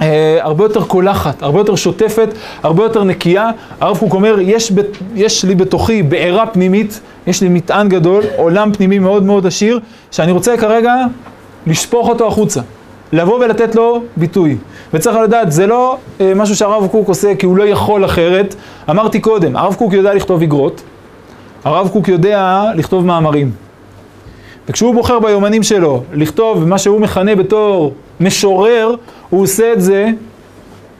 אה, 0.02 0.38
הרבה 0.42 0.64
יותר 0.64 0.84
קולחת, 0.84 1.44
הרבה 1.44 1.60
יותר 1.60 1.76
שוטפת, 1.76 2.30
הרבה 2.64 2.84
יותר 2.84 3.04
נקייה. 3.04 3.50
הרב 3.80 3.98
קוק 3.98 4.14
אומר, 4.14 4.36
יש, 4.42 4.72
ב, 4.72 4.82
יש 5.16 5.46
לי 5.46 5.56
בתוכי 5.56 6.04
בעירה 6.04 6.46
פנימית, 6.46 7.00
יש 7.28 7.42
לי 7.42 7.50
מטען 7.50 7.90
גדול, 7.90 8.24
עולם 8.36 8.74
פנימי 8.74 9.00
מאוד 9.00 9.24
מאוד 9.24 9.46
עשיר, 9.46 9.80
שאני 10.12 10.32
רוצה 10.32 10.58
כרגע 10.58 10.96
לשפוך 11.68 12.10
אותו 12.10 12.28
החוצה. 12.28 12.62
לבוא 13.12 13.40
ולתת 13.40 13.76
לו 13.76 14.04
ביטוי. 14.18 14.58
וצריך 14.94 15.18
לדעת, 15.18 15.52
זה 15.52 15.68
לא 15.68 15.98
אה, 16.22 16.34
משהו 16.36 16.56
שהרב 16.56 16.88
קוק 16.88 17.08
עושה 17.08 17.36
כי 17.36 17.46
הוא 17.46 17.58
לא 17.58 17.64
יכול 17.64 18.06
אחרת. 18.06 18.56
אמרתי 18.90 19.20
קודם, 19.20 19.56
הרב 19.56 19.76
קוק 19.76 19.94
יודע 19.94 20.14
לכתוב 20.14 20.42
איגרות, 20.42 20.82
הרב 21.64 21.90
קוק 21.94 22.08
יודע 22.08 22.64
לכתוב 22.76 23.06
מאמרים. 23.06 23.52
וכשהוא 24.70 24.94
בוחר 24.94 25.20
ביומנים 25.20 25.64
שלו 25.64 26.04
לכתוב 26.14 26.68
מה 26.68 26.78
שהוא 26.78 27.02
מכנה 27.02 27.36
בתור 27.36 27.94
משורר, 28.20 28.96
הוא 29.30 29.42
עושה 29.42 29.74
את 29.74 29.82
זה 29.82 30.08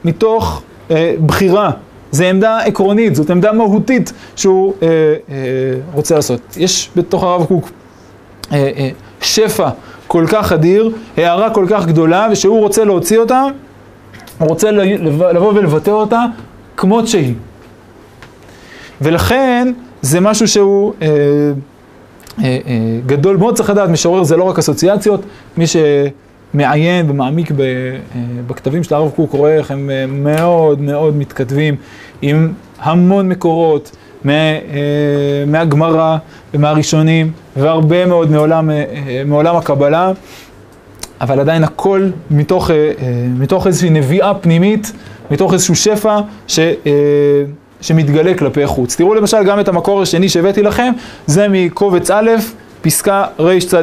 מתוך 0.04 0.62
אה, 0.90 1.14
בחירה. 1.26 1.70
זו 2.10 2.24
עמדה 2.24 2.58
עקרונית, 2.58 3.14
זאת 3.14 3.30
עמדה 3.30 3.52
מהותית 3.52 4.12
שהוא 4.36 4.74
אה, 4.82 4.88
אה, 4.88 5.34
רוצה 5.92 6.14
לעשות. 6.14 6.40
יש 6.56 6.90
בתוך 6.96 7.22
הרב 7.22 7.44
קוק 7.44 7.70
אה, 8.52 8.70
אה, 8.76 8.90
שפע 9.20 9.68
כל 10.08 10.24
כך 10.28 10.52
אדיר, 10.52 10.90
הערה 11.16 11.50
כל 11.50 11.66
כך 11.68 11.86
גדולה, 11.86 12.28
ושהוא 12.32 12.60
רוצה 12.60 12.84
להוציא 12.84 13.18
אותה, 13.18 13.44
הוא 14.38 14.48
רוצה 14.48 14.70
לבוא 15.32 15.52
ולבטא 15.54 15.90
אותה 15.90 16.24
כמות 16.76 17.08
שהיא. 17.08 17.34
ולכן 19.00 19.72
זה 20.02 20.20
משהו 20.20 20.48
שהוא 20.48 20.92
אה, 21.02 21.08
אה, 21.08 21.52
אה, 22.44 22.58
גדול 23.06 23.36
מאוד, 23.36 23.56
צריך 23.56 23.70
לדעת, 23.70 23.90
משורר 23.90 24.24
זה 24.24 24.36
לא 24.36 24.44
רק 24.44 24.58
אסוציאציות, 24.58 25.20
מי 25.56 25.64
שמעיין 25.66 27.10
ומעמיק 27.10 27.50
ב, 27.50 27.60
אה, 27.60 27.96
בכתבים 28.46 28.82
של 28.82 28.94
הרב 28.94 29.10
קוק 29.10 29.32
רואה 29.32 29.54
איך 29.56 29.70
הם 29.70 29.90
אה, 29.90 30.06
מאוד 30.06 30.80
מאוד 30.80 31.16
מתכתבים 31.16 31.76
עם 32.22 32.52
המון 32.78 33.28
מקורות. 33.28 33.96
אה, 34.26 34.32
מהגמרא 35.46 36.16
ומהראשונים, 36.54 37.32
והרבה 37.56 38.06
מאוד 38.06 38.30
מעולם, 38.30 38.70
אה, 38.70 39.22
מעולם 39.26 39.56
הקבלה, 39.56 40.12
אבל 41.20 41.40
עדיין 41.40 41.64
הכל 41.64 42.08
מתוך, 42.30 42.70
אה, 42.70 42.92
מתוך 43.38 43.66
איזושהי 43.66 43.90
נביאה 43.90 44.34
פנימית, 44.34 44.92
מתוך 45.30 45.52
איזשהו 45.52 45.76
שפע 45.76 46.20
ש, 46.48 46.58
שמתגלה 47.80 48.34
כלפי 48.34 48.66
חוץ. 48.66 48.96
תראו 48.96 49.14
למשל 49.14 49.44
גם 49.44 49.60
את 49.60 49.68
המקור 49.68 50.02
השני 50.02 50.28
שהבאתי 50.28 50.62
לכם, 50.62 50.92
זה 51.26 51.46
מקובץ 51.50 52.10
א', 52.10 52.30
פסקה 52.82 53.24
רצ"ה. 53.38 53.80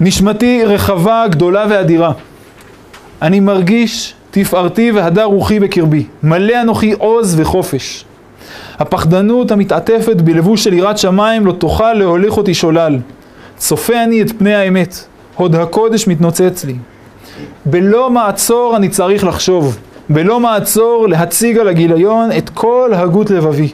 נשמתי 0.00 0.64
רחבה, 0.64 1.24
גדולה 1.30 1.66
ואדירה. 1.70 2.12
אני 3.22 3.40
מרגיש 3.40 4.14
תפארתי 4.30 4.90
והדר 4.90 5.24
רוחי 5.24 5.60
בקרבי. 5.60 6.04
מלא 6.22 6.60
אנוכי 6.60 6.92
עוז 6.92 7.40
וחופש. 7.40 8.04
הפחדנות 8.78 9.50
המתעטפת 9.50 10.16
בלבוש 10.16 10.64
של 10.64 10.72
יראת 10.72 10.98
שמיים 10.98 11.46
לא 11.46 11.52
תוכל 11.52 11.92
להוליך 11.92 12.36
אותי 12.36 12.54
שולל. 12.54 12.98
צופה 13.56 14.04
אני 14.04 14.22
את 14.22 14.38
פני 14.38 14.54
האמת, 14.54 15.04
הוד 15.36 15.54
הקודש 15.54 16.08
מתנוצץ 16.08 16.64
לי. 16.64 16.74
בלא 17.66 18.10
מעצור 18.10 18.76
אני 18.76 18.88
צריך 18.88 19.24
לחשוב, 19.24 19.78
בלא 20.08 20.40
מעצור 20.40 21.06
להציג 21.08 21.58
על 21.58 21.68
הגיליון 21.68 22.30
את 22.38 22.50
כל 22.50 22.90
הגות 22.94 23.30
לבבי. 23.30 23.68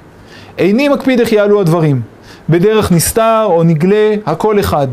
איני 0.58 0.88
מקפיד 0.88 1.20
איך 1.20 1.32
יעלו 1.32 1.60
הדברים, 1.60 2.00
בדרך 2.48 2.92
נסתר 2.92 3.42
או 3.44 3.62
נגלה, 3.62 4.14
הכל 4.26 4.60
אחד. 4.60 4.88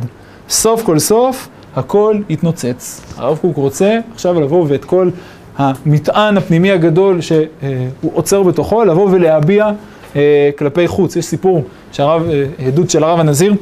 סוף 0.50 0.84
כל 0.84 1.00
סוף, 1.00 1.48
הכל 1.76 2.18
יתנוצץ. 2.30 3.02
הרב 3.18 3.38
קוק 3.38 3.58
רוצה 3.58 4.00
עכשיו 4.14 4.42
לבוא 4.42 4.66
ואת 4.68 4.86
כל 4.86 5.10
המטען 5.58 6.38
הפנימי 6.38 6.72
הגדול 6.72 7.22
שהוא 7.22 8.12
עוצר 8.14 8.44
בתוכו, 8.44 8.86
לבוא 8.86 9.10
ולהביע 9.12 9.72
אה, 10.16 10.50
כלפי 10.58 10.88
חוץ. 10.88 11.16
יש 11.16 11.26
סיפור, 11.26 11.64
שהרב, 11.92 12.30
אה, 12.30 12.68
עדות 12.68 12.90
של 12.90 13.04
הרב 13.04 13.20
הנזיר, 13.20 13.54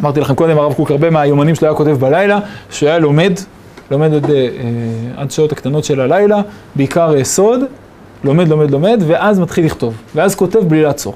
אמרתי 0.00 0.20
לכם 0.20 0.34
קודם, 0.34 0.58
הרב 0.58 0.72
קוק 0.72 0.90
הרבה 0.90 1.10
מהיומנים 1.10 1.54
שלו 1.54 1.68
היה 1.68 1.76
כותב 1.76 1.90
בלילה, 1.90 2.38
שהוא 2.70 2.88
היה 2.88 2.98
לומד, 2.98 3.32
לומד 3.90 4.14
עד, 4.14 4.30
אה, 4.30 4.36
אה, 4.36 4.46
עד 5.16 5.30
שעות 5.30 5.52
הקטנות 5.52 5.84
של 5.84 6.00
הלילה, 6.00 6.40
בעיקר 6.76 7.24
סוד, 7.24 7.60
לומד, 8.24 8.48
לומד, 8.48 8.70
לומד, 8.70 9.02
ואז 9.06 9.40
מתחיל 9.40 9.64
לכתוב, 9.64 9.94
ואז 10.14 10.34
כותב 10.34 10.58
בלי 10.58 10.82
לעצור, 10.82 11.14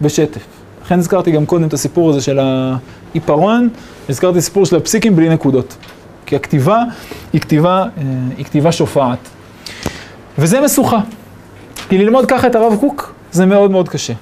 בשטף. 0.00 0.40
לכן 0.84 0.98
הזכרתי 0.98 1.30
גם 1.30 1.46
קודם 1.46 1.66
את 1.66 1.72
הסיפור 1.72 2.10
הזה 2.10 2.20
של 2.20 2.38
העיפרון, 2.38 3.68
הזכרתי 4.08 4.40
סיפור 4.40 4.66
של 4.66 4.76
הפסיקים 4.76 5.16
בלי 5.16 5.28
נקודות. 5.28 5.76
כי 6.26 6.36
הכתיבה 6.36 6.82
היא 7.32 7.40
כתיבה, 7.40 7.82
אה, 7.82 8.02
היא 8.36 8.44
כתיבה 8.44 8.72
שופעת. 8.72 9.18
וזה 10.38 10.60
משוכה. 10.60 11.00
כי 11.88 11.98
ללמוד 11.98 12.26
ככה 12.26 12.46
את 12.46 12.54
הרב 12.54 12.76
קוק 12.80 13.14
זה 13.32 13.46
מאוד 13.46 13.70
מאוד 13.70 13.88
קשה. 13.88 14.12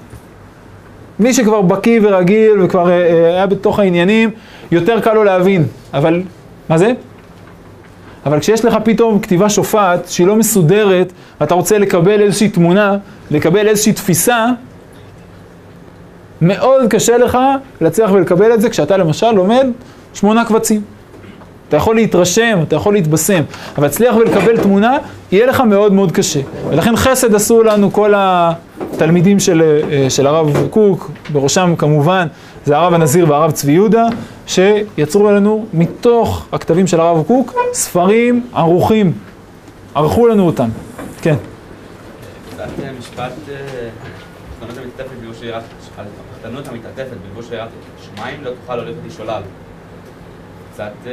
מי 1.19 1.35
שכבר 1.35 1.63
בקיא 1.63 2.01
ורגיל 2.03 2.61
וכבר 2.63 2.91
אה, 2.91 2.95
אה, 2.95 3.27
היה 3.27 3.47
בתוך 3.47 3.79
העניינים, 3.79 4.31
יותר 4.71 5.01
קל 5.01 5.13
לו 5.13 5.25
להבין. 5.25 5.65
אבל, 5.95 6.23
מה 6.69 6.79
זה? 6.79 6.93
אבל 8.27 8.41
כשיש 8.41 8.65
לך 8.65 8.77
פתאום 8.85 9.19
כתיבה 9.19 9.51
שופעת 9.51 10.09
שהיא 10.09 10.27
לא 10.27 10.37
מסודרת, 10.37 11.13
ואתה 11.41 11.55
רוצה 11.55 11.79
לקבל 11.79 12.21
איזושהי 12.21 12.49
תמונה, 12.49 12.97
לקבל 13.31 13.69
איזושהי 13.69 13.93
תפיסה, 13.93 14.47
מאוד 16.41 16.91
קשה 16.91 17.19
לך 17.19 17.39
להצליח 17.81 18.11
ולקבל 18.13 18.55
את 18.55 18.61
זה 18.61 18.71
כשאתה 18.71 18.97
למשל 18.97 19.31
לומד 19.31 19.67
שמונה 20.15 20.45
קבצים. 20.45 20.81
אתה 21.69 21.77
יכול 21.77 21.95
להתרשם, 21.95 22.59
אתה 22.69 22.77
יכול 22.77 22.95
להתבשם, 22.95 23.43
אבל 23.77 23.87
להצליח 23.87 24.17
ולקבל 24.17 24.63
תמונה, 24.63 24.99
יהיה 25.33 25.47
לך 25.47 25.61
מאוד 25.61 25.93
מאוד 25.93 26.13
קשה. 26.13 26.41
ולכן 26.69 26.97
חסד 26.97 27.35
עשו 27.35 27.63
לנו 27.63 27.93
כל 27.93 28.13
התלמידים 28.17 29.41
של, 29.41 29.81
אה, 29.91 30.11
של 30.11 30.27
הרב 30.27 30.69
קוק, 30.71 31.11
בראשם 31.33 31.75
כמובן 31.79 32.27
זה 32.65 32.77
הרב 32.77 32.95
הנזיר 32.95 33.31
והרב 33.31 33.51
צבי 33.51 33.73
יהודה, 33.73 34.07
שיצרו 34.47 35.31
לנו 35.31 35.67
מתוך 35.75 36.47
הכתבים 36.53 36.87
של 36.87 37.01
הרב 37.01 37.23
קוק 37.27 37.55
ספרים 37.73 38.47
ערוכים, 38.55 39.13
ערכו 39.95 40.27
לנו 40.27 40.47
אותם. 40.47 40.69
כן. 41.23 41.37
קצת 42.55 42.69
משפט, 42.99 43.33
החתנות 46.45 46.69
המתעטפת 46.69 47.17
בלבוש 47.23 47.47
שמיים 47.47 48.45
לא 48.45 48.51
תוכל 48.51 48.79
שולל. 49.17 49.43
קצת... 50.75 50.93
אה, 51.07 51.13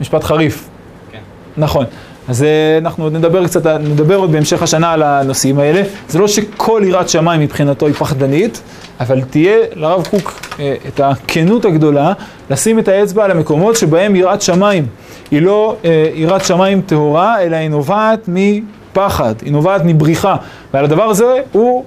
משפט 0.00 0.24
חריף. 0.24 0.68
כן. 1.12 1.18
נכון. 1.56 1.84
אז 2.28 2.42
אה, 2.42 2.78
אנחנו 2.78 3.04
עוד 3.04 3.12
נדבר 3.12 3.46
קצת, 3.46 3.66
נדבר 3.66 4.16
עוד 4.16 4.32
בהמשך 4.32 4.62
השנה 4.62 4.92
על 4.92 5.02
הנושאים 5.02 5.58
האלה. 5.58 5.82
זה 6.08 6.18
לא 6.18 6.28
שכל 6.28 6.82
יראת 6.84 7.08
שמיים 7.08 7.40
מבחינתו 7.40 7.86
היא 7.86 7.94
פחדנית, 7.94 8.62
אבל 9.00 9.20
תהיה 9.22 9.58
לרב 9.74 10.06
קוק 10.10 10.40
אה, 10.60 10.74
את 10.88 11.00
הכנות 11.00 11.64
הגדולה 11.64 12.12
לשים 12.50 12.78
את 12.78 12.88
האצבע 12.88 13.24
על 13.24 13.30
המקומות 13.30 13.76
שבהם 13.76 14.16
יראת 14.16 14.42
שמיים. 14.42 14.86
היא 15.30 15.42
לא 15.42 15.76
יראת 16.14 16.44
שמיים 16.44 16.80
טהורה, 16.80 17.40
אלא 17.42 17.56
היא 17.56 17.68
נובעת 17.68 18.28
מפחד, 18.28 19.34
היא 19.42 19.52
נובעת 19.52 19.82
מבריחה. 19.84 20.36
ועל 20.74 20.84
הדבר 20.84 21.04
הזה 21.04 21.34
הוא 21.52 21.84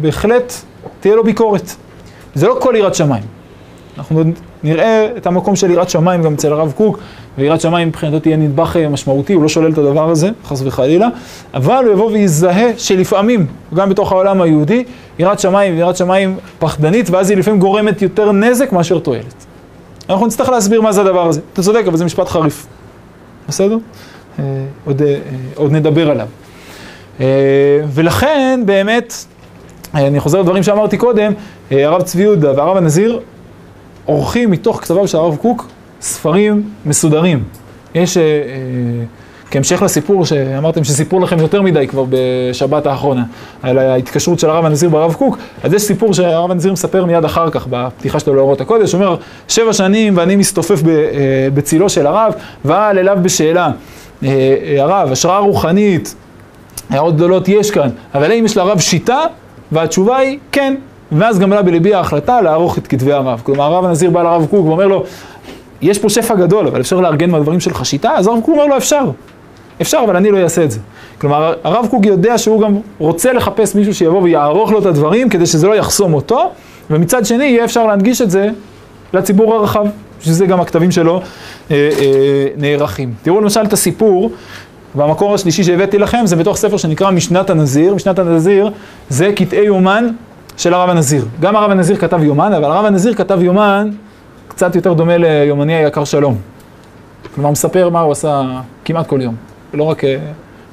בהחלט 0.00 0.52
תהיה 1.00 1.14
לו 1.14 1.24
ביקורת. 1.24 1.72
זה 2.34 2.48
לא 2.48 2.56
כל 2.60 2.74
יראת 2.76 2.94
שמיים. 2.94 3.41
אנחנו 3.98 4.22
נראה 4.62 5.08
את 5.16 5.26
המקום 5.26 5.56
של 5.56 5.70
יראת 5.70 5.90
שמיים 5.90 6.22
גם 6.22 6.34
אצל 6.34 6.52
הרב 6.52 6.72
קוק, 6.76 6.98
ויראת 7.38 7.60
שמיים 7.60 7.88
מבחינתו 7.88 8.20
תהיה 8.20 8.36
נדבך 8.36 8.76
אה, 8.76 8.88
משמעותי, 8.88 9.32
הוא 9.32 9.42
לא 9.42 9.48
שולל 9.48 9.72
את 9.72 9.78
הדבר 9.78 10.10
הזה, 10.10 10.30
חס 10.44 10.62
וחלילה, 10.64 11.08
אבל 11.54 11.84
הוא 11.84 11.92
יבוא 11.92 12.10
ויזהה 12.10 12.78
שלפעמים, 12.78 13.46
גם 13.74 13.88
בתוך 13.88 14.12
העולם 14.12 14.42
היהודי, 14.42 14.84
יראת 15.18 15.38
שמיים 15.38 15.76
ויראת 15.76 15.96
שמיים 15.96 16.36
פחדנית, 16.58 17.10
ואז 17.10 17.30
היא 17.30 17.38
לפעמים 17.38 17.60
גורמת 17.60 18.02
יותר 18.02 18.32
נזק 18.32 18.72
מאשר 18.72 18.98
תועלת. 18.98 19.46
אנחנו 20.10 20.26
נצטרך 20.26 20.48
להסביר 20.48 20.80
מה 20.80 20.92
זה 20.92 21.00
הדבר 21.00 21.28
הזה. 21.28 21.40
אתה 21.52 21.62
צודק, 21.62 21.82
אבל 21.86 21.96
זה 21.96 22.04
משפט 22.04 22.28
חריף. 22.28 22.66
בסדר? 23.48 23.78
אה, 24.38 24.44
עוד, 24.84 25.02
אה, 25.02 25.18
עוד 25.54 25.72
נדבר 25.72 26.10
עליו. 26.10 26.26
ולכן, 27.94 28.60
באמת, 28.66 29.14
אני 29.94 30.20
חוזר 30.20 30.40
לדברים 30.40 30.62
שאמרתי 30.62 30.98
קודם, 30.98 31.32
הרב 31.70 32.02
צבי 32.02 32.22
יהודה 32.22 32.52
והרב 32.56 32.76
הנזיר 32.76 33.20
עורכים 34.04 34.50
מתוך 34.50 34.80
כתביו 34.80 35.08
של 35.08 35.18
הרב 35.18 35.36
קוק 35.36 35.68
ספרים 36.00 36.70
מסודרים. 36.86 37.42
יש, 37.94 38.16
אה, 38.16 38.22
אה, 38.22 38.28
כהמשך 39.50 39.82
לסיפור 39.82 40.26
שאמרתם 40.26 40.84
שסיפרו 40.84 41.20
לכם 41.20 41.38
יותר 41.38 41.62
מדי 41.62 41.86
כבר 41.86 42.04
בשבת 42.10 42.86
האחרונה, 42.86 43.24
על 43.62 43.78
ההתקשרות 43.78 44.38
של 44.38 44.50
הרב 44.50 44.64
הנזיר 44.64 44.90
ברב 44.90 45.14
קוק, 45.14 45.38
אז 45.62 45.72
יש 45.72 45.82
סיפור 45.82 46.14
שהרב 46.14 46.50
הנזיר 46.50 46.72
מספר 46.72 47.04
מיד 47.04 47.24
אחר 47.24 47.50
כך, 47.50 47.66
בפתיחה 47.70 48.20
שלו 48.20 48.34
לאורות 48.34 48.60
הקודש, 48.60 48.92
הוא 48.92 49.02
אומר, 49.02 49.16
שבע 49.48 49.72
שנים 49.72 50.16
ואני 50.16 50.36
מסתופף 50.36 50.82
אה, 50.88 51.48
בצילו 51.54 51.88
של 51.88 52.06
הרב, 52.06 52.32
ועל 52.64 52.98
אליו 52.98 53.18
בשאלה, 53.22 53.70
הרב, 54.78 55.12
השראה 55.12 55.38
רוחנית, 55.38 56.14
הערות 56.90 57.16
גדולות 57.16 57.48
יש 57.48 57.70
כאן, 57.70 57.88
אבל 58.14 58.30
האם 58.30 58.44
יש 58.44 58.56
לרב 58.56 58.78
שיטה? 58.78 59.20
והתשובה 59.72 60.16
היא 60.16 60.38
כן, 60.52 60.74
ואז 61.18 61.38
גם 61.38 61.52
עלה 61.52 61.62
בליבי 61.62 61.94
ההחלטה 61.94 62.40
לערוך 62.40 62.78
את 62.78 62.86
כתבי 62.86 63.12
הרב. 63.12 63.40
כלומר, 63.44 63.64
הרב 63.64 63.84
הנזיר 63.84 64.10
בא 64.10 64.22
לרב 64.22 64.46
קוק 64.50 64.66
ואומר 64.66 64.86
לו, 64.86 65.04
יש 65.82 65.98
פה 65.98 66.08
שפע 66.08 66.34
גדול, 66.34 66.66
אבל 66.66 66.80
אפשר 66.80 67.00
לארגן 67.00 67.30
מהדברים 67.30 67.60
שלך 67.60 67.86
שיטה? 67.86 68.10
אז 68.10 68.26
הרב 68.26 68.40
קוק 68.40 68.48
אומר 68.48 68.66
לו, 68.66 68.76
אפשר. 68.76 69.04
אפשר, 69.80 70.00
אבל 70.04 70.16
אני 70.16 70.30
לא 70.30 70.38
אעשה 70.38 70.64
את 70.64 70.70
זה. 70.70 70.78
כלומר, 71.20 71.54
הרב 71.64 71.86
קוק 71.90 72.06
יודע 72.06 72.38
שהוא 72.38 72.60
גם 72.60 72.76
רוצה 72.98 73.32
לחפש 73.32 73.74
מישהו 73.74 73.94
שיבוא 73.94 74.22
ויערוך 74.22 74.72
לו 74.72 74.78
את 74.78 74.86
הדברים, 74.86 75.28
כדי 75.28 75.46
שזה 75.46 75.66
לא 75.66 75.74
יחסום 75.74 76.14
אותו, 76.14 76.50
ומצד 76.90 77.26
שני, 77.26 77.44
יהיה 77.44 77.64
אפשר 77.64 77.86
להנגיש 77.86 78.22
את 78.22 78.30
זה 78.30 78.48
לציבור 79.14 79.54
הרחב, 79.54 79.86
שזה 80.20 80.46
גם 80.46 80.60
הכתבים 80.60 80.90
שלו 80.90 81.20
אה, 81.70 81.90
אה, 82.00 82.46
נערכים. 82.56 83.14
תראו 83.22 83.40
למשל 83.40 83.60
את 83.60 83.72
הסיפור, 83.72 84.30
והמקור 84.94 85.34
השלישי 85.34 85.64
שהבאתי 85.64 85.98
לכם 85.98 86.22
זה 86.24 86.36
בתוך 86.36 86.56
ספר 86.56 86.76
שנקרא 86.76 87.10
משנת 87.10 87.50
הנזיר. 87.50 87.94
משנת 87.94 88.18
הנזיר 88.18 88.70
זה 89.08 89.32
קטעי 89.36 89.64
יומן 89.64 90.08
של 90.56 90.74
הרב 90.74 90.90
הנזיר. 90.90 91.24
גם 91.40 91.56
הרב 91.56 91.70
הנזיר 91.70 91.96
כתב 91.96 92.22
יומן, 92.22 92.52
אבל 92.52 92.64
הרב 92.64 92.84
הנזיר 92.84 93.14
כתב 93.14 93.42
יומן 93.42 93.90
קצת 94.48 94.76
יותר 94.76 94.92
דומה 94.92 95.16
ליומני 95.16 95.74
היקר 95.74 96.04
שלום. 96.04 96.38
כלומר, 97.34 97.50
מספר 97.50 97.88
מה 97.88 98.00
הוא 98.00 98.12
עשה 98.12 98.42
כמעט 98.84 99.06
כל 99.06 99.20
יום. 99.22 99.34
לא 99.74 99.84
רק 99.84 100.04
אה, 100.04 100.16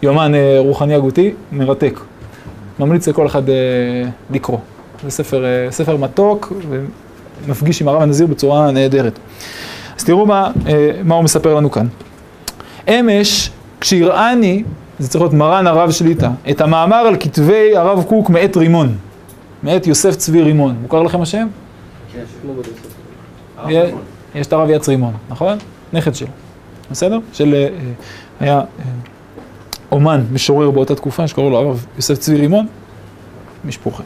יומן 0.02 0.36
אה, 0.36 0.56
רוחני 0.60 0.96
הגותי, 0.96 1.32
מרתק. 1.52 2.00
ממליץ 2.80 3.08
לכל 3.08 3.28
אחד 3.28 3.50
אה, 3.50 3.56
לקרוא. 4.32 4.58
זה 5.04 5.12
ספר, 5.12 5.44
ספר 5.70 5.98
מתוק 5.98 6.54
ומפגיש 7.48 7.82
עם 7.82 7.88
הרב 7.88 8.02
הנזיר 8.02 8.28
בצורה 8.28 8.72
נהדרת. 8.72 9.20
אז 9.98 10.04
תראו 10.04 10.26
מה, 10.26 10.52
מה 11.04 11.16
הוא 11.16 11.24
מספר 11.24 11.56
לנו 11.56 11.72
כאן. 11.72 11.88
אמש, 12.88 13.50
כשהראני, 13.82 14.64
זה 15.00 15.10
צריך 15.10 15.22
להיות 15.22 15.34
מרן 15.34 15.68
הרב 15.68 15.92
שליטה, 15.92 16.32
את 16.50 16.62
המאמר 16.62 16.96
על 16.96 17.16
כתבי 17.20 17.78
הרב 17.78 18.04
קוק 18.04 18.30
מאת 18.30 18.58
רימון. 18.58 18.96
מאת 19.64 19.88
יוסף 19.88 20.16
צבי 20.16 20.42
רימון. 20.42 20.76
מוכר 20.82 21.04
לכם 21.04 21.22
השם? 21.22 21.48
כן, 23.68 23.90
יש 24.36 24.48
את 24.48 24.54
הרב 24.54 24.70
יץ 24.70 24.90
רימון, 24.90 25.14
נכון? 25.30 25.58
נכד 25.94 26.16
שלו. 26.16 26.28
בסדר? 26.92 27.20
של... 27.34 27.54
אה, 27.54 27.68
היה 28.40 28.58
אה, 28.58 28.64
אומן, 29.92 30.24
משורר 30.32 30.72
באותה 30.72 30.96
תקופה, 30.96 31.28
שקראו 31.28 31.50
לו 31.50 31.58
הרב 31.58 31.86
יוסף 31.96 32.18
צבי 32.18 32.36
רימון, 32.36 32.68
משפוחה. 33.66 34.04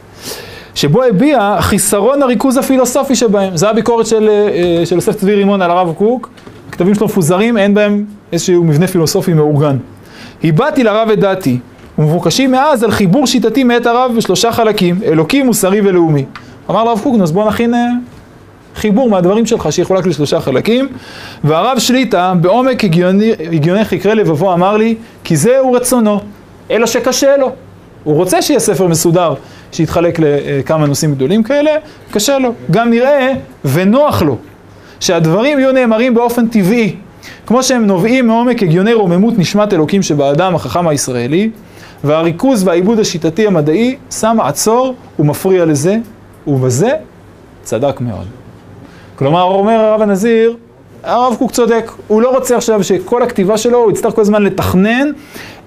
שבו 0.74 1.02
הביע 1.02 1.56
חיסרון 1.60 2.22
הריכוז 2.22 2.56
הפילוסופי 2.56 3.14
שבהם. 3.14 3.56
זו 3.56 3.68
הביקורת 3.68 4.06
של, 4.06 4.28
אה, 4.28 4.86
של 4.86 4.94
יוסף 4.94 5.16
צבי 5.16 5.34
רימון 5.34 5.62
על 5.62 5.70
הרב 5.70 5.92
קוק. 5.98 6.30
הכתבים 6.68 6.94
שלו 6.94 7.06
מפוזרים, 7.06 7.58
אין 7.58 7.74
בהם 7.74 8.04
איזשהו 8.32 8.64
מבנה 8.64 8.86
פילוסופי 8.86 9.32
מאורגן. 9.32 9.76
הבעתי 10.44 10.84
לרב 10.84 11.10
את 11.10 11.18
דעתי, 11.20 11.58
ומבוקשים 11.98 12.50
מאז 12.50 12.82
על 12.82 12.90
חיבור 12.90 13.26
שיטתי 13.26 13.64
מאת 13.64 13.86
הרב 13.86 14.12
בשלושה 14.16 14.52
חלקים, 14.52 15.00
אלוקי, 15.04 15.42
מוסרי 15.42 15.80
ולאומי. 15.80 16.24
אמר 16.70 16.84
לרב 16.84 17.00
קוקנוס, 17.02 17.30
בוא 17.30 17.48
נכין 17.48 17.74
אה, 17.74 17.86
חיבור 18.76 19.10
מהדברים 19.10 19.46
שלך 19.46 19.72
שיחולק 19.72 20.06
לשלושה 20.06 20.40
חלקים. 20.40 20.88
והרב 21.44 21.78
שליטה, 21.78 22.32
בעומק 22.40 22.84
הגיוני, 22.84 23.32
הגיוני 23.52 23.84
חקרי 23.84 24.14
לבבו, 24.14 24.52
אמר 24.52 24.76
לי, 24.76 24.94
כי 25.24 25.36
זהו 25.36 25.72
רצונו, 25.72 26.20
אלא 26.70 26.86
שקשה 26.86 27.36
לו. 27.36 27.52
הוא 28.04 28.14
רוצה 28.14 28.42
שיהיה 28.42 28.60
ספר 28.60 28.86
מסודר, 28.86 29.34
שיתחלק 29.72 30.18
לכמה 30.18 30.86
נושאים 30.86 31.14
גדולים 31.14 31.42
כאלה, 31.42 31.70
קשה 32.10 32.38
לו. 32.38 32.52
גם 32.70 32.90
נראה 32.90 33.32
ונוח 33.64 34.22
לו, 34.22 34.36
שהדברים 35.00 35.58
יהיו 35.58 35.72
נאמרים 35.72 36.14
באופן 36.14 36.46
טבעי, 36.46 36.96
כמו 37.46 37.62
שהם 37.62 37.86
נובעים 37.86 38.26
מעומק 38.26 38.62
הגיוני 38.62 38.92
רוממות 38.92 39.38
נשמת 39.38 39.72
אלוקים 39.72 40.02
שבאדם 40.02 40.54
החכם 40.54 40.88
הישראלי, 40.88 41.50
והריכוז 42.04 42.66
והעיבוד 42.66 42.98
השיטתי 42.98 43.46
המדעי 43.46 43.96
שם 44.10 44.36
עצור 44.40 44.94
ומפריע 45.18 45.64
לזה, 45.64 45.96
ובזה 46.46 46.90
צדק 47.62 48.00
מאוד. 48.00 48.26
כלומר, 49.16 49.42
אומר 49.42 49.72
הרב 49.72 50.02
הנזיר, 50.02 50.56
הרב 51.02 51.34
קוק 51.38 51.50
צודק, 51.50 51.90
הוא 52.08 52.22
לא 52.22 52.36
רוצה 52.36 52.56
עכשיו 52.56 52.84
שכל 52.84 53.22
הכתיבה 53.22 53.58
שלו, 53.58 53.78
הוא 53.78 53.90
יצטרך 53.90 54.14
כל 54.14 54.20
הזמן 54.20 54.42
לתכנן 54.42 55.10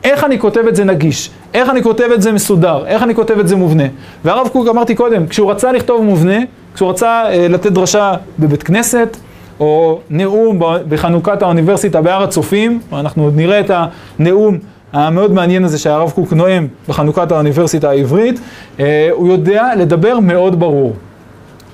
איך 0.04 0.24
אני 0.24 0.40
כותב 0.40 0.64
את 0.68 0.76
זה 0.76 0.84
נגיש, 0.84 1.30
איך 1.54 1.70
אני 1.70 1.84
כותב 1.84 2.10
את 2.14 2.22
זה 2.22 2.32
מסודר, 2.32 2.86
איך 2.88 3.04
אני 3.04 3.16
כותב 3.16 3.40
את 3.40 3.48
זה 3.48 3.56
מובנה. 3.56 3.84
והרב 4.24 4.48
קוק, 4.48 4.68
אמרתי 4.68 4.96
קודם, 4.96 5.28
כשהוא 5.28 5.52
רצה 5.52 5.72
לכתוב 5.72 6.04
מובנה, 6.04 6.38
כשהוא 6.76 6.90
רצה 6.90 7.24
אה, 7.30 7.48
לתת 7.48 7.72
דרשה 7.72 8.14
בבית 8.40 8.64
כנסת, 8.64 9.18
או 9.60 10.00
נאום 10.10 10.60
בחנוכת 10.90 11.42
האוניברסיטה 11.42 12.02
בהר 12.02 12.24
הצופים, 12.24 12.80
אנחנו 12.94 13.24
עוד 13.24 13.36
נראה 13.36 13.60
את 13.60 13.72
הנאום 14.20 14.58
המאוד 14.94 15.32
מעניין 15.32 15.64
הזה 15.64 15.78
שהרב 15.80 16.12
קוק 16.12 16.34
נואם 16.34 16.68
בחנוכת 16.88 17.32
האוניברסיטה 17.32 17.90
העברית, 17.90 18.40
אה, 18.80 19.10
הוא 19.12 19.28
יודע 19.28 19.70
לדבר 19.78 20.20
מאוד 20.20 20.60
ברור. 20.60 20.94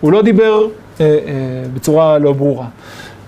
הוא 0.02 0.12
לא 0.12 0.22
דיבר 0.22 0.66
אה, 1.00 1.06
אה, 1.06 1.16
בצורה 1.74 2.18
לא 2.18 2.34
ברורה. 2.34 2.66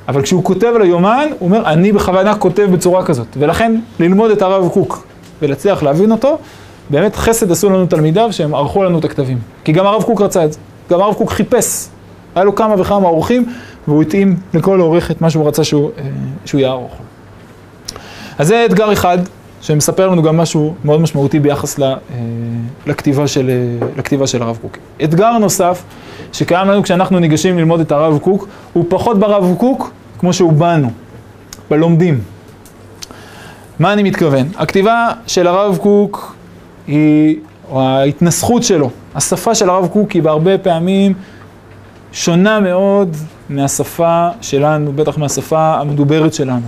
אבל 0.08 0.22
כשהוא 0.22 0.44
כותב 0.44 0.72
על 0.76 0.82
היומן, 0.82 1.28
הוא 1.40 1.50
אומר, 1.50 1.66
אני 1.66 1.92
בכוונה 1.92 2.36
כותב 2.36 2.68
בצורה 2.74 3.06
כזאת. 3.06 3.28
ולכן, 3.38 3.80
ללמוד 4.00 4.32
את 4.32 4.42
הרב 4.42 4.70
קוק 4.70 5.08
ולהצליח 5.42 5.84
להבין 5.84 6.12
אותו, 6.12 6.38
באמת 6.90 7.16
חסד 7.16 7.52
עשו 7.52 7.70
לנו 7.70 7.86
תלמידיו 7.86 8.34
שהם 8.34 8.56
ערכו 8.56 8.84
לנו 8.84 9.00
את 9.00 9.06
הכתבים. 9.06 9.40
כי 9.64 9.72
גם 9.72 9.86
הרב 9.86 10.04
קוק 10.04 10.22
רצה 10.22 10.46
את 10.46 10.54
זה. 10.54 10.60
גם 10.90 11.02
הרב 11.02 11.14
קוק 11.14 11.32
חיפש. 11.32 11.88
היה 12.36 12.44
לו 12.44 12.56
כמה 12.56 12.82
וכמה 12.82 13.08
עורכים, 13.08 13.46
והוא 13.88 14.02
התאים 14.02 14.38
לכל 14.54 14.80
עורך 14.80 15.12
את 15.12 15.22
מה 15.22 15.30
שהוא 15.30 15.48
רצה 15.48 15.64
שהוא, 15.64 15.92
אה, 15.98 16.04
שהוא 16.46 16.62
יערוך. 16.62 16.92
אז 18.38 18.48
זה 18.48 18.66
אתגר 18.66 18.94
אחד, 18.94 19.18
שמספר 19.66 20.08
לנו 20.10 20.24
גם 20.24 20.38
משהו 20.38 20.76
מאוד 20.84 21.02
משמעותי 21.02 21.40
ביחס 21.40 21.80
ל, 21.80 21.84
אה, 21.84 21.96
לכתיבה, 22.88 23.28
של, 23.28 23.50
אה, 23.50 23.88
לכתיבה 23.98 24.28
של 24.28 24.42
הרב 24.42 24.58
קוק. 24.62 24.78
אתגר 25.04 25.38
נוסף, 25.38 25.84
שקיים 26.34 26.68
לנו 26.68 26.84
כשאנחנו 26.84 27.20
ניגשים 27.20 27.58
ללמוד 27.58 27.80
את 27.80 27.92
הרב 27.92 28.20
קוק, 28.20 28.48
הוא 28.74 28.86
פחות 28.90 29.20
ברב 29.20 29.56
קוק 29.58 29.92
כמו 30.20 30.34
שהוא 30.34 30.54
בנו, 30.54 30.92
בלומדים. 31.70 32.20
מה 33.80 33.94
אני 33.94 34.04
מתכוון? 34.04 34.48
הכתיבה 34.56 35.12
של 35.28 35.48
הרב 35.48 35.78
קוק 35.78 36.36
היא, 36.88 37.38
או 37.70 37.82
ההתנסחות 37.82 38.64
שלו, 38.64 38.90
השפה 39.16 39.56
של 39.56 39.70
הרב 39.70 39.88
קוק 39.88 40.12
היא 40.12 40.24
בהרבה 40.24 40.58
פעמים 40.58 41.14
שונה 42.12 42.60
מאוד 42.60 43.16
מהשפה 43.50 44.28
שלנו, 44.42 44.94
בטח 44.94 45.18
מהשפה 45.18 45.76
המדוברת 45.76 46.34
שלנו. 46.34 46.68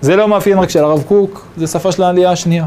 זה 0.00 0.16
לא 0.16 0.28
מאפיין 0.28 0.58
רק 0.58 0.70
של 0.70 0.84
הרב 0.84 1.02
קוק, 1.08 1.46
זה 1.56 1.66
שפה 1.66 1.92
של 1.92 2.02
העלייה 2.02 2.30
השנייה. 2.30 2.66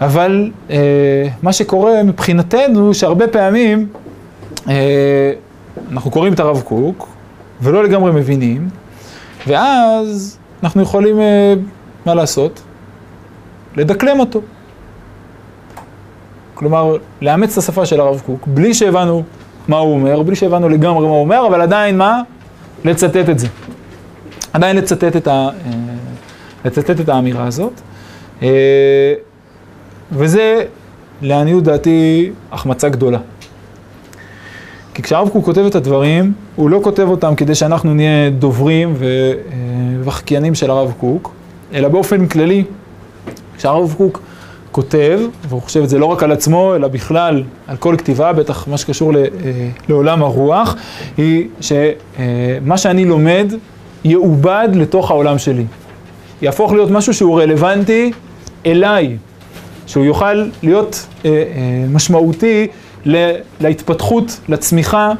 אבל 0.00 0.50
אה, 0.70 1.28
מה 1.42 1.52
שקורה 1.52 2.02
מבחינתנו, 2.02 2.94
שהרבה 2.94 3.28
פעמים 3.28 3.88
אה, 4.68 5.32
אנחנו 5.92 6.10
קוראים 6.10 6.32
את 6.32 6.40
הרב 6.40 6.60
קוק 6.60 7.08
ולא 7.60 7.84
לגמרי 7.84 8.12
מבינים, 8.12 8.68
ואז 9.46 10.38
אנחנו 10.62 10.82
יכולים, 10.82 11.20
אה, 11.20 11.54
מה 12.06 12.14
לעשות? 12.14 12.62
לדקלם 13.76 14.20
אותו. 14.20 14.40
כלומר, 16.54 16.96
לאמץ 17.20 17.52
את 17.52 17.58
השפה 17.58 17.86
של 17.86 18.00
הרב 18.00 18.22
קוק, 18.26 18.46
בלי 18.46 18.74
שהבנו 18.74 19.22
מה 19.68 19.76
הוא 19.76 19.94
אומר, 19.94 20.22
בלי 20.22 20.36
שהבנו 20.36 20.68
לגמרי 20.68 21.06
מה 21.06 21.12
הוא 21.12 21.20
אומר, 21.20 21.46
אבל 21.46 21.60
עדיין 21.60 21.98
מה? 21.98 22.22
לצטט 22.84 23.28
את 23.30 23.38
זה. 23.38 23.46
עדיין 24.56 24.76
לצטט 24.76 25.16
את, 25.16 25.26
ה, 25.26 25.30
אה, 25.30 25.72
לצטט 26.64 27.00
את 27.00 27.08
האמירה 27.08 27.46
הזאת. 27.46 27.72
אה, 28.42 29.14
וזה, 30.12 30.64
לעניות 31.22 31.64
דעתי, 31.64 32.30
החמצה 32.52 32.88
גדולה. 32.88 33.18
כי 34.94 35.02
כשהרב 35.02 35.28
קוק 35.28 35.44
כותב 35.44 35.64
את 35.66 35.74
הדברים, 35.74 36.32
הוא 36.56 36.70
לא 36.70 36.80
כותב 36.84 37.08
אותם 37.08 37.34
כדי 37.34 37.54
שאנחנו 37.54 37.94
נהיה 37.94 38.30
דוברים 38.30 38.94
ו- 38.98 39.32
אה, 40.32 40.54
של 40.54 40.70
הרב 40.70 40.92
קוק, 41.00 41.32
אלא 41.74 41.88
באופן 41.88 42.26
כללי, 42.26 42.64
כשהרב 43.56 43.94
קוק 43.96 44.20
כותב, 44.72 45.20
והוא 45.48 45.62
חושב 45.62 45.82
את 45.82 45.88
זה 45.88 45.98
לא 45.98 46.06
רק 46.06 46.22
על 46.22 46.32
עצמו, 46.32 46.74
אלא 46.74 46.88
בכלל 46.88 47.42
על 47.66 47.76
כל 47.76 47.94
כתיבה, 47.98 48.32
בטח 48.32 48.68
מה 48.68 48.78
שקשור 48.78 49.12
לעולם 49.88 50.22
הרוח, 50.22 50.76
היא 51.16 51.48
שמה 51.60 52.78
שאני 52.78 53.04
לומד 53.04 53.52
יעובד 54.06 54.68
לתוך 54.74 55.10
העולם 55.10 55.38
שלי. 55.38 55.64
יהפוך 56.42 56.72
להיות 56.72 56.90
משהו 56.90 57.14
שהוא 57.14 57.40
רלוונטי 57.40 58.12
אליי, 58.66 59.16
שהוא 59.86 60.04
יוכל 60.04 60.48
להיות 60.62 61.06
אה, 61.24 61.30
אה, 61.30 61.44
משמעותי 61.88 62.66
להתפתחות, 63.60 64.40
לצמיחה, 64.48 65.12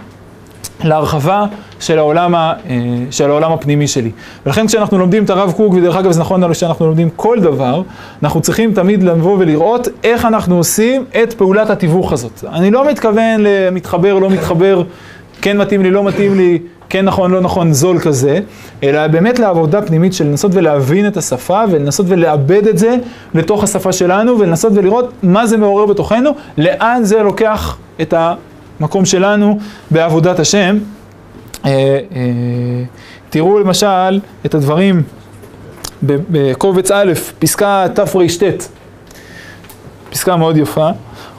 להרחבה 0.85 1.47
של 1.81 1.99
העולם, 1.99 2.35
ה, 2.35 2.53
אה, 2.69 2.75
של 3.11 3.31
העולם 3.31 3.53
הפנימי 3.53 3.89
שלי. 3.89 4.11
ולכן 4.47 4.67
כשאנחנו 4.67 4.99
לומדים 4.99 5.25
את 5.25 5.31
הרב 5.31 5.53
קוק, 5.53 5.75
ודרך 5.75 5.97
אגב 5.97 6.13
זה 6.13 6.21
נכון 6.21 6.45
לנו 6.45 6.55
שאנחנו 6.55 6.87
לומדים 6.87 7.11
כל 7.17 7.41
דבר, 7.41 7.83
אנחנו 8.23 8.41
צריכים 8.41 8.75
תמיד 8.75 9.03
לבוא 9.03 9.37
ולראות 9.39 9.89
איך 10.05 10.25
אנחנו 10.25 10.57
עושים 10.57 11.05
את 11.23 11.35
פעולת 11.35 11.71
התיווך 11.71 12.13
הזאת. 12.13 12.45
אני 12.53 12.71
לא 12.71 12.89
מתכוון 12.91 13.41
למתחבר, 13.41 14.19
לא 14.19 14.31
מתחבר, 14.31 14.83
כן 15.43 15.59
מתאים 15.59 15.83
לי, 15.83 15.91
לא 15.91 16.05
מתאים 16.05 16.35
לי, 16.35 16.59
כן 16.89 17.05
נכון, 17.05 17.31
לא 17.31 17.41
נכון, 17.41 17.73
זול 17.73 17.99
כזה, 17.99 18.41
אלא 18.83 19.07
באמת 19.07 19.39
לעבודה 19.39 19.83
פנימית 19.83 20.13
של 20.13 20.25
לנסות 20.25 20.51
ולהבין 20.55 21.07
את 21.07 21.17
השפה 21.17 21.63
ולנסות 21.71 22.07
ולאבד 22.09 22.67
את 22.67 22.79
זה 22.79 22.97
לתוך 23.35 23.65
השפה 23.65 23.93
שלנו 23.93 24.39
ולנסות 24.39 24.73
ולראות 24.75 25.13
מה 25.23 25.47
זה 25.47 25.57
מעורר 25.57 25.87
בתוכנו, 25.87 26.31
לאן 26.59 27.05
זה 27.05 27.23
לוקח 27.23 27.77
את 28.01 28.15
המקום 28.81 29.05
שלנו 29.05 29.59
בעבודת 29.91 30.39
השם. 30.39 30.79
אה, 31.65 31.71
אה, 31.71 31.99
תראו 33.31 33.59
למשל 33.59 34.21
את 34.47 34.55
הדברים 34.55 35.03
בקובץ 36.03 36.91
א', 36.91 37.13
פסקה 37.39 37.87
תר"ט, 37.95 38.43
פסקה 40.11 40.37
מאוד 40.37 40.57
יפה, 40.57 40.89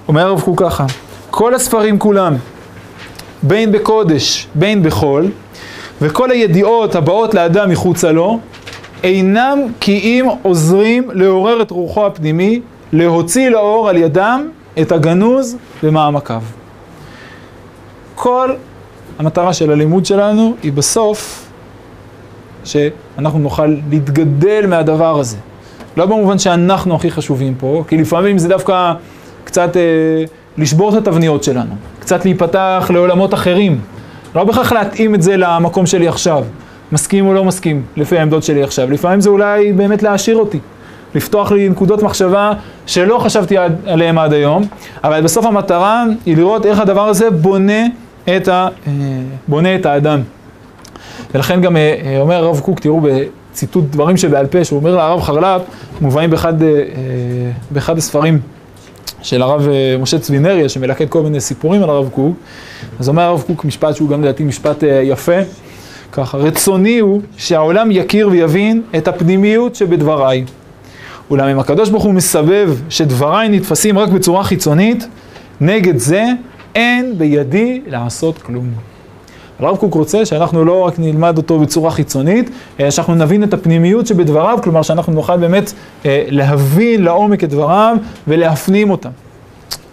אומר 0.08 0.28
הרב 0.28 0.42
קוק 0.42 0.64
ככה, 0.64 0.86
כל 1.30 1.56
הספרים 1.56 2.00
כולם, 2.00 2.36
בין 3.44 3.72
בקודש, 3.72 4.48
בין 4.56 4.84
בחול, 4.84 5.32
וכל 6.02 6.32
הידיעות 6.32 6.96
הבאות 6.96 7.34
לאדם 7.34 7.70
מחוצה 7.70 8.12
לו, 8.12 8.40
אינם 9.04 9.60
כי 9.80 9.92
אם 9.92 10.26
עוזרים 10.42 11.10
לעורר 11.14 11.62
את 11.62 11.72
רוחו 11.72 12.06
הפנימי, 12.06 12.62
להוציא 12.94 13.50
לאור 13.50 13.90
על 13.90 13.98
ידם 13.98 14.50
את 14.82 14.92
הגנוז 14.92 15.58
במעמקיו. 15.84 16.42
כל 18.16 18.54
המטרה 19.20 19.54
של 19.54 19.72
הלימוד 19.72 20.06
שלנו 20.06 20.56
היא 20.64 20.74
בסוף 20.74 21.46
שאנחנו 22.64 23.40
נוכל 23.40 23.76
להתגדל 23.90 24.66
מהדבר 24.68 25.20
הזה. 25.20 25.38
לא 25.98 26.06
במובן 26.06 26.40
שאנחנו 26.40 26.96
הכי 26.96 27.12
חשובים 27.12 27.56
פה, 27.56 27.84
כי 27.88 27.98
לפעמים 27.98 28.38
זה 28.38 28.48
דווקא 28.48 28.94
קצת 29.44 29.78
אה, 29.78 29.82
לשבור 30.58 30.90
את 30.90 31.08
התבניות 31.08 31.44
שלנו, 31.44 31.76
קצת 32.08 32.26
להיפתח 32.26 32.92
לעולמות 32.94 33.34
אחרים. 33.34 33.80
לא 34.36 34.44
בהכרח 34.44 34.72
להתאים 34.72 35.16
את 35.16 35.22
זה 35.22 35.38
למקום 35.38 35.86
שלי 35.86 36.08
עכשיו, 36.08 36.44
מסכים 36.92 37.28
או 37.28 37.34
לא 37.34 37.46
מסכים, 37.46 37.82
לפי 37.98 38.18
העמדות 38.20 38.44
שלי 38.44 38.64
עכשיו. 38.64 38.92
לפעמים 38.92 39.22
זה 39.22 39.30
אולי 39.30 39.74
באמת 39.74 40.04
להעשיר 40.04 40.38
אותי, 40.38 40.60
לפתוח 41.16 41.52
לי 41.52 41.70
נקודות 41.70 42.04
מחשבה 42.04 42.54
שלא 42.86 43.18
חשבתי 43.18 43.58
עד, 43.58 43.76
עליהן 43.86 44.18
עד 44.18 44.34
היום, 44.34 44.64
אבל 45.04 45.22
בסוף 45.22 45.46
המטרה 45.46 46.04
היא 46.26 46.38
לראות 46.38 46.66
איך 46.66 46.80
הדבר 46.80 47.08
הזה 47.08 47.30
בונה 47.30 47.86
את, 48.38 48.48
ה, 48.48 48.68
אה, 48.88 48.92
בונה 49.48 49.76
את 49.76 49.86
האדם. 49.86 50.22
ולכן 51.34 51.62
גם 51.62 51.78
אה, 51.78 52.18
אומר 52.20 52.36
הרב 52.36 52.60
קוק, 52.60 52.80
תראו 52.80 53.02
בציטוט 53.02 53.84
דברים 53.90 54.18
שבעל 54.18 54.46
פה, 54.46 54.64
שהוא 54.64 54.80
אומר 54.80 54.96
לרב 54.96 55.22
חרל"פ, 55.22 55.62
מובאים 56.02 56.30
באחד, 56.30 56.64
אה, 56.64 56.68
באחד 57.72 57.98
הספרים 57.98 58.40
של 59.22 59.42
הרב 59.42 59.68
משה 60.00 60.20
צבינריה, 60.20 60.70
שמלקט 60.70 61.10
כל 61.10 61.22
מיני 61.22 61.42
סיפורים 61.42 61.84
על 61.84 61.90
הרב 61.90 62.10
קוק, 62.10 62.38
אז 63.00 63.10
אומר 63.10 63.24
הרב 63.24 63.44
קוק 63.48 63.66
משפט 63.66 63.96
שהוא 63.96 64.10
גם 64.10 64.22
לדעתי 64.24 64.44
משפט 64.44 64.84
יפה, 65.04 65.38
ככה, 66.12 66.38
רצוני 66.38 67.00
הוא 67.00 67.22
שהעולם 67.38 67.92
יכיר 67.92 68.30
ויבין 68.32 68.82
את 68.98 69.08
הפנימיות 69.08 69.76
שבדבריי. 69.76 70.46
אולם 71.30 71.48
אם 71.48 71.60
הקדוש 71.60 71.90
ברוך 71.90 72.04
הוא 72.04 72.14
מסבב 72.14 72.78
שדבריי 72.90 73.50
נתפסים 73.50 74.00
רק 74.00 74.10
בצורה 74.10 74.44
חיצונית, 74.44 75.08
נגד 75.62 75.98
זה 75.98 76.26
אין 76.76 77.18
בידי 77.18 77.82
לעשות 77.88 78.38
כלום. 78.38 78.97
הרב 79.60 79.78
קוק 79.78 79.94
רוצה 79.94 80.26
שאנחנו 80.26 80.66
לא 80.66 80.82
רק 80.82 81.00
נלמד 81.00 81.38
אותו 81.38 81.60
בצורה 81.60 81.92
חיצונית, 81.92 82.50
אלא 82.80 82.92
שאנחנו 82.92 83.16
נבין 83.16 83.44
את 83.44 83.54
הפנימיות 83.54 84.08
שבדבריו, 84.08 84.60
כלומר 84.64 84.82
שאנחנו 84.82 85.14
נוכל 85.14 85.38
באמת 85.38 85.74
אה, 86.06 86.24
להבין 86.28 87.04
לעומק 87.04 87.44
את 87.44 87.50
דבריו 87.50 87.98
ולהפנים 88.28 88.90
אותם, 88.90 89.10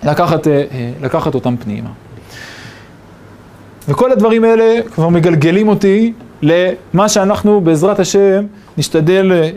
לקחת, 0.02 0.48
אה, 0.48 0.62
לקחת 1.02 1.34
אותם 1.34 1.56
פנימה. 1.56 1.88
וכל 3.88 4.12
הדברים 4.12 4.44
האלה 4.44 4.80
כבר 4.94 5.08
מגלגלים 5.08 5.68
אותי 5.68 6.12
למה 6.42 7.08
שאנחנו 7.08 7.60
בעזרת 7.60 8.00
השם 8.00 8.44
נשתדל, 8.78 9.32
אה, 9.32 9.50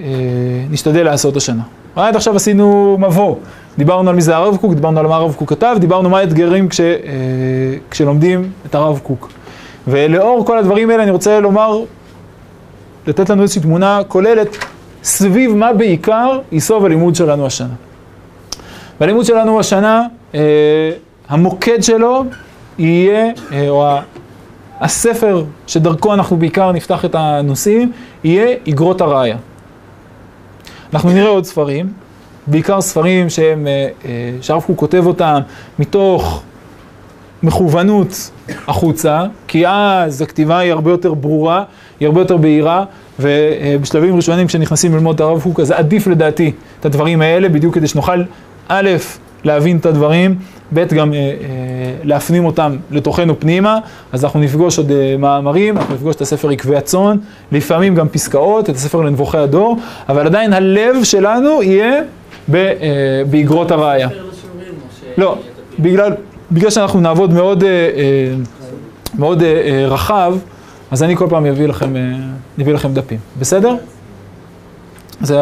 נשתדל 0.69 1.03
לעשות 1.03 1.37
השנה. 1.37 1.63
עד 1.95 2.15
עכשיו 2.15 2.35
עשינו 2.35 2.97
מבוא, 2.99 3.35
דיברנו 3.77 4.09
על 4.09 4.15
מי 4.15 4.21
זה 4.21 4.35
הרב 4.35 4.57
קוק, 4.57 4.73
דיברנו 4.73 4.99
על 4.99 5.07
מה 5.07 5.15
הרב 5.15 5.33
קוק 5.33 5.49
כתב, 5.49 5.75
דיברנו 5.79 6.09
מה 6.09 6.19
האתגרים 6.19 6.69
כש, 6.69 6.81
כשלומדים 7.89 8.49
את 8.65 8.75
הרב 8.75 8.99
קוק. 9.03 9.29
ולאור 9.87 10.45
כל 10.45 10.57
הדברים 10.57 10.89
האלה 10.89 11.03
אני 11.03 11.11
רוצה 11.11 11.39
לומר, 11.39 11.79
לתת 13.07 13.29
לנו 13.29 13.41
איזושהי 13.41 13.61
תמונה 13.61 14.01
כוללת 14.07 14.57
סביב 15.03 15.55
מה 15.55 15.73
בעיקר 15.73 16.39
ייסוב 16.51 16.85
הלימוד 16.85 17.15
שלנו 17.15 17.45
השנה. 17.45 17.73
והלימוד 18.99 19.25
שלנו 19.25 19.59
השנה, 19.59 20.07
אה, 20.35 20.39
המוקד 21.29 21.83
שלו 21.83 22.23
יהיה, 22.77 23.31
אה, 23.51 23.69
או 23.69 23.87
הספר 24.79 25.43
שדרכו 25.67 26.13
אנחנו 26.13 26.37
בעיקר 26.37 26.71
נפתח 26.71 27.05
את 27.05 27.15
הנושאים, 27.15 27.91
יהיה 28.23 28.55
איגרות 28.65 29.01
הראיה. 29.01 29.37
אנחנו 30.93 31.09
נראה 31.09 31.29
עוד 31.29 31.45
ספרים, 31.45 31.93
בעיקר 32.47 32.81
ספרים 32.81 33.29
שהם, 33.29 33.67
אה, 33.67 33.87
אה, 34.05 34.31
שהרב 34.41 34.61
קוק 34.61 34.79
כותב 34.79 35.03
אותם 35.05 35.39
מתוך 35.79 36.43
מכוונות 37.43 38.31
החוצה, 38.67 39.23
כי 39.47 39.67
אז 39.67 40.21
הכתיבה 40.21 40.57
היא 40.57 40.71
הרבה 40.71 40.91
יותר 40.91 41.13
ברורה, 41.13 41.63
היא 41.99 42.05
הרבה 42.07 42.21
יותר 42.21 42.37
בהירה, 42.37 42.85
ובשלבים 43.19 44.15
ראשונים 44.15 44.47
כשנכנסים 44.47 44.93
ללמוד 44.93 45.15
את 45.15 45.21
הרב 45.21 45.41
קוק, 45.41 45.59
אז 45.59 45.71
עדיף 45.71 46.07
לדעתי 46.07 46.51
את 46.79 46.85
הדברים 46.85 47.21
האלה, 47.21 47.49
בדיוק 47.49 47.75
כדי 47.75 47.87
שנוכל, 47.87 48.23
א', 48.67 48.89
להבין 49.43 49.77
את 49.77 49.85
הדברים, 49.85 50.35
ב', 50.73 50.93
גם 50.93 51.13
אה, 51.13 51.19
אה, 51.19 51.33
להפנים 52.03 52.45
אותם 52.45 52.75
לתוכנו 52.91 53.39
פנימה, 53.39 53.79
אז 54.11 54.23
אנחנו 54.23 54.39
נפגוש 54.39 54.77
עוד 54.77 54.91
אה, 54.91 55.15
מאמרים, 55.19 55.77
אנחנו 55.77 55.95
נפגוש 55.95 56.15
את 56.15 56.21
הספר 56.21 56.49
עקבי 56.49 56.75
הצאן, 56.75 57.17
לפעמים 57.51 57.95
גם 57.95 58.09
פסקאות, 58.09 58.69
את 58.69 58.75
הספר 58.75 59.01
לנבוכי 59.01 59.37
הדור, 59.37 59.77
אבל 60.09 60.25
עדיין 60.25 60.53
הלב 60.53 61.03
שלנו 61.03 61.63
יהיה 61.63 62.01
באגרות 63.29 63.71
הראייה. 63.71 64.09
לא, 65.17 65.37
בגלל, 65.79 66.13
בגלל 66.51 66.69
שאנחנו 66.69 66.99
נעבוד 66.99 67.33
מאוד, 67.33 67.63
אה, 67.63 67.69
אה, 67.69 68.35
מאוד 69.17 69.43
אה, 69.43 69.85
רחב, 69.87 70.35
אז 70.91 71.03
אני 71.03 71.15
כל 71.15 71.27
פעם 71.29 71.45
אביא 71.45 71.67
לכם, 71.67 71.93
אביא 72.61 72.73
לכם 72.73 72.93
דפים, 72.93 73.19
בסדר? 73.39 73.75
זה, 75.21 75.41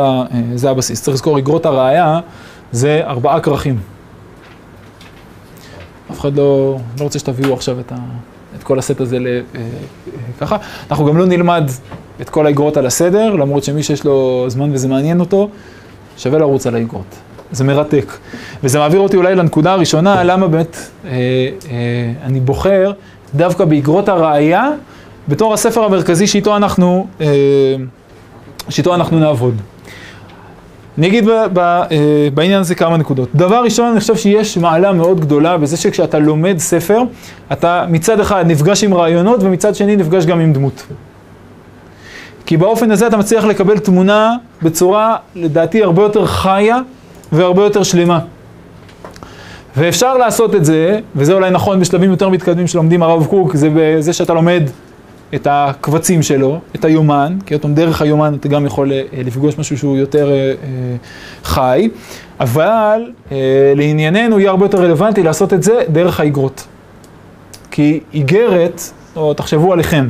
זה 0.55 0.69
הבסיס. 0.69 1.01
צריך 1.01 1.15
לזכור, 1.15 1.37
אגרות 1.37 1.65
הראייה 1.65 2.19
זה 2.71 3.01
ארבעה 3.05 3.39
כרכים. 3.39 3.79
אף 6.11 6.19
אחד 6.19 6.35
לא, 6.35 6.77
לא 6.99 7.03
רוצה 7.03 7.19
שתביאו 7.19 7.53
עכשיו 7.53 7.79
את, 7.79 7.91
ה, 7.91 7.95
את 8.57 8.63
כל 8.63 8.79
הסט 8.79 9.01
הזה 9.01 9.19
ל, 9.19 9.27
ככה. 10.39 10.57
אנחנו 10.91 11.05
גם 11.05 11.17
לא 11.17 11.25
נלמד 11.25 11.69
את 12.21 12.29
כל 12.29 12.45
האגרות 12.45 12.77
על 12.77 12.85
הסדר, 12.85 13.35
למרות 13.35 13.63
שמי 13.63 13.83
שיש 13.83 14.03
לו 14.03 14.45
זמן 14.47 14.73
וזה 14.73 14.87
מעניין 14.87 15.19
אותו, 15.19 15.49
שווה 16.17 16.39
לרוץ 16.39 16.67
על 16.67 16.75
האגרות. 16.75 17.15
זה 17.51 17.63
מרתק. 17.63 18.17
וזה 18.63 18.79
מעביר 18.79 18.99
אותי 18.99 19.17
אולי 19.17 19.35
לנקודה 19.35 19.71
הראשונה, 19.71 20.23
למה 20.23 20.47
באמת 20.47 20.77
אה, 21.05 21.11
אה, 21.11 22.11
אני 22.23 22.39
בוחר 22.39 22.91
דווקא 23.35 23.65
באגרות 23.65 24.09
הראייה, 24.09 24.69
בתור 25.27 25.53
הספר 25.53 25.83
המרכזי 25.83 26.27
שאיתו 26.27 26.55
אנחנו, 26.55 27.07
אה, 27.21 27.27
שאיתו 28.69 28.95
אנחנו 28.95 29.19
נעבוד. 29.19 29.61
אני 30.97 31.07
אגיד 31.07 31.25
ב, 31.25 31.31
ב, 31.53 31.59
אה, 31.59 31.87
בעניין 32.33 32.59
הזה 32.59 32.75
כמה 32.75 32.97
נקודות. 32.97 33.29
דבר 33.35 33.63
ראשון, 33.63 33.91
אני 33.91 33.99
חושב 33.99 34.15
שיש 34.15 34.57
מעלה 34.57 34.93
מאוד 34.93 35.19
גדולה 35.19 35.57
בזה 35.57 35.77
שכשאתה 35.77 36.19
לומד 36.19 36.57
ספר, 36.57 37.01
אתה 37.51 37.85
מצד 37.89 38.19
אחד 38.19 38.45
נפגש 38.47 38.83
עם 38.83 38.93
רעיונות 38.93 39.43
ומצד 39.43 39.75
שני 39.75 39.95
נפגש 39.95 40.25
גם 40.25 40.39
עם 40.39 40.53
דמות. 40.53 40.83
כי 42.45 42.57
באופן 42.57 42.91
הזה 42.91 43.07
אתה 43.07 43.17
מצליח 43.17 43.45
לקבל 43.45 43.79
תמונה 43.79 44.35
בצורה, 44.61 45.15
לדעתי, 45.35 45.83
הרבה 45.83 46.01
יותר 46.01 46.25
חיה 46.25 46.79
והרבה 47.35 47.63
יותר 47.63 47.83
שלמה. 47.83 48.19
ואפשר 49.77 50.17
לעשות 50.17 50.55
את 50.55 50.65
זה, 50.65 50.99
וזה 51.15 51.33
אולי 51.33 51.51
נכון 51.51 51.79
בשלבים 51.79 52.11
יותר 52.11 52.29
מתקדמים 52.29 52.67
שלומדים 52.67 53.03
הרב 53.03 53.25
קוק, 53.25 53.55
זה 53.55 53.69
בזה 53.75 54.13
שאתה 54.13 54.33
לומד 54.33 54.63
את 55.35 55.47
הקבצים 55.49 56.23
שלו, 56.23 56.59
את 56.75 56.85
היומן, 56.85 57.37
כי 57.45 57.57
פעם 57.59 57.73
דרך 57.73 58.01
היומן 58.01 58.33
אתה 58.39 58.47
גם 58.47 58.65
יכול 58.65 58.91
אה, 58.91 59.01
לפגוש 59.25 59.57
משהו 59.57 59.77
שהוא 59.77 59.97
יותר 59.97 60.29
אה, 60.29 60.35
אה, 60.35 60.53
חי, 61.43 61.89
אבל 62.39 63.11
אה, 63.31 63.73
לענייננו 63.75 64.39
יהיה 64.39 64.49
הרבה 64.49 64.65
יותר 64.65 64.83
רלוונטי 64.83 65.23
לעשות 65.23 65.53
את 65.53 65.63
זה 65.63 65.81
דרך 65.89 66.19
האגרות. 66.19 66.67
כי 67.71 67.99
איגרת, 68.13 68.81
או 69.15 69.33
תחשבו 69.33 69.73
עליכם, 69.73 70.07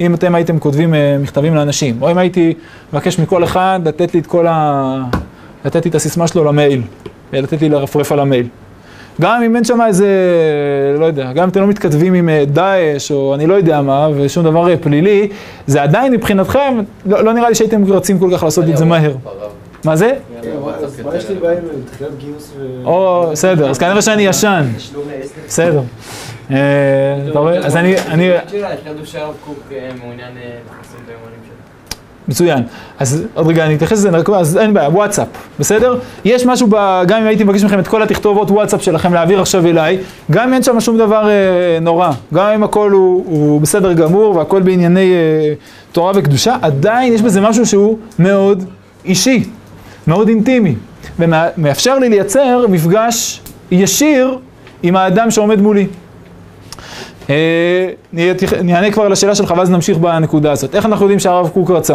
אם 0.00 0.14
אתם 0.14 0.34
הייתם 0.34 0.58
כותבים 0.58 0.94
אה, 0.94 1.16
מכתבים 1.20 1.54
לאנשים, 1.54 2.02
או 2.02 2.10
אם 2.10 2.18
הייתי 2.18 2.54
מבקש 2.92 3.18
מכל 3.18 3.44
אחד 3.44 3.80
לתת 3.84 4.14
לי 4.14 4.20
את 4.20 4.26
כל 4.26 4.46
ה... 4.46 5.04
לתת 5.64 5.84
לי 5.84 5.90
את 5.90 5.94
הסיסמה 5.94 6.28
שלו 6.28 6.44
למייל, 6.44 6.82
לתת 7.32 7.62
לי 7.62 7.68
לרפרף 7.68 8.12
על 8.12 8.20
המייל. 8.20 8.46
גם 9.20 9.42
אם 9.42 9.56
אין 9.56 9.64
שם 9.64 9.80
איזה, 9.86 10.08
לא 10.98 11.04
יודע, 11.04 11.32
גם 11.32 11.42
אם 11.42 11.48
אתם 11.48 11.60
לא 11.60 11.66
מתכתבים 11.66 12.14
עם 12.14 12.28
אה, 12.28 12.44
דאעש 12.46 13.10
או 13.10 13.34
אני 13.34 13.46
לא 13.46 13.54
יודע 13.54 13.82
מה, 13.82 14.08
ושום 14.16 14.44
דבר 14.44 14.70
אה, 14.70 14.76
פלילי, 14.76 15.28
זה 15.66 15.82
עדיין 15.82 16.12
מבחינתכם, 16.12 16.80
לא, 17.06 17.24
לא 17.24 17.32
נראה 17.32 17.48
לי 17.48 17.54
שהייתם 17.54 17.92
רצים 17.92 18.18
כל 18.18 18.30
כך 18.34 18.42
לעשות 18.42 18.64
את 18.68 18.76
זה 18.76 18.84
מהר. 18.84 19.14
מה 19.84 19.96
זה? 19.96 20.12
מה 21.04 21.16
יש 21.16 21.28
לי 21.28 21.34
בעיה 21.34 21.58
עם 21.58 21.64
תחילת 21.92 22.18
גיוס 22.18 22.52
ו... 22.58 22.84
או, 22.84 23.28
בסדר, 23.32 23.70
אז 23.70 23.78
כנראה 23.78 24.02
שאני 24.02 24.22
ישן. 24.22 24.64
בסדר. 25.46 25.80
אה, 26.50 26.56
אתה 27.30 27.38
רואה? 27.38 27.58
אז 27.58 27.76
אני, 27.76 27.94
אני, 28.08 28.30
מצוין. 32.28 32.62
אז 32.98 33.24
עוד 33.34 33.46
רגע 33.46 33.64
אני 33.66 33.74
אתייחס 33.74 33.92
לזה, 33.92 34.10
רק- 34.10 34.30
אז 34.30 34.56
אין 34.58 34.74
בעיה, 34.74 34.88
וואטסאפ, 34.88 35.26
בסדר? 35.58 35.98
יש 36.24 36.46
משהו, 36.46 36.66
ב, 36.70 37.02
גם 37.06 37.20
אם 37.20 37.26
הייתי 37.26 37.44
מבקש 37.44 37.64
מכם 37.64 37.78
את 37.78 37.88
כל 37.88 38.02
התכתובות 38.02 38.50
וואטסאפ 38.50 38.82
שלכם 38.82 39.14
להעביר 39.14 39.40
עכשיו 39.40 39.66
אליי, 39.66 39.98
גם 40.30 40.48
אם 40.48 40.54
אין 40.54 40.62
שם 40.62 40.80
שום 40.80 40.98
דבר 40.98 41.28
אה, 41.28 41.34
נורא, 41.80 42.10
גם 42.34 42.46
אם 42.46 42.64
הכל 42.64 42.90
הוא, 42.90 43.24
הוא 43.26 43.60
בסדר 43.60 43.92
גמור 43.92 44.36
והכל 44.36 44.62
בענייני 44.62 45.12
אה, 45.12 45.52
תורה 45.92 46.12
וקדושה, 46.14 46.56
עדיין 46.62 47.12
יש 47.12 47.22
בזה 47.22 47.40
משהו 47.40 47.66
שהוא 47.66 47.98
מאוד 48.18 48.64
אישי, 49.04 49.44
מאוד 50.06 50.28
אינטימי, 50.28 50.74
ומאפשר 51.18 51.98
לי 51.98 52.08
לייצר 52.08 52.66
מפגש 52.68 53.40
ישיר 53.70 54.38
עם 54.82 54.96
האדם 54.96 55.30
שעומד 55.30 55.60
מולי. 55.62 55.86
אה, 57.30 57.90
אני 58.60 58.74
אענה 58.74 58.90
כבר 58.92 59.08
לשאלה 59.08 59.34
שלך 59.34 59.54
ואז 59.56 59.70
נמשיך 59.70 59.98
בנקודה 59.98 60.52
הזאת. 60.52 60.74
איך 60.74 60.86
אנחנו 60.86 61.04
יודעים 61.04 61.18
שהרב 61.18 61.48
קוק 61.48 61.70
רצה? 61.70 61.94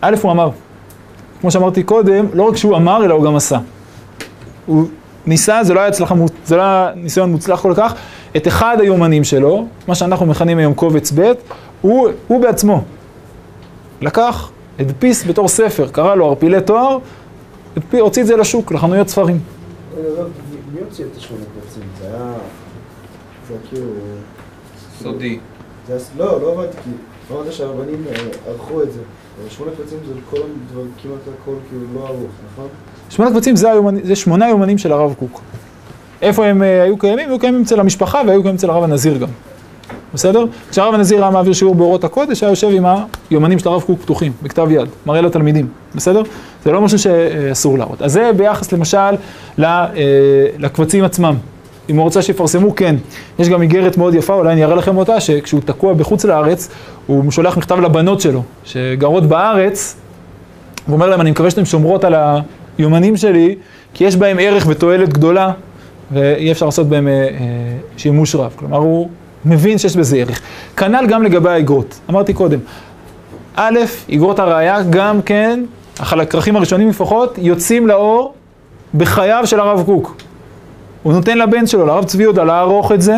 א', 0.00 0.14
הוא 0.22 0.32
אמר. 0.32 0.50
כמו 1.40 1.50
שאמרתי 1.50 1.82
קודם, 1.82 2.26
לא 2.34 2.42
רק 2.42 2.56
שהוא 2.56 2.76
אמר, 2.76 3.04
אלא 3.04 3.14
הוא 3.14 3.24
גם 3.24 3.36
עשה. 3.36 3.58
הוא 4.66 4.84
ניסה, 5.26 5.64
זה 5.64 5.74
לא 5.74 5.80
היה 5.80 5.88
הצלחה, 5.88 6.14
זה 6.44 6.56
לא 6.56 6.62
היה 6.62 6.90
ניסיון 6.96 7.30
מוצלח 7.32 7.60
כל 7.60 7.72
כך, 7.76 7.94
את 8.36 8.48
אחד 8.48 8.76
היומנים 8.80 9.24
שלו, 9.24 9.66
מה 9.88 9.94
שאנחנו 9.94 10.26
מכנים 10.26 10.58
היום 10.58 10.74
קובץ 10.74 11.12
ב', 11.14 11.32
הוא, 11.80 12.08
הוא 12.28 12.42
בעצמו 12.42 12.82
לקח, 14.00 14.50
הדפיס 14.78 15.26
בתור 15.26 15.48
ספר, 15.48 15.88
קרא 15.88 16.14
לו 16.14 16.28
ערפילי 16.28 16.60
תואר, 16.60 16.98
הדפי- 17.76 17.98
הוציא 17.98 18.22
את 18.22 18.26
זה 18.26 18.36
לשוק, 18.36 18.72
לחנויות 18.72 19.08
ספרים. 19.08 19.38
מי 20.74 20.80
הוציא 20.80 21.04
את 21.04 21.16
השמונה 21.16 21.44
קבצים? 21.44 21.82
זה 22.00 22.06
היה... 22.06 22.32
זה 23.48 23.54
כאילו... 23.68 23.86
סודי. 25.02 25.38
זה. 25.88 25.98
לא, 26.18 26.40
לא 26.42 26.52
הבנתי, 26.52 26.76
כי 26.84 26.90
אמרת 27.34 27.52
שהרבנים 27.52 28.04
אה, 28.10 28.14
ערכו 28.50 28.82
את 28.82 28.92
זה. 28.92 29.00
אבל 29.40 29.50
שמונה 29.50 29.72
קבצים 29.78 29.98
זה 30.08 30.12
כל 30.30 30.36
הדבר, 30.36 30.82
כמעט 31.02 31.20
הכל 31.42 31.52
כאילו 31.68 31.82
לא 31.94 32.06
ערוך, 32.06 32.30
נכון? 32.52 32.66
שמונה 33.10 33.30
קבצים 33.30 33.56
זה, 33.56 33.70
היומנ... 33.72 33.96
זה 34.04 34.16
שמונה 34.16 34.48
יומנים 34.48 34.78
של 34.78 34.92
הרב 34.92 35.14
קוק. 35.18 35.40
איפה 36.22 36.46
הם 36.46 36.62
אה, 36.62 36.82
היו 36.82 36.98
קיימים? 36.98 37.28
היו 37.28 37.38
קיימים 37.38 37.62
אצל 37.62 37.80
המשפחה 37.80 38.22
והיו 38.26 38.42
קיימים 38.42 38.56
אצל 38.56 38.70
הרב 38.70 38.82
הנזיר 38.84 39.18
גם. 39.18 39.28
בסדר? 40.14 40.44
כשהרב 40.70 40.94
הנזיר 40.94 41.22
היה 41.22 41.30
מעביר 41.30 41.52
שיעור 41.52 41.74
באורות 41.74 42.04
הקודש, 42.04 42.42
היה 42.42 42.50
יושב 42.50 42.68
עם 42.72 42.84
היומנים 43.30 43.58
של 43.58 43.68
הרב 43.68 43.82
קוק 43.82 44.00
פתוחים, 44.00 44.32
בכתב 44.42 44.66
יד, 44.70 44.88
מראה 45.06 45.20
לתלמידים, 45.20 45.68
בסדר? 45.94 46.22
זה 46.64 46.72
לא 46.72 46.80
משהו 46.80 46.98
שאסור 46.98 47.78
להראות. 47.78 48.02
אז 48.02 48.12
זה 48.12 48.30
ביחס 48.36 48.72
למשל 48.72 48.98
ל- 49.58 49.64
אה, 49.64 49.86
לקבצים 50.58 51.04
עצמם. 51.04 51.34
אם 51.90 51.96
הוא 51.96 52.04
רוצה 52.04 52.22
שיפרסמו, 52.22 52.74
כן. 52.76 52.96
יש 53.38 53.48
גם 53.48 53.62
איגרת 53.62 53.96
מאוד 53.96 54.14
יפה, 54.14 54.34
אולי 54.34 54.52
אני 54.52 54.64
אראה 54.64 54.76
לכם 54.76 54.96
אותה, 54.96 55.20
שכשהוא 55.20 55.60
תקוע 55.64 55.94
בחוץ 55.94 56.24
לארץ, 56.24 56.68
הוא 57.06 57.30
שולח 57.30 57.56
מכתב 57.56 57.80
לבנות 57.80 58.20
שלו, 58.20 58.42
שגרות 58.64 59.26
בארץ, 59.26 59.96
הוא 60.86 60.94
אומר 60.94 61.08
להם, 61.08 61.20
אני 61.20 61.30
מקווה 61.30 61.50
שאתם 61.50 61.64
שומרות 61.64 62.04
על 62.04 62.14
היומנים 62.78 63.16
שלי, 63.16 63.56
כי 63.94 64.04
יש 64.04 64.16
בהם 64.16 64.36
ערך 64.40 64.66
ותועלת 64.68 65.12
גדולה, 65.12 65.52
ואי 66.12 66.52
אפשר 66.52 66.66
לעשות 66.66 66.88
בהם 66.88 67.08
אה, 67.08 67.12
אה, 67.12 67.28
שימוש 67.96 68.34
רב. 68.34 68.52
כלומר, 68.56 68.76
הוא 68.76 69.08
מבין 69.44 69.78
שיש 69.78 69.96
בזה 69.96 70.16
ערך. 70.16 70.40
כנ"ל 70.76 71.06
גם 71.08 71.22
לגבי 71.22 71.50
האגרות. 71.50 72.00
אמרתי 72.10 72.32
קודם, 72.32 72.58
א', 73.56 73.78
אגרות 74.14 74.38
הראייה, 74.38 74.82
גם 74.90 75.22
כן, 75.22 75.64
הכרכים 76.00 76.56
הראשונים 76.56 76.88
לפחות, 76.88 77.38
יוצאים 77.42 77.86
לאור 77.86 78.34
בחייו 78.94 79.42
של 79.46 79.60
הרב 79.60 79.82
קוק. 79.86 80.21
הוא 81.02 81.12
נותן 81.12 81.38
לבן 81.38 81.66
שלו, 81.66 81.86
לרב 81.86 82.04
צבי 82.04 82.22
יהודה, 82.22 82.44
לערוך 82.44 82.92
את 82.92 83.02
זה, 83.02 83.16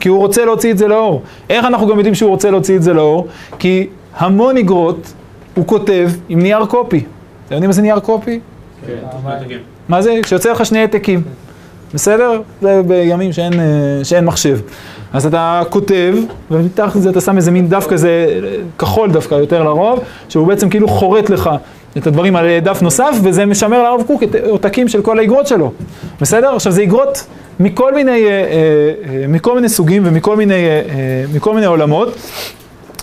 כי 0.00 0.08
הוא 0.08 0.18
רוצה 0.18 0.44
להוציא 0.44 0.72
את 0.72 0.78
זה 0.78 0.88
לאור. 0.88 1.22
איך 1.50 1.64
אנחנו 1.64 1.86
גם 1.86 1.96
יודעים 1.96 2.14
שהוא 2.14 2.30
רוצה 2.30 2.50
להוציא 2.50 2.76
את 2.76 2.82
זה 2.82 2.92
לאור? 2.92 3.26
כי 3.58 3.86
המון 4.16 4.56
אגרות 4.56 5.12
הוא 5.54 5.66
כותב 5.66 6.10
עם 6.28 6.38
נייר 6.38 6.66
קופי. 6.66 7.04
אתם 7.46 7.54
יודעים 7.54 7.68
מה 7.68 7.72
זה 7.72 7.82
נייר 7.82 8.00
קופי? 8.00 8.40
מה 9.88 10.02
זה? 10.02 10.18
כשיוצא 10.22 10.52
לך 10.52 10.66
שני 10.66 10.78
העתקים. 10.78 11.22
בסדר? 11.94 12.40
זה 12.62 12.82
בימים 12.86 13.32
שאין, 13.32 13.60
אה, 13.60 14.04
שאין 14.04 14.24
מחשב. 14.24 14.58
אז 15.12 15.26
אתה 15.26 15.62
כותב, 15.70 16.14
ומתחת 16.50 16.96
לזה 16.96 17.10
אתה 17.10 17.20
שם 17.20 17.36
איזה 17.36 17.50
מין 17.50 17.68
דף 17.68 17.86
כזה, 17.88 18.40
כחול 18.78 19.10
דווקא 19.10 19.34
יותר 19.34 19.62
לרוב, 19.62 20.00
שהוא 20.28 20.46
בעצם 20.46 20.68
כאילו 20.68 20.88
חורט 20.88 21.30
לך 21.30 21.50
את 21.96 22.06
הדברים 22.06 22.36
על 22.36 22.58
דף 22.58 22.82
נוסף, 22.82 23.16
וזה 23.22 23.46
משמר 23.46 23.82
לרב 23.82 24.02
קוק 24.06 24.22
את 24.22 24.34
עותקים 24.48 24.88
של 24.88 25.02
כל 25.02 25.18
האגרות 25.18 25.46
שלו. 25.46 25.72
בסדר? 26.20 26.54
עכשיו 26.54 26.72
זה 26.72 26.82
אגרות 26.82 27.26
מכל 27.60 27.94
מיני, 27.94 28.24
אה, 28.24 28.30
אה, 28.30 29.24
מכל 29.28 29.54
מיני 29.54 29.68
סוגים 29.68 30.02
ומכל 30.06 30.36
מיני, 30.36 30.66
אה, 31.44 31.52
מיני 31.54 31.66
עולמות. 31.66 32.16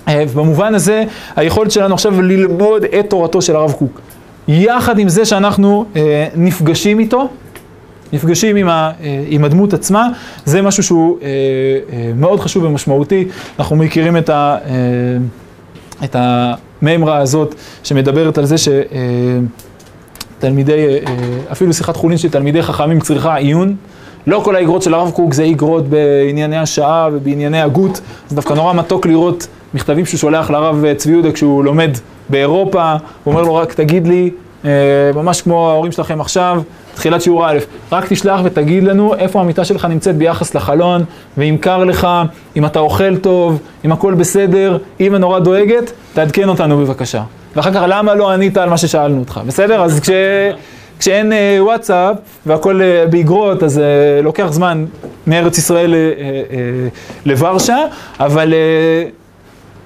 ובמובן 0.10 0.76
הזה, 0.76 1.04
היכולת 1.36 1.72
שלנו 1.72 1.94
עכשיו 1.94 2.22
ללמוד 2.22 2.84
את 2.84 3.10
תורתו 3.10 3.42
של 3.42 3.56
הרב 3.56 3.72
קוק. 3.72 4.02
יחד 4.48 5.00
עם 5.00 5.10
זה 5.10 5.26
שאנחנו 5.26 5.86
אה, 5.96 6.28
נפגשים 6.36 7.00
איתו, 7.00 7.28
נפגשים 8.14 8.56
עם, 8.56 8.70
ה, 8.70 8.92
אה, 9.04 9.24
עם 9.28 9.44
הדמות 9.44 9.74
עצמה, 9.74 10.10
זה 10.46 10.62
משהו 10.62 10.84
שהוא 10.84 11.18
אה, 11.22 11.28
אה, 11.28 12.12
מאוד 12.16 12.40
חשוב 12.40 12.64
ומשמעותי. 12.64 13.28
אנחנו 13.60 13.76
מכירים 13.76 14.18
את, 14.18 14.30
ה, 14.30 14.58
אה, 14.66 14.74
את 16.04 16.16
המימרה 16.84 17.18
הזאת 17.18 17.56
שמדברת 17.84 18.38
על 18.38 18.46
זה 18.46 18.56
שתלמידי, 20.40 20.72
אה, 20.72 20.98
אה, 21.08 21.40
אפילו 21.52 21.74
שיחת 21.74 21.98
חולין 21.98 22.18
של 22.18 22.30
תלמידי 22.30 22.64
חכמים 22.64 23.00
צריכה 23.00 23.36
עיון. 23.36 23.76
לא 24.28 24.42
כל 24.46 24.56
האגרות 24.56 24.82
של 24.82 24.94
הרב 24.94 25.12
קוק 25.12 25.34
זה 25.34 25.46
אגרות 25.46 25.88
בענייני 25.90 26.58
השעה 26.58 27.10
ובענייני 27.14 27.62
הגות, 27.62 28.02
זה 28.30 28.36
דווקא 28.36 28.54
נורא 28.54 28.74
מתוק 28.74 29.06
לראות 29.06 29.48
מכתבים 29.74 30.06
שהוא 30.06 30.18
שולח 30.18 30.52
לרב 30.52 30.86
צבי 30.98 31.12
יהודה 31.12 31.32
כשהוא 31.32 31.64
לומד 31.64 31.92
באירופה, 32.30 32.92
הוא 33.24 33.34
אומר 33.34 33.42
לו 33.44 33.56
רק 33.56 33.74
תגיד 33.74 34.08
לי, 34.08 34.24
אה, 34.24 34.38
ממש 35.16 35.42
כמו 35.42 35.70
ההורים 35.70 35.92
שלכם 35.92 36.22
עכשיו, 36.22 36.62
תחילת 36.96 37.22
שיעור 37.22 37.50
א', 37.50 37.58
רק 37.92 38.06
תשלח 38.10 38.40
ותגיד 38.44 38.84
לנו 38.84 39.16
איפה 39.16 39.42
המיטה 39.42 39.66
שלך 39.66 39.86
נמצאת 39.86 40.16
ביחס 40.16 40.56
לחלון, 40.56 41.04
ואם 41.38 41.58
קר 41.62 41.84
לך, 41.84 42.08
אם 42.56 42.66
אתה 42.66 42.80
אוכל 42.80 43.18
טוב, 43.18 43.60
אם 43.86 43.92
הכל 43.92 44.14
בסדר, 44.14 44.78
אמא 45.00 45.18
נורא 45.18 45.40
דואגת, 45.40 45.92
תעדכן 46.14 46.50
אותנו 46.50 46.78
בבקשה. 46.78 47.24
ואחר 47.56 47.74
כך, 47.74 47.82
למה 47.88 48.16
לא 48.16 48.32
ענית 48.32 48.58
על 48.58 48.70
מה 48.70 48.78
ששאלנו 48.78 49.20
אותך, 49.20 49.42
בסדר? 49.48 49.84
אז 49.84 50.00
כש... 50.00 50.10
כשאין 51.00 51.34
אה, 51.34 51.58
וואטסאפ 51.60 52.16
והכל 52.46 52.82
אה, 52.82 53.06
באגרות, 53.10 53.64
אז 53.64 53.80
אה, 53.80 53.84
לוקח 54.22 54.48
זמן 54.50 54.86
מארץ 55.28 55.58
ישראל 55.58 55.94
אה, 55.94 56.00
אה, 56.00 56.88
לוורשה, 57.26 57.78
אבל, 58.20 58.54
אה, 58.54 59.10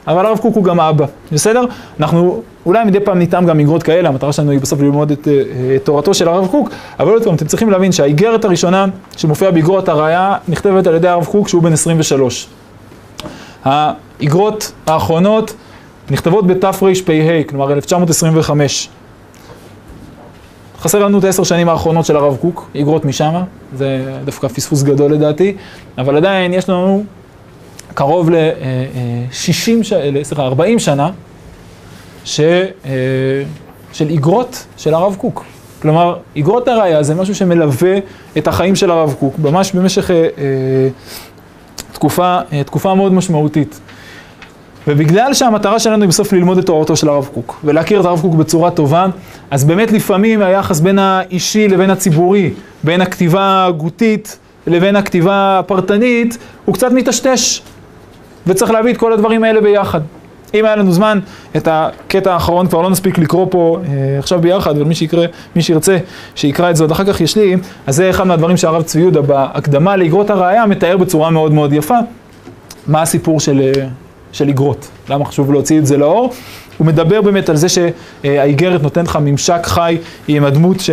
אבל 0.08 0.26
הרב 0.26 0.38
קוק 0.38 0.56
הוא 0.56 0.64
גם 0.64 0.80
אבא, 0.80 1.06
בסדר? 1.32 1.66
אנחנו 2.00 2.42
אולי 2.66 2.86
מדי 2.86 3.00
פעם 3.00 3.22
נטעם 3.22 3.46
גם 3.46 3.60
אגרות 3.60 3.84
כאלה, 3.84 4.10
המטרה 4.10 4.34
שלנו 4.34 4.52
היא 4.52 4.60
בסוף 4.60 4.82
ללמוד 4.82 5.12
את, 5.12 5.28
אה, 5.28 5.76
את 5.76 5.86
תורתו 5.86 6.14
של 6.14 6.28
הרב 6.28 6.48
קוק, 6.48 6.70
אבל 7.00 7.12
עוד 7.12 7.24
פעם, 7.24 7.36
אתם 7.36 7.46
צריכים 7.46 7.70
להבין 7.70 7.92
שהאיגרת 7.92 8.46
הראשונה 8.46 8.86
שמופיעה 9.18 9.52
באגרות 9.52 9.90
הראייה 9.90 10.36
נכתבת 10.48 10.88
על 10.88 10.96
ידי 10.96 11.08
הרב 11.08 11.26
קוק 11.26 11.48
שהוא 11.48 11.64
בן 11.64 11.74
23. 11.74 12.48
האגרות 13.66 14.72
האחרונות 14.88 15.54
נכתבות 16.12 16.48
בתרפ"ה, 16.48 16.88
כלומר 17.50 17.74
1925. 17.74 18.90
חסר 20.80 21.06
לנו 21.06 21.20
את 21.20 21.24
העשר 21.24 21.44
שנים 21.44 21.70
האחרונות 21.70 22.06
של 22.06 22.16
הרב 22.16 22.38
קוק, 22.42 22.70
איגרות 22.76 23.06
משם, 23.06 23.34
זה 23.74 24.20
דווקא 24.26 24.48
פספוס 24.48 24.84
גדול 24.84 25.14
לדעתי, 25.14 25.56
אבל 25.98 26.18
עדיין 26.18 26.54
יש 26.54 26.70
לנו 26.70 27.04
קרוב 27.98 28.30
ל-60, 28.30 29.84
סליחה, 30.24 30.44
40 30.44 30.80
שנה 30.80 31.10
ש, 32.26 32.40
של 33.94 34.10
איגרות 34.10 34.66
של 34.78 34.94
הרב 34.94 35.16
קוק. 35.16 35.46
כלומר, 35.82 36.16
איגרות 36.36 36.68
הראייה 36.68 37.04
זה 37.04 37.16
משהו 37.16 37.36
שמלווה 37.36 37.98
את 38.38 38.48
החיים 38.48 38.76
של 38.76 38.92
הרב 38.92 39.16
קוק, 39.20 39.40
ממש 39.40 39.72
במשך 39.72 40.12
אה, 40.12 40.16
אה, 40.16 40.88
תקופה, 41.92 42.40
אה, 42.54 42.64
תקופה 42.64 42.96
מאוד 42.96 43.14
משמעותית. 43.14 43.80
ובגלל 44.88 45.34
שהמטרה 45.34 45.80
שלנו 45.80 46.02
היא 46.02 46.10
בסוף 46.10 46.34
ללמוד 46.34 46.58
את 46.58 46.66
תורתו 46.66 46.96
של 46.96 47.10
הרב 47.10 47.30
קוק, 47.34 47.60
ולהכיר 47.64 48.00
את 48.02 48.06
הרב 48.06 48.22
קוק 48.22 48.36
בצורה 48.36 48.72
טובה, 48.72 49.08
אז 49.52 49.64
באמת 49.64 49.92
לפעמים 49.92 50.42
היחס 50.42 50.80
בין 50.80 51.00
האישי 51.00 51.68
לבין 51.68 51.90
הציבורי, 51.90 52.52
בין 52.84 53.02
הכתיבה 53.02 53.42
ההגותית 53.42 54.38
לבין 54.68 54.96
הכתיבה 54.96 55.60
הפרטנית, 55.60 56.38
הוא 56.66 56.76
קצת 56.76 56.92
מטשטש. 56.92 57.62
וצריך 58.48 58.72
להביא 58.72 58.94
את 58.94 58.98
כל 58.98 59.14
הדברים 59.14 59.44
האלה 59.44 59.62
ביחד. 59.62 60.02
אם 60.54 60.66
היה 60.66 60.76
לנו 60.76 60.92
זמן, 60.92 61.20
את 61.58 61.68
הקטע 61.72 62.34
האחרון 62.34 62.68
כבר 62.68 62.82
לא 62.82 62.90
נספיק 62.90 63.18
לקרוא 63.18 63.48
פה 63.50 63.80
אה, 63.84 64.20
עכשיו 64.20 64.42
ביחד, 64.42 64.76
אבל 64.76 64.84
מי 64.84 64.96
שיקרא, 64.96 65.26
מי 65.56 65.62
שירצה, 65.62 65.98
שיקרא 66.36 66.70
את 66.70 66.76
זה 66.76 66.84
עוד 66.84 66.92
אחר 66.92 67.14
כך 67.14 67.22
ישלים, 67.22 67.60
אז 67.88 67.96
זה 67.96 68.10
אחד 68.10 68.28
מהדברים 68.28 68.58
שהרב 68.58 68.82
צבי 68.82 69.02
יהודה 69.02 69.22
בהקדמה 69.22 69.96
לאגרות 69.96 70.30
הראייה 70.30 70.66
מתאר 70.66 70.98
בצורה 70.98 71.30
מאוד 71.30 71.54
מאוד 71.54 71.74
יפה. 71.74 71.98
מה 72.88 73.02
הסיפור 73.02 73.40
של, 73.40 73.62
אה, 73.62 73.88
של 74.32 74.48
איגרות? 74.48 74.88
למה 75.10 75.26
חשוב 75.26 75.52
להוציא 75.52 75.80
את 75.80 75.86
זה 75.86 75.98
לאור? 75.98 76.34
הוא 76.78 76.88
מדבר 76.88 77.22
באמת 77.22 77.50
על 77.50 77.56
זה 77.56 77.68
שהאיגרת 77.70 78.84
נותנת 78.84 79.08
לך 79.08 79.20
ממשק 79.22 79.62
חי 79.64 79.98
עם 80.28 80.44
הדמות 80.44 80.80
ש, 80.80 80.90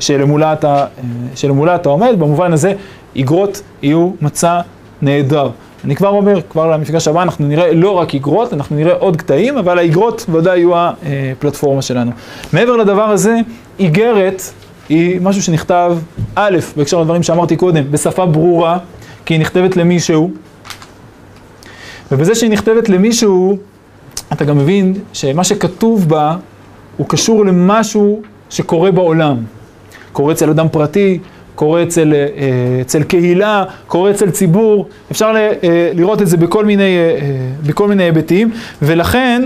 שלמולה 0.00 0.52
אתה, 0.52 0.86
שלמולה 1.34 1.74
אתה 1.74 1.88
עומד, 1.88 2.14
במובן 2.18 2.52
הזה 2.52 2.72
איגרות 3.16 3.62
יהיו 3.82 4.10
מצע 4.20 4.60
נהדר. 5.02 5.50
אני 5.84 5.96
כבר 5.96 6.08
אומר, 6.08 6.40
כבר 6.50 6.70
למפגש 6.70 7.08
הבא 7.08 7.22
אנחנו 7.22 7.46
נראה 7.46 7.72
לא 7.72 7.90
רק 7.90 8.14
איגרות, 8.14 8.52
אנחנו 8.52 8.76
נראה 8.76 8.94
עוד 8.94 9.16
קטעים, 9.16 9.58
אבל 9.58 9.78
האיגרות 9.78 10.26
ודאי 10.32 10.58
יהיו 10.58 10.70
הפלטפורמה 10.76 11.82
שלנו. 11.82 12.10
מעבר 12.52 12.76
לדבר 12.76 13.02
הזה, 13.10 13.36
איגרת 13.78 14.42
היא 14.88 15.20
משהו 15.20 15.42
שנכתב, 15.42 15.98
א', 16.34 16.58
בהקשר 16.76 17.00
לדברים 17.00 17.22
שאמרתי 17.22 17.56
קודם, 17.56 17.90
בשפה 17.90 18.26
ברורה, 18.26 18.78
כי 19.24 19.34
היא 19.34 19.40
נכתבת 19.40 19.76
למישהו, 19.76 20.30
ובזה 22.12 22.34
שהיא 22.34 22.50
נכתבת 22.50 22.88
למישהו, 22.88 23.58
אתה 24.32 24.44
גם 24.44 24.58
מבין 24.58 24.94
שמה 25.12 25.44
שכתוב 25.44 26.08
בה 26.08 26.36
הוא 26.96 27.08
קשור 27.08 27.44
למשהו 27.44 28.22
שקורה 28.50 28.90
בעולם. 28.90 29.36
קורה 30.12 30.32
אצל 30.32 30.50
אדם 30.50 30.68
פרטי, 30.68 31.18
קורה 31.58 31.82
אצל, 31.82 32.14
אה, 32.14 32.80
אצל 32.80 33.02
קהילה, 33.02 33.64
קורה 33.86 34.10
אצל 34.10 34.30
ציבור, 34.30 34.88
אפשר 35.10 35.32
אה, 35.36 35.90
לראות 35.94 36.22
את 36.22 36.26
זה 36.26 36.36
בכל 36.36 36.64
מיני, 36.64 36.82
אה, 36.82 37.20
בכל 37.66 37.88
מיני 37.88 38.02
היבטים, 38.02 38.50
ולכן 38.82 39.42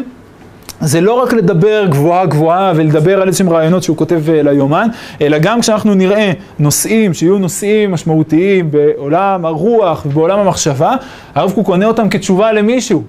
זה 0.80 1.00
לא 1.00 1.12
רק 1.12 1.32
לדבר 1.32 1.86
גבוהה 1.88 2.26
גבוהה 2.26 2.72
ולדבר 2.76 3.22
על 3.22 3.28
איזשהם 3.28 3.48
רעיונות 3.50 3.82
שהוא 3.82 3.96
כותב 3.96 4.22
ליומן, 4.26 4.88
אלא 5.20 5.38
גם 5.38 5.60
כשאנחנו 5.60 5.94
נראה 5.94 6.32
נושאים 6.58 7.14
שיהיו 7.14 7.38
נושאים 7.38 7.92
משמעותיים 7.92 8.70
בעולם 8.70 9.46
הרוח 9.46 10.06
ובעולם 10.06 10.38
המחשבה, 10.38 10.96
הרב 11.34 11.52
קוק 11.52 11.68
עונה 11.68 11.86
אותם 11.86 12.08
כתשובה 12.08 12.52
למישהו. 12.52 13.02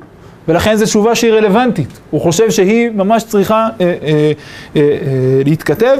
ולכן 0.48 0.76
זו 0.76 0.86
תשובה 0.86 1.16
שהיא 1.16 1.32
רלוונטית. 1.32 2.00
הוא 2.10 2.22
חושב 2.22 2.52
שהיא 2.52 2.90
ממש 2.90 3.24
צריכה 3.24 3.68
אה, 3.82 3.86
אה, 3.86 4.32
אה, 4.76 4.82
אה, 4.82 5.42
להתכתב 5.46 5.98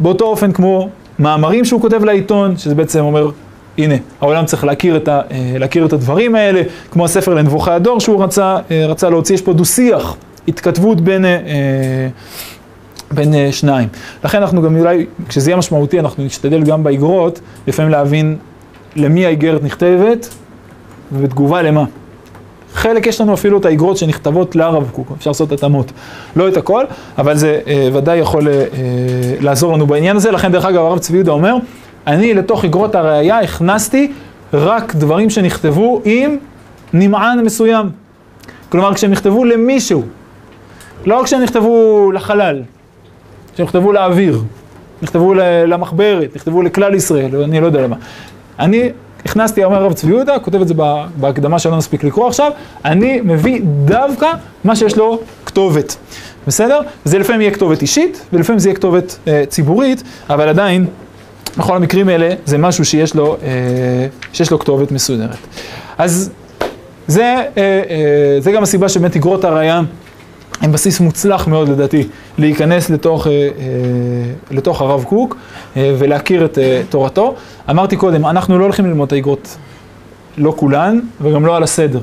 באותו 0.00 0.24
אופן 0.24 0.52
כמו 0.52 0.88
מאמרים 1.18 1.64
שהוא 1.64 1.80
כותב 1.80 2.04
לעיתון, 2.04 2.56
שזה 2.56 2.74
בעצם 2.74 3.00
אומר, 3.00 3.30
הנה, 3.78 3.94
העולם 4.20 4.44
צריך 4.44 4.64
להכיר 4.64 4.96
את, 4.96 5.08
ה, 5.08 5.20
אה, 5.30 5.54
להכיר 5.58 5.86
את 5.86 5.92
הדברים 5.92 6.34
האלה, 6.34 6.62
כמו 6.90 7.04
הספר 7.04 7.34
לנבוכי 7.34 7.70
הדור 7.70 8.00
שהוא 8.00 8.24
רצה, 8.24 8.56
אה, 8.70 8.86
רצה 8.86 9.10
להוציא, 9.10 9.34
יש 9.34 9.42
פה 9.42 9.52
דו-שיח, 9.52 10.16
התכתבות 10.48 11.00
בין, 11.00 11.24
אה, 11.24 11.30
בין 13.10 13.52
שניים. 13.52 13.88
לכן 14.24 14.38
אנחנו 14.38 14.62
גם 14.62 14.76
אולי, 14.76 15.06
כשזה 15.28 15.50
יהיה 15.50 15.56
משמעותי, 15.56 16.00
אנחנו 16.00 16.24
נשתדל 16.24 16.62
גם 16.62 16.84
באגרות, 16.84 17.40
לפעמים 17.66 17.90
להבין 17.92 18.36
למי 18.96 19.26
האיגרת 19.26 19.62
נכתבת 19.62 20.28
ובתגובה 21.12 21.62
למה. 21.62 21.84
חלק 22.74 23.06
יש 23.06 23.20
לנו 23.20 23.34
אפילו 23.34 23.58
את 23.58 23.64
האגרות 23.64 23.96
שנכתבות 23.96 24.56
לרב 24.56 24.90
קוק, 24.92 25.12
אפשר 25.18 25.30
לעשות 25.30 25.52
התאמות. 25.52 25.92
לא 26.36 26.48
את 26.48 26.56
הכל, 26.56 26.84
אבל 27.18 27.36
זה 27.36 27.60
אה, 27.66 27.88
ודאי 27.92 28.16
יכול 28.16 28.48
אה, 28.48 28.54
לעזור 29.40 29.72
לנו 29.72 29.86
בעניין 29.86 30.16
הזה. 30.16 30.30
לכן 30.30 30.52
דרך 30.52 30.64
אגב 30.64 30.80
הרב 30.80 30.98
צבי 30.98 31.16
יהודה 31.16 31.32
אומר, 31.32 31.56
אני 32.06 32.34
לתוך 32.34 32.64
אגרות 32.64 32.94
הראייה 32.94 33.40
הכנסתי 33.40 34.12
רק 34.54 34.94
דברים 34.94 35.30
שנכתבו 35.30 36.02
עם 36.04 36.36
נמען 36.92 37.44
מסוים. 37.44 37.90
כלומר, 38.68 38.94
כשהם 38.94 39.10
נכתבו 39.10 39.44
למישהו, 39.44 40.02
לא 41.06 41.22
כשהם 41.24 41.42
נכתבו 41.42 42.10
לחלל, 42.12 42.62
כשהם 43.54 43.66
נכתבו 43.66 43.92
לאוויר, 43.92 44.42
נכתבו 45.02 45.34
למחברת, 45.66 46.36
נכתבו 46.36 46.62
לכלל 46.62 46.94
ישראל, 46.94 47.36
אני 47.42 47.60
לא 47.60 47.66
יודע 47.66 47.82
למה. 47.82 47.96
אני 48.58 48.90
הכנסתי, 49.24 49.64
אומר 49.64 49.76
הרב 49.76 49.92
צבי 49.92 50.10
יהודה, 50.10 50.38
כותב 50.38 50.60
את 50.60 50.68
זה 50.68 50.74
בהקדמה 51.16 51.58
שלא 51.58 51.76
נספיק 51.76 52.04
לקרוא 52.04 52.28
עכשיו, 52.28 52.52
אני 52.84 53.20
מביא 53.20 53.60
דווקא 53.84 54.30
מה 54.64 54.76
שיש 54.76 54.96
לו 54.96 55.20
כתובת, 55.46 55.96
בסדר? 56.46 56.80
זה 57.04 57.18
לפעמים 57.18 57.40
יהיה 57.40 57.50
כתובת 57.50 57.82
אישית, 57.82 58.26
ולפעמים 58.32 58.58
זה 58.58 58.68
יהיה 58.68 58.76
כתובת 58.76 59.18
אה, 59.28 59.44
ציבורית, 59.48 60.02
אבל 60.30 60.48
עדיין, 60.48 60.86
בכל 61.58 61.76
המקרים 61.76 62.08
האלה, 62.08 62.34
זה 62.44 62.58
משהו 62.58 62.84
שיש 62.84 63.14
לו, 63.14 63.36
אה, 63.42 64.06
שיש 64.32 64.50
לו 64.50 64.58
כתובת 64.58 64.92
מסודרת. 64.92 65.36
אז 65.98 66.30
זה, 67.06 67.22
אה, 67.22 67.42
אה, 67.56 68.36
זה 68.40 68.52
גם 68.52 68.62
הסיבה 68.62 68.88
שבאמת 68.88 69.16
אגרות 69.16 69.44
הראייה 69.44 69.80
הם 70.60 70.72
בסיס 70.72 71.00
מוצלח 71.00 71.48
מאוד 71.48 71.68
לדעתי 71.68 72.08
להיכנס 72.38 72.90
לתוך, 72.90 73.26
אה, 73.26 73.32
אה, 73.32 73.48
לתוך 74.50 74.80
הרב 74.80 75.04
קוק 75.04 75.36
אה, 75.76 75.94
ולהכיר 75.98 76.44
את 76.44 76.58
תורתו. 76.88 77.34
אמרתי 77.70 77.96
קודם, 77.96 78.26
אנחנו 78.26 78.58
לא 78.58 78.64
הולכים 78.64 78.86
ללמוד 78.86 79.06
את 79.06 79.12
האגרות, 79.12 79.56
לא 80.38 80.54
כולן, 80.56 81.00
וגם 81.20 81.46
לא 81.46 81.56
על 81.56 81.62
הסדר. 81.62 82.00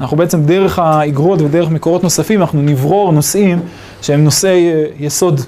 אנחנו 0.00 0.16
בעצם 0.16 0.42
דרך 0.42 0.78
האגרות 0.78 1.42
ודרך 1.42 1.70
מקורות 1.70 2.02
נוספים, 2.02 2.40
אנחנו 2.40 2.62
נברור 2.62 3.12
נושאים 3.12 3.60
שהם 4.02 4.24
נושאי 4.24 4.70
יסוד 4.98 5.40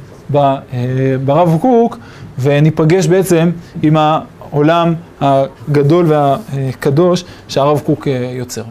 ברב 1.24 1.58
קוק, 1.60 1.98
וניפגש 2.38 3.06
בעצם 3.06 3.50
עם 3.82 3.96
העולם 3.96 4.94
הגדול 5.20 6.06
והקדוש 6.08 7.24
שהרב 7.48 7.80
קוק 7.84 8.06
יוצר. 8.32 8.62